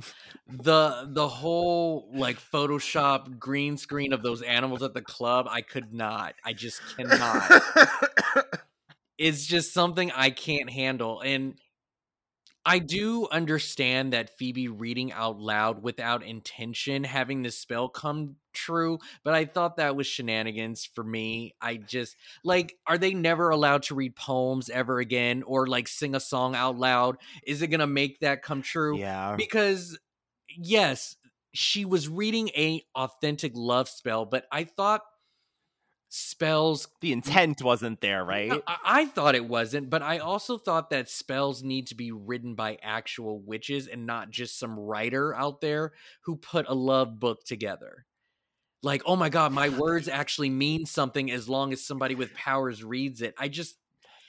the 0.49 1.09
The 1.11 1.29
whole 1.29 2.11
like 2.13 2.39
Photoshop 2.41 3.39
green 3.39 3.77
screen 3.77 4.13
of 4.13 4.23
those 4.23 4.43
animals 4.43 4.83
at 4.83 4.95
the 4.95 5.03
club, 5.03 5.47
I 5.49 5.63
could 5.63 5.95
not. 5.95 6.35
I 6.45 6.53
just 6.53 6.81
cannot 6.97 7.63
it's 9.19 9.47
just 9.47 9.73
something 9.73 10.11
I 10.13 10.31
can't 10.31 10.71
handle. 10.71 11.21
And 11.21 11.55
I 12.67 12.81
do 12.81 13.29
understand 13.31 14.13
that 14.13 14.37
Phoebe 14.37 14.69
reading 14.69 15.13
out 15.13 15.41
loud 15.41 15.83
without 15.83 16.25
intention, 16.25 17.05
having 17.05 17.43
the 17.43 17.51
spell 17.53 17.89
come 17.89 18.37
true, 18.53 18.99
but 19.23 19.35
I 19.35 19.45
thought 19.45 19.77
that 19.77 19.95
was 19.95 20.07
shenanigans 20.07 20.85
for 20.85 21.05
me. 21.05 21.55
I 21.61 21.77
just 21.77 22.17
like, 22.43 22.77
are 22.87 22.99
they 22.99 23.15
never 23.15 23.51
allowed 23.51 23.85
to 23.85 23.95
read 23.95 24.17
poems 24.17 24.69
ever 24.69 24.99
again 24.99 25.45
or 25.45 25.69
like 25.69 25.87
sing 25.87 26.17
a 26.17 26.21
song 26.21 26.57
out 26.57 26.77
loud? 26.77 27.19
Is 27.47 27.63
it 27.63 27.69
gonna 27.69 27.87
make 27.87 28.21
that 28.21 28.43
come 28.43 28.63
true? 28.63 28.99
yeah. 28.99 29.37
because 29.37 29.99
yes 30.57 31.17
she 31.53 31.85
was 31.85 32.09
reading 32.09 32.49
a 32.51 32.83
authentic 32.95 33.53
love 33.55 33.89
spell 33.89 34.25
but 34.25 34.47
i 34.53 34.65
thought 34.65 35.03
spells 36.17 36.89
The 37.01 37.13
intent 37.13 37.63
wasn't 37.63 38.01
there, 38.01 38.25
right? 38.25 38.49
no, 38.49 38.63
I, 38.67 38.77
I 38.85 39.05
thought 39.07 39.35
it 39.35 39.47
wasn't 39.47 39.91
but 39.91 40.03
i 40.03 40.19
also 40.19 40.59
thought 40.59 40.91
that 40.91 41.09
spells 41.11 41.63
need 41.63 41.87
to 41.89 41.95
be 41.95 42.13
written 42.13 42.55
by 42.55 42.79
actual 42.83 43.41
witches 43.41 43.87
and 43.87 44.07
not 44.07 44.31
just 44.31 44.59
some 44.59 44.79
writer 44.79 45.35
out 45.35 45.61
there 45.61 45.93
who 46.23 46.37
put 46.37 46.67
a 46.69 46.75
love 46.75 47.21
book 47.21 47.45
together 47.45 48.07
like 48.83 49.03
oh 49.07 49.17
my 49.17 49.29
god 49.29 49.53
my 49.53 49.69
words 49.79 50.09
actually 50.09 50.51
mean 50.51 50.87
something 50.87 51.31
as 51.31 51.49
long 51.49 51.73
as 51.73 51.85
somebody 51.85 52.15
with 52.15 52.33
powers 52.35 52.83
reads 52.83 53.23
it 53.23 53.35
i 53.39 53.49
just 53.49 53.77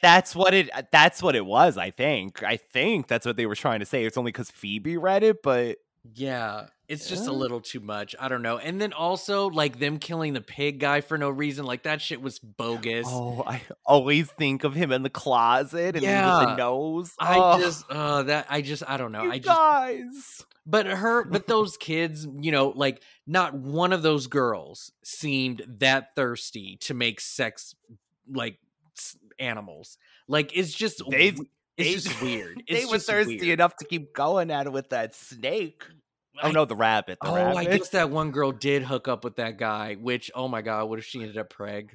That's 0.01 0.35
what 0.35 0.53
it. 0.53 0.69
uh, 0.75 0.83
That's 0.91 1.23
what 1.23 1.35
it 1.35 1.43
was. 1.45 1.75
I 1.77 1.89
think. 1.89 2.43
I 2.43 2.57
think 2.57 3.07
that's 3.07 3.25
what 3.25 3.35
they 3.35 3.47
were 3.47 3.55
trying 3.55 3.79
to 3.79 3.85
say. 3.85 4.05
It's 4.05 4.15
only 4.17 4.31
because 4.31 4.51
Phoebe 4.51 4.95
read 4.95 5.23
it, 5.23 5.41
but 5.41 5.77
Yeah, 6.13 6.67
it's 6.87 7.09
just 7.09 7.27
a 7.27 7.31
little 7.33 7.59
too 7.59 7.79
much. 7.81 8.15
I 8.19 8.29
don't 8.29 8.41
know. 8.41 8.57
And 8.57 8.79
then 8.79 8.93
also 8.93 9.49
like 9.49 9.77
them 9.79 9.99
killing 9.99 10.33
the 10.33 10.41
pig 10.41 10.79
guy 10.79 11.01
for 11.01 11.17
no 11.17 11.29
reason, 11.29 11.65
like 11.65 11.83
that 11.83 12.01
shit 12.01 12.21
was 12.21 12.39
bogus. 12.39 13.05
oh, 13.09 13.43
I 13.45 13.61
always 13.85 14.29
think 14.31 14.63
of 14.63 14.73
him 14.73 14.91
in 14.93 15.03
the 15.03 15.09
closet 15.09 15.95
and 15.95 16.03
Yeah. 16.03 16.27
the 16.45 16.55
nose. 16.55 17.11
I 17.19 17.35
Oh, 17.37 17.59
just 17.59 17.85
uh 17.89 18.23
that 18.23 18.47
I 18.49 18.61
just 18.61 18.83
I 18.87 18.95
don't 18.97 19.11
know. 19.11 19.23
you 19.23 19.31
I 19.33 19.37
just 19.39 19.47
guys. 19.47 20.45
but 20.65 20.85
her 20.85 21.25
but 21.25 21.45
those 21.47 21.75
kids, 21.77 22.25
you 22.39 22.51
know, 22.51 22.69
like 22.69 23.01
not 23.25 23.53
one 23.53 23.91
of 23.91 24.01
those 24.01 24.27
girls 24.27 24.91
seemed 25.03 25.63
that 25.79 26.15
thirsty 26.15 26.77
to 26.81 26.93
make 26.93 27.19
sex 27.19 27.75
like 28.31 28.59
animals. 29.39 29.97
Like 30.27 30.55
it's 30.55 30.73
just 30.73 31.01
They- 31.09 31.31
w- 31.31 31.49
it's 31.77 31.87
they- 31.89 31.93
just 32.09 32.21
weird. 32.21 32.63
they 32.69 32.85
were 32.85 32.97
thirsty 32.97 33.37
weird. 33.39 33.59
enough 33.59 33.75
to 33.77 33.85
keep 33.85 34.13
going 34.13 34.51
at 34.51 34.65
it 34.67 34.71
with 34.73 34.89
that 34.89 35.13
snake. 35.15 35.83
Oh 36.41 36.49
I- 36.49 36.51
no, 36.51 36.65
the 36.65 36.75
rabbit. 36.75 37.17
The 37.21 37.29
Oh, 37.29 37.35
rabbit. 37.35 37.57
I 37.57 37.65
guess 37.65 37.89
that 37.89 38.09
one 38.09 38.31
girl 38.31 38.51
did 38.51 38.83
hook 38.83 39.07
up 39.07 39.23
with 39.23 39.37
that 39.37 39.57
guy, 39.57 39.95
which, 39.95 40.29
oh 40.35 40.47
my 40.47 40.61
God, 40.61 40.89
what 40.89 40.99
if 40.99 41.05
she 41.05 41.21
ended 41.21 41.37
up 41.37 41.51
preg? 41.51 41.89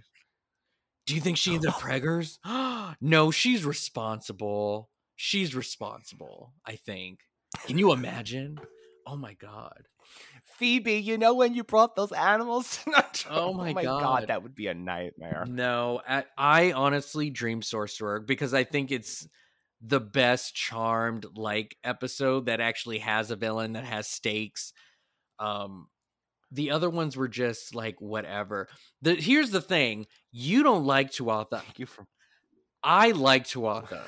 Do 1.06 1.14
you 1.14 1.20
think 1.20 1.36
she 1.36 1.54
ended 1.54 1.70
up 1.70 1.76
preggers? 1.80 2.38
no, 3.00 3.30
she's 3.30 3.64
responsible. 3.64 4.88
She's 5.16 5.54
responsible, 5.54 6.52
I 6.66 6.76
think. 6.76 7.20
Can 7.66 7.78
you 7.78 7.92
imagine? 7.92 8.58
Oh 9.06 9.16
my 9.16 9.34
God. 9.34 9.88
Phoebe, 10.44 10.94
you 10.94 11.18
know 11.18 11.34
when 11.34 11.54
you 11.54 11.64
brought 11.64 11.96
those 11.96 12.12
animals? 12.12 12.78
To 12.84 12.90
Nutella? 12.90 13.26
Oh, 13.30 13.48
oh 13.48 13.52
my 13.54 13.72
god, 13.82 14.02
God. 14.02 14.24
that 14.28 14.42
would 14.42 14.54
be 14.54 14.66
a 14.68 14.74
nightmare. 14.74 15.44
No, 15.48 16.00
I, 16.08 16.24
I 16.36 16.72
honestly 16.72 17.30
dream 17.30 17.62
sorcerer 17.62 18.20
because 18.20 18.54
I 18.54 18.64
think 18.64 18.90
it's 18.90 19.26
the 19.84 20.00
best 20.00 20.54
charmed 20.54 21.26
like 21.34 21.76
episode 21.82 22.46
that 22.46 22.60
actually 22.60 22.98
has 22.98 23.30
a 23.30 23.36
villain 23.36 23.72
that 23.72 23.84
has 23.84 24.06
stakes. 24.06 24.72
Um 25.38 25.88
the 26.50 26.70
other 26.70 26.90
ones 26.90 27.16
were 27.16 27.28
just 27.28 27.74
like 27.74 28.00
whatever. 28.00 28.68
The 29.00 29.14
here's 29.14 29.50
the 29.50 29.60
thing, 29.60 30.06
you 30.30 30.62
don't 30.62 30.84
like 30.84 31.10
Tuatha. 31.10 31.62
Thank 31.62 31.78
you 31.78 31.86
for 31.86 32.06
I 32.82 33.10
like 33.10 33.44
Tuatha. 33.44 34.02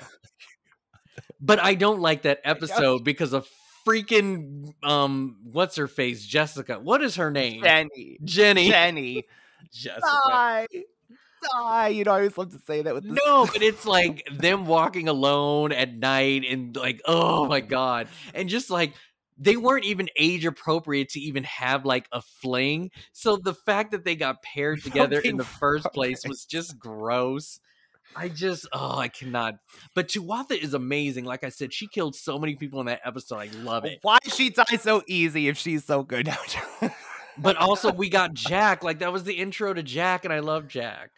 but 1.41 1.59
I 1.59 1.75
don't 1.75 2.01
like 2.01 2.23
that 2.23 2.41
episode 2.45 3.05
because 3.05 3.33
of 3.33 3.49
freaking 3.87 4.73
um 4.83 5.37
what's 5.43 5.77
her 5.77 5.89
face? 5.89 6.25
Jessica. 6.25 6.79
What 6.79 7.03
is 7.03 7.17
her 7.17 7.31
name? 7.31 7.63
Jenny. 7.63 8.19
Jenny. 8.23 8.69
Jenny. 8.71 9.25
Jessica. 9.73 10.07
Die. 10.29 10.67
Die. 11.53 11.89
You 11.89 12.05
know, 12.05 12.13
I 12.13 12.17
always 12.17 12.39
love 12.39 12.53
to 12.53 12.59
say 12.67 12.83
that 12.83 12.95
with 12.95 13.05
this. 13.05 13.19
No, 13.25 13.47
but 13.47 13.63
it's 13.63 13.87
like 13.87 14.27
them 14.33 14.67
walking 14.67 15.09
alone 15.09 15.73
at 15.73 15.95
night 15.95 16.45
and 16.49 16.77
like, 16.77 17.01
oh 17.07 17.47
my 17.47 17.61
god. 17.61 18.09
And 18.35 18.49
just 18.49 18.71
like 18.71 18.95
they 19.37 19.57
weren't 19.57 19.85
even 19.85 20.09
age 20.17 20.45
appropriate 20.45 21.11
to 21.11 21.21
even 21.21 21.45
have 21.45 21.85
like 21.85 22.09
a 22.13 22.23
fling. 22.23 22.91
So 23.13 23.37
the 23.37 23.55
fact 23.55 23.91
that 23.93 24.05
they 24.05 24.17
got 24.17 24.43
paired 24.43 24.83
together 24.85 25.21
in 25.21 25.37
the 25.37 25.45
first 25.45 25.87
place 25.93 26.27
was 26.27 26.45
just 26.45 26.79
gross. 26.79 27.61
I 28.17 28.29
just 28.29 28.69
oh 28.73 28.99
I 28.99 29.09
cannot. 29.09 29.55
But 29.95 30.09
Tuatha 30.09 30.57
is 30.57 30.75
amazing. 30.75 31.25
Like 31.25 31.43
I 31.43 31.49
said, 31.49 31.73
she 31.73 31.89
killed 31.89 32.15
so 32.15 32.39
many 32.39 32.55
people 32.55 32.81
in 32.81 32.87
that 32.87 33.01
episode. 33.05 33.39
I 33.39 33.49
love 33.63 33.85
it. 33.85 33.99
Why 34.03 34.19
she 34.27 34.51
die 34.51 34.77
so 34.81 35.03
easy 35.09 35.49
if 35.49 35.59
she's 35.59 35.85
so 35.85 36.03
good? 36.03 36.29
But 37.37 37.57
also 37.57 37.93
we 37.93 38.09
got 38.09 38.35
Jack. 38.35 38.85
Like 38.85 39.01
that 39.01 39.13
was 39.13 39.25
the 39.25 39.35
intro 39.35 39.75
to 39.75 39.83
Jack, 39.83 40.25
and 40.25 40.33
I 40.33 40.41
love 40.41 40.69
Jack. 40.69 41.11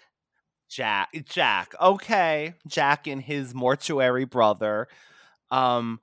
Jack, 0.68 1.10
Jack. 1.24 1.74
Okay, 1.80 2.54
Jack 2.66 3.06
and 3.06 3.22
his 3.22 3.54
mortuary 3.54 4.24
brother. 4.24 4.88
Um, 5.50 6.00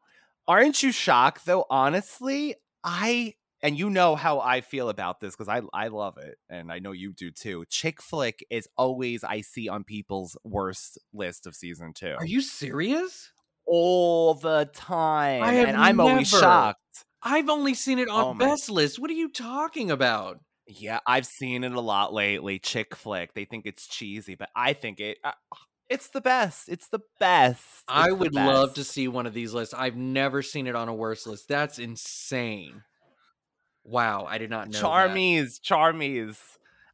aren't 0.48 0.82
you 0.84 0.92
shocked 0.92 1.46
though? 1.46 1.66
Honestly, 1.70 2.56
I 2.84 3.36
and 3.62 3.78
you 3.78 3.90
know 3.90 4.16
how 4.16 4.40
I 4.40 4.62
feel 4.62 4.90
about 4.90 5.20
this 5.20 5.36
because 5.36 5.50
I 5.50 5.62
I 5.74 5.88
love 5.88 6.18
it 6.18 6.38
and 6.50 6.72
I 6.72 6.80
know 6.80 6.92
you 6.92 7.14
do 7.14 7.32
too. 7.32 7.66
Chick 7.70 8.02
flick 8.02 8.46
is 8.50 8.68
always 8.78 9.24
I 9.24 9.42
see 9.42 9.70
on 9.70 9.84
people's 9.84 10.38
worst 10.44 10.98
list 11.14 11.48
of 11.48 11.56
season 11.56 11.94
two 11.94 12.16
Are 12.18 12.26
you 12.26 12.42
serious? 12.42 13.32
all 13.66 14.34
the 14.34 14.70
time, 14.74 15.44
and 15.44 15.78
I'm 15.78 16.00
always 16.02 16.30
shocked. 16.30 16.80
I've 17.22 17.48
only 17.48 17.74
seen 17.74 18.00
it 18.00 18.10
on 18.10 18.36
Oh 18.36 18.38
best 18.38 18.70
list. 18.70 19.00
What 19.00 19.10
are 19.10 19.14
you 19.14 19.30
talking 19.32 19.90
about? 19.90 20.40
Yeah, 20.68 21.00
I've 21.06 21.26
seen 21.26 21.64
it 21.64 21.74
a 21.74 21.82
lot 21.82 22.14
lately. 22.14 22.60
Chick 22.60 22.96
flick. 22.96 23.34
They 23.34 23.46
think 23.46 23.66
it's 23.66 23.88
cheesy, 23.88 24.36
but 24.36 24.50
I 24.56 24.74
think 24.74 25.00
it. 25.00 25.18
Uh, 25.24 25.32
it's 25.90 26.08
the 26.08 26.22
best. 26.22 26.70
It's 26.70 26.88
the 26.88 27.02
best. 27.20 27.84
I 27.88 28.06
It's 28.06 28.10
the 28.10 28.16
would 28.16 28.34
love 28.34 28.74
to 28.76 28.84
see 28.84 29.08
one 29.08 29.26
of 29.26 29.34
these 29.34 29.54
lists. 29.54 29.74
I've 29.74 29.98
never 29.98 30.42
seen 30.42 30.68
it 30.68 30.76
on 30.76 30.88
a 30.88 30.94
worst 30.94 31.28
list. 31.28 31.48
That's 31.48 31.80
insane. 31.80 32.84
Wow, 33.84 34.26
I 34.28 34.38
did 34.38 34.50
not 34.50 34.70
know. 34.70 34.80
that. 34.80 34.84
Charmies, 34.86 35.60
Charmies. 35.60 36.38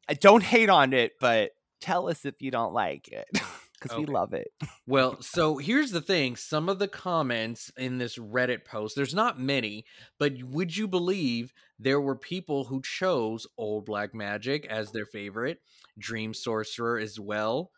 I 0.08 0.16
don't 0.16 0.44
hate 0.44 0.70
on 0.70 0.94
it, 0.94 1.14
but 1.20 1.52
tell 1.80 2.10
us 2.10 2.26
if 2.26 2.42
you 2.42 2.50
don't 2.50 2.74
like 2.74 3.08
it 3.10 3.28
because 3.80 3.98
we 3.98 4.06
love 4.06 4.34
it. 4.34 4.48
Well, 4.88 5.22
so 5.22 5.58
here's 5.58 5.92
the 5.92 6.02
thing. 6.02 6.36
Some 6.36 6.70
of 6.70 6.80
the 6.80 6.88
comments 6.88 7.72
in 7.78 7.98
this 7.98 8.18
Reddit 8.18 8.66
post, 8.66 8.96
there's 8.96 9.14
not 9.14 9.40
many, 9.40 9.86
but 10.18 10.34
would 10.44 10.76
you 10.76 10.88
believe 10.88 11.54
there 11.78 12.02
were 12.02 12.16
people 12.16 12.66
who 12.66 12.82
chose 12.82 13.48
Old 13.58 13.86
Black 13.86 14.14
Magic 14.14 14.66
as 14.66 14.92
their 14.92 15.06
favorite, 15.06 15.60
Dream 15.98 16.34
Sorcerer 16.34 17.00
as 17.00 17.20
well. 17.20 17.72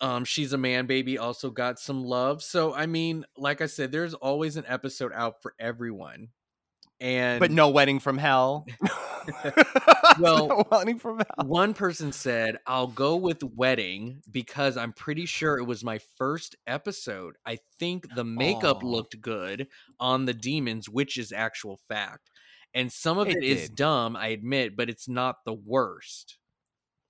Um, 0.00 0.24
She's 0.24 0.52
a 0.52 0.58
Man 0.58 0.86
Baby 0.86 1.16
also 1.16 1.50
got 1.50 1.78
some 1.78 2.04
love. 2.04 2.42
So 2.42 2.74
I 2.74 2.86
mean, 2.86 3.24
like 3.36 3.60
I 3.60 3.66
said, 3.66 3.92
there's 3.92 4.14
always 4.14 4.56
an 4.56 4.64
episode 4.66 5.12
out 5.14 5.42
for 5.42 5.54
everyone. 5.58 6.28
And 7.00 7.40
But 7.40 7.50
no 7.50 7.70
wedding 7.70 8.00
from 8.00 8.18
hell. 8.18 8.66
Well, 10.18 10.48
no 10.48 10.64
wedding 10.70 10.98
from 10.98 11.18
hell. 11.18 11.46
One 11.46 11.74
person 11.74 12.12
said, 12.12 12.58
I'll 12.66 12.86
go 12.86 13.16
with 13.16 13.42
wedding 13.42 14.22
because 14.30 14.76
I'm 14.76 14.92
pretty 14.92 15.26
sure 15.26 15.58
it 15.58 15.64
was 15.64 15.84
my 15.84 15.98
first 16.16 16.56
episode. 16.66 17.34
I 17.44 17.58
think 17.78 18.14
the 18.14 18.24
makeup 18.24 18.82
looked 18.82 19.20
good 19.20 19.66
on 20.00 20.24
the 20.24 20.32
demons, 20.32 20.88
which 20.88 21.18
is 21.18 21.32
actual 21.32 21.80
fact. 21.88 22.30
And 22.72 22.90
some 22.90 23.18
of 23.18 23.28
It 23.28 23.38
it 23.38 23.44
is 23.44 23.68
dumb, 23.68 24.16
I 24.16 24.28
admit, 24.28 24.76
but 24.76 24.88
it's 24.88 25.08
not 25.08 25.44
the 25.44 25.52
worst. 25.52 26.38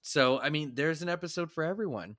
So, 0.02 0.40
I 0.40 0.50
mean, 0.50 0.72
there's 0.74 1.02
an 1.02 1.08
episode 1.08 1.52
for 1.52 1.64
everyone. 1.64 2.16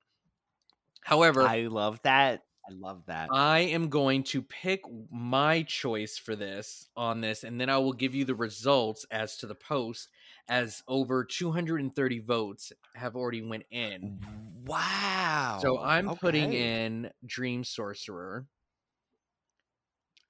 However, 1.02 1.42
I 1.42 1.64
love 1.64 2.02
that. 2.04 2.44
I 2.70 2.74
love 2.74 3.04
that. 3.08 3.30
I 3.32 3.60
am 3.60 3.88
going 3.90 4.24
to 4.24 4.42
pick 4.42 4.82
my 5.10 5.64
choice 5.64 6.18
for 6.18 6.36
this 6.36 6.88
on 6.98 7.22
this, 7.22 7.44
and 7.44 7.60
then 7.60 7.70
I 7.70 7.78
will 7.78 7.94
give 7.94 8.14
you 8.14 8.26
the 8.26 8.36
results 8.36 9.06
as 9.10 9.38
to 9.38 9.48
the 9.48 9.56
post, 9.56 10.10
as 10.50 10.84
over 10.88 11.24
230 11.24 12.20
votes 12.20 12.74
have 12.96 13.16
already 13.16 13.42
went 13.42 13.64
in. 13.72 14.20
wow. 14.66 15.60
So 15.62 15.80
I'm 15.80 16.16
putting 16.16 16.54
in 16.54 17.10
Dream 17.26 17.64
Sorcerer. 17.64 18.46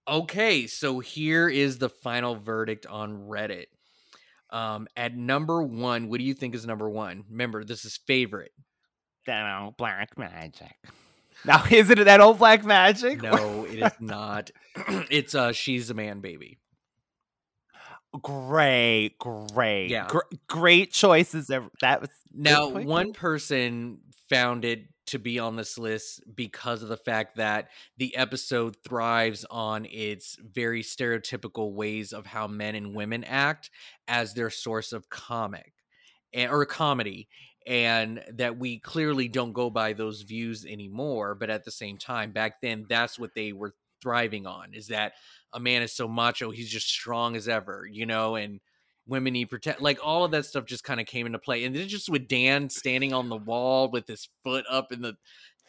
Okay, 0.07 0.67
so 0.67 0.99
here 0.99 1.49
is 1.49 1.79
the 1.79 1.89
final 1.89 2.35
verdict 2.35 2.85
on 2.85 3.27
Reddit. 3.27 3.65
Um, 4.51 4.87
at 4.95 5.15
number 5.15 5.61
one, 5.61 6.07
what 6.07 6.19
do 6.19 6.23
you 6.23 6.33
think 6.33 6.55
is 6.55 6.65
number 6.65 6.89
one? 6.89 7.25
Remember, 7.29 7.63
this 7.63 7.83
is 7.83 7.97
favorite. 8.07 8.53
That 9.25 9.59
old 9.59 9.75
black 9.75 10.17
magic. 10.17 10.75
Now, 11.45 11.63
is 11.69 11.89
it 11.89 12.03
that 12.03 12.19
old 12.19 12.39
black 12.39 12.65
magic? 12.65 13.21
No, 13.21 13.65
it 13.65 13.79
is 13.79 13.91
not. 13.99 14.51
it's 15.09 15.33
uh, 15.35 15.53
she's 15.53 15.89
a 15.89 15.93
man, 15.93 16.19
baby. 16.19 16.57
great, 18.21 19.17
great, 19.19 19.89
Yeah. 19.89 20.07
gr- 20.07 20.19
great 20.47 20.91
choices. 20.91 21.47
That 21.47 22.01
was 22.01 22.09
Now, 22.33 22.69
one 22.69 23.13
person 23.13 23.99
found 24.29 24.65
it 24.65 24.87
to 25.07 25.19
be 25.19 25.39
on 25.39 25.55
this 25.55 25.77
list 25.77 26.21
because 26.35 26.83
of 26.83 26.89
the 26.89 26.97
fact 26.97 27.37
that 27.37 27.69
the 27.97 28.15
episode 28.17 28.75
thrives 28.85 29.45
on 29.49 29.85
its 29.85 30.37
very 30.41 30.83
stereotypical 30.83 31.73
ways 31.73 32.11
of 32.11 32.25
how 32.25 32.47
men 32.47 32.75
and 32.75 32.93
women 32.93 33.23
act 33.23 33.69
as 34.07 34.33
their 34.33 34.49
source 34.49 34.91
of 34.91 35.09
comic 35.09 35.71
and, 36.33 36.51
or 36.51 36.65
comedy 36.65 37.29
and 37.67 38.23
that 38.33 38.57
we 38.57 38.79
clearly 38.79 39.27
don't 39.27 39.51
go 39.51 39.69
by 39.69 39.93
those 39.93 40.21
views 40.21 40.65
anymore 40.65 41.35
but 41.35 41.49
at 41.49 41.65
the 41.65 41.71
same 41.71 41.97
time 41.97 42.31
back 42.31 42.61
then 42.61 42.85
that's 42.89 43.19
what 43.19 43.35
they 43.35 43.51
were 43.51 43.75
thriving 44.01 44.47
on 44.47 44.73
is 44.73 44.87
that 44.87 45.13
a 45.53 45.59
man 45.59 45.81
is 45.81 45.91
so 45.91 46.07
macho 46.07 46.49
he's 46.49 46.69
just 46.69 46.87
strong 46.87 47.35
as 47.35 47.47
ever 47.47 47.85
you 47.91 48.05
know 48.05 48.35
and 48.35 48.59
women 49.05 49.33
need 49.33 49.45
protect 49.45 49.81
like 49.81 49.99
all 50.03 50.23
of 50.23 50.31
that 50.31 50.45
stuff 50.45 50.65
just 50.65 50.83
kind 50.83 50.99
of 50.99 51.05
came 51.05 51.25
into 51.25 51.39
play 51.39 51.65
and 51.65 51.75
then 51.75 51.87
just 51.87 52.09
with 52.09 52.27
dan 52.27 52.69
standing 52.69 53.13
on 53.13 53.29
the 53.29 53.37
wall 53.37 53.89
with 53.89 54.07
his 54.07 54.29
foot 54.43 54.65
up 54.69 54.91
in 54.91 55.01
the 55.01 55.15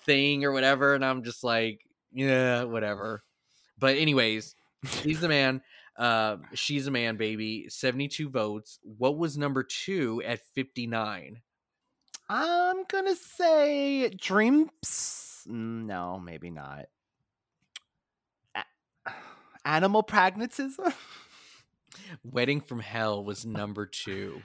thing 0.05 0.45
or 0.45 0.53
whatever 0.53 0.95
and 0.95 1.05
i'm 1.05 1.23
just 1.23 1.43
like 1.45 1.81
yeah 2.13 2.65
whatever. 2.65 3.23
But 3.79 3.97
anyways 3.97 4.55
he's 5.03 5.21
the 5.21 5.29
man 5.29 5.63
uh 5.97 6.37
she's 6.55 6.87
a 6.87 6.91
man 6.91 7.17
baby 7.17 7.67
72 7.69 8.29
votes 8.29 8.79
what 8.83 9.19
was 9.19 9.37
number 9.37 9.63
two 9.63 10.23
at 10.25 10.41
59 10.55 11.41
I'm 12.29 12.85
gonna 12.85 13.17
say 13.17 14.09
dreams. 14.11 15.45
mm, 15.49 15.85
No, 15.87 16.19
maybe 16.19 16.51
not. 16.51 16.87
A- 18.55 18.65
Animal 19.65 20.03
pragmatism. 20.03 20.93
wedding 22.25 22.61
from 22.61 22.81
hell 22.81 23.25
was 23.25 23.45
number 23.47 23.87
two 23.87 24.43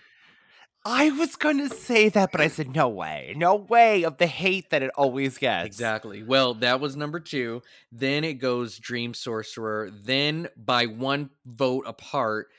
I 0.86 1.12
was 1.12 1.38
gonna 1.38 1.70
say 1.70 2.10
that, 2.10 2.34
but 2.34 2.42
I 2.42 2.50
said 2.50 2.76
no 2.76 2.90
way, 2.90 3.34
no 3.38 3.56
way 3.56 4.04
of 4.04 4.18
the 4.18 4.28
hate 4.28 4.70
that 4.72 4.84
it 4.84 4.92
always 4.98 5.38
gets. 5.38 5.66
Exactly. 5.66 6.24
Well, 6.24 6.56
that 6.56 6.82
was 6.82 6.98
number 6.98 7.22
two. 7.22 7.62
Then 7.90 8.26
it 8.26 8.34
goes 8.34 8.80
Dream 8.80 9.14
Sorcerer. 9.14 9.90
Then 9.94 10.50
by 10.58 10.88
one 10.88 11.30
vote 11.46 11.86
apart, 11.88 12.50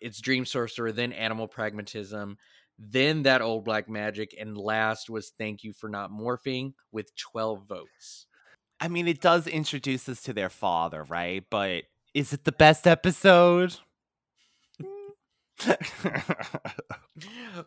it's 0.00 0.20
Dream 0.20 0.44
Sorcerer, 0.44 0.90
then 0.90 1.12
Animal 1.12 1.46
Pragmatism, 1.46 2.36
then 2.78 3.22
that 3.24 3.42
old 3.42 3.64
black 3.64 3.88
magic, 3.88 4.34
and 4.38 4.56
last 4.56 5.10
was 5.10 5.32
Thank 5.36 5.64
You 5.64 5.72
for 5.72 5.88
Not 5.88 6.10
Morphing 6.10 6.74
with 6.92 7.14
12 7.16 7.66
votes. 7.66 8.26
I 8.80 8.88
mean, 8.88 9.08
it 9.08 9.20
does 9.20 9.46
introduce 9.46 10.08
us 10.08 10.22
to 10.22 10.32
their 10.32 10.48
father, 10.48 11.02
right? 11.02 11.44
But 11.50 11.84
is 12.14 12.32
it 12.32 12.44
the 12.44 12.52
best 12.52 12.86
episode? 12.86 13.76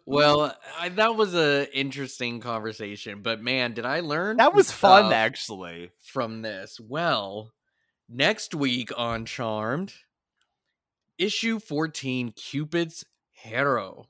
Well, 0.05 0.55
I, 0.80 0.89
that 0.89 1.16
was 1.16 1.34
an 1.34 1.68
interesting 1.74 2.39
conversation, 2.39 3.22
but 3.22 3.41
man, 3.41 3.74
did 3.74 3.86
I 3.86 3.99
learn 3.99 4.38
that 4.38 4.53
was 4.53 4.72
fun, 4.72 5.12
actually. 5.12 5.91
from 5.99 6.41
this. 6.41 6.80
Well, 6.80 7.51
next 8.07 8.55
week 8.55 8.91
on 8.95 9.26
Charmed 9.26 9.93
Issue 11.18 11.59
14 11.59 12.32
Cupid's 12.32 13.05
Hero. 13.32 14.05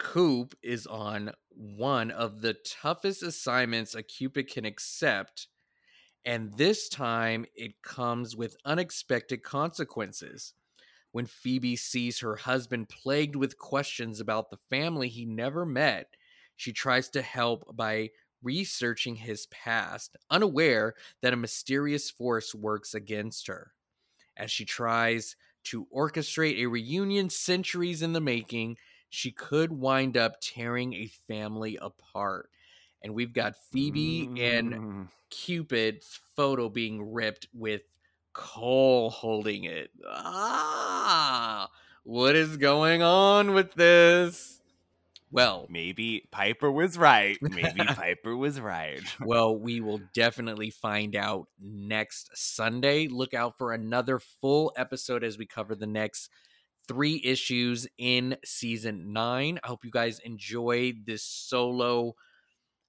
Coop 0.00 0.54
is 0.62 0.86
on 0.86 1.30
one 1.50 2.10
of 2.10 2.40
the 2.40 2.54
toughest 2.54 3.22
assignments 3.22 3.94
a 3.94 4.02
Cupid 4.02 4.50
can 4.50 4.64
accept, 4.64 5.46
and 6.24 6.56
this 6.56 6.88
time 6.88 7.44
it 7.54 7.82
comes 7.82 8.34
with 8.34 8.56
unexpected 8.64 9.42
consequences. 9.42 10.54
When 11.12 11.26
Phoebe 11.26 11.76
sees 11.76 12.20
her 12.20 12.36
husband 12.36 12.88
plagued 12.88 13.36
with 13.36 13.58
questions 13.58 14.20
about 14.20 14.50
the 14.50 14.56
family 14.70 15.08
he 15.08 15.26
never 15.26 15.66
met, 15.66 16.08
she 16.56 16.72
tries 16.72 17.10
to 17.10 17.22
help 17.22 17.64
by 17.76 18.10
researching 18.42 19.16
his 19.16 19.46
past, 19.48 20.16
unaware 20.30 20.94
that 21.20 21.34
a 21.34 21.36
mysterious 21.36 22.10
force 22.10 22.54
works 22.54 22.94
against 22.94 23.48
her. 23.48 23.72
As 24.36 24.50
she 24.50 24.64
tries 24.64 25.36
to 25.64 25.86
orchestrate 25.94 26.56
a 26.58 26.66
reunion 26.66 27.28
centuries 27.28 28.00
in 28.00 28.14
the 28.14 28.20
making, 28.20 28.78
she 29.10 29.30
could 29.32 29.70
wind 29.72 30.16
up 30.16 30.36
tearing 30.40 30.94
a 30.94 31.06
family 31.28 31.78
apart. 31.80 32.48
And 33.02 33.14
we've 33.14 33.32
got 33.32 33.56
Phoebe 33.56 34.28
and 34.40 34.72
Mm. 34.72 35.08
Cupid's 35.30 36.18
photo 36.36 36.68
being 36.68 37.12
ripped 37.12 37.46
with 37.52 37.82
Cole 38.32 39.10
holding 39.10 39.64
it. 39.64 39.90
Ah, 40.08 41.68
what 42.04 42.36
is 42.36 42.56
going 42.56 43.02
on 43.02 43.52
with 43.54 43.74
this? 43.74 44.60
Well, 45.32 45.66
Maybe 45.70 46.26
Piper 46.32 46.70
was 46.72 46.98
right. 46.98 47.38
Maybe 47.40 47.80
Piper 47.86 48.36
was 48.36 48.60
right. 48.60 49.00
well, 49.20 49.56
we 49.56 49.80
will 49.80 50.00
definitely 50.12 50.70
find 50.70 51.14
out 51.14 51.46
next 51.60 52.30
Sunday. 52.34 53.06
Look 53.06 53.32
out 53.32 53.56
for 53.56 53.72
another 53.72 54.18
full 54.18 54.72
episode 54.76 55.22
as 55.22 55.38
we 55.38 55.46
cover 55.46 55.74
the 55.76 55.86
next 55.86 56.30
three 56.90 57.22
issues 57.24 57.86
in 57.98 58.36
season 58.44 59.12
nine. 59.12 59.60
I 59.62 59.68
hope 59.68 59.84
you 59.84 59.92
guys 59.92 60.18
enjoyed 60.24 61.06
this 61.06 61.22
solo 61.22 62.16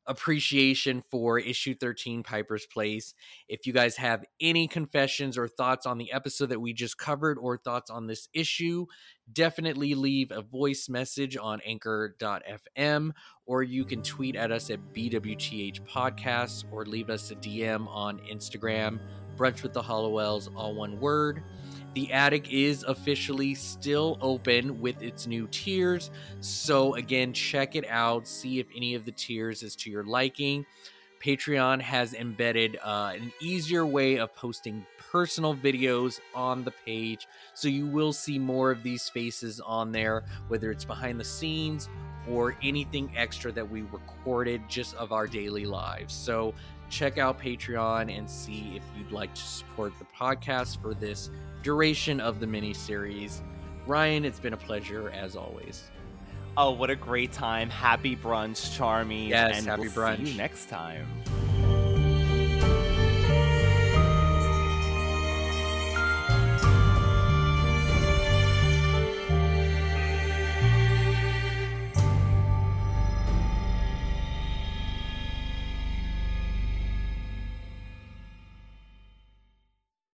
appreciation 0.07 1.03
for 1.11 1.37
issue 1.37 1.75
13 1.75 2.23
Piper's 2.23 2.65
Place. 2.65 3.13
If 3.47 3.67
you 3.67 3.73
guys 3.73 3.97
have 3.97 4.25
any 4.39 4.67
confessions 4.67 5.37
or 5.37 5.47
thoughts 5.47 5.85
on 5.85 5.99
the 5.99 6.11
episode 6.11 6.49
that 6.49 6.59
we 6.59 6.73
just 6.73 6.97
covered 6.97 7.37
or 7.37 7.57
thoughts 7.57 7.91
on 7.91 8.07
this 8.07 8.27
issue, 8.33 8.87
definitely 9.31 9.93
leave 9.93 10.31
a 10.31 10.41
voice 10.41 10.89
message 10.89 11.37
on 11.37 11.61
anchor.fm 11.63 13.11
or 13.45 13.61
you 13.61 13.85
can 13.85 14.01
tweet 14.01 14.35
at 14.35 14.51
us 14.51 14.71
at 14.71 14.79
BWTH 14.95 15.81
Podcasts 15.87 16.63
or 16.71 16.85
leave 16.85 17.11
us 17.11 17.29
a 17.29 17.35
DM 17.35 17.87
on 17.87 18.17
Instagram. 18.21 18.99
Brunch 19.37 19.61
with 19.61 19.73
the 19.73 19.83
Halliwells, 19.83 20.49
all 20.55 20.73
one 20.73 20.99
word. 20.99 21.43
The 21.93 22.11
attic 22.13 22.51
is 22.51 22.83
officially 22.83 23.53
still 23.53 24.17
open 24.21 24.79
with 24.79 25.01
its 25.01 25.27
new 25.27 25.47
tiers. 25.47 26.09
So, 26.39 26.95
again, 26.95 27.33
check 27.33 27.75
it 27.75 27.85
out. 27.89 28.27
See 28.27 28.59
if 28.59 28.67
any 28.75 28.95
of 28.95 29.03
the 29.03 29.11
tiers 29.11 29.61
is 29.61 29.75
to 29.77 29.89
your 29.89 30.05
liking. 30.05 30.65
Patreon 31.21 31.81
has 31.81 32.13
embedded 32.13 32.79
uh, 32.81 33.11
an 33.15 33.31
easier 33.41 33.85
way 33.85 34.17
of 34.17 34.33
posting 34.35 34.85
personal 34.97 35.53
videos 35.53 36.19
on 36.33 36.63
the 36.63 36.71
page. 36.85 37.27
So, 37.55 37.67
you 37.67 37.85
will 37.85 38.13
see 38.13 38.39
more 38.39 38.71
of 38.71 38.83
these 38.83 39.09
faces 39.09 39.59
on 39.59 39.91
there, 39.91 40.23
whether 40.47 40.71
it's 40.71 40.85
behind 40.85 41.19
the 41.19 41.25
scenes 41.25 41.89
or 42.29 42.55
anything 42.63 43.11
extra 43.17 43.51
that 43.51 43.69
we 43.69 43.81
recorded 43.81 44.61
just 44.69 44.95
of 44.95 45.11
our 45.11 45.27
daily 45.27 45.65
lives. 45.65 46.13
So, 46.13 46.53
check 46.89 47.17
out 47.17 47.39
Patreon 47.39 48.15
and 48.15 48.29
see 48.29 48.73
if 48.75 48.83
you'd 48.97 49.11
like 49.11 49.33
to 49.33 49.41
support 49.41 49.93
the 49.99 50.05
podcast 50.05 50.81
for 50.81 50.93
this 50.93 51.29
duration 51.63 52.19
of 52.19 52.39
the 52.39 52.45
miniseries. 52.45 53.41
Ryan, 53.87 54.25
it's 54.25 54.39
been 54.39 54.53
a 54.53 54.57
pleasure 54.57 55.09
as 55.09 55.35
always. 55.35 55.89
Oh, 56.57 56.71
what 56.71 56.89
a 56.89 56.95
great 56.95 57.31
time. 57.31 57.69
Happy 57.69 58.15
brunch, 58.15 58.77
Charmy. 58.77 59.29
Yes, 59.29 59.57
and 59.57 59.67
happy 59.67 59.87
we'll 59.95 60.17
See 60.17 60.23
you 60.23 60.37
next 60.37 60.69
time. 60.69 61.07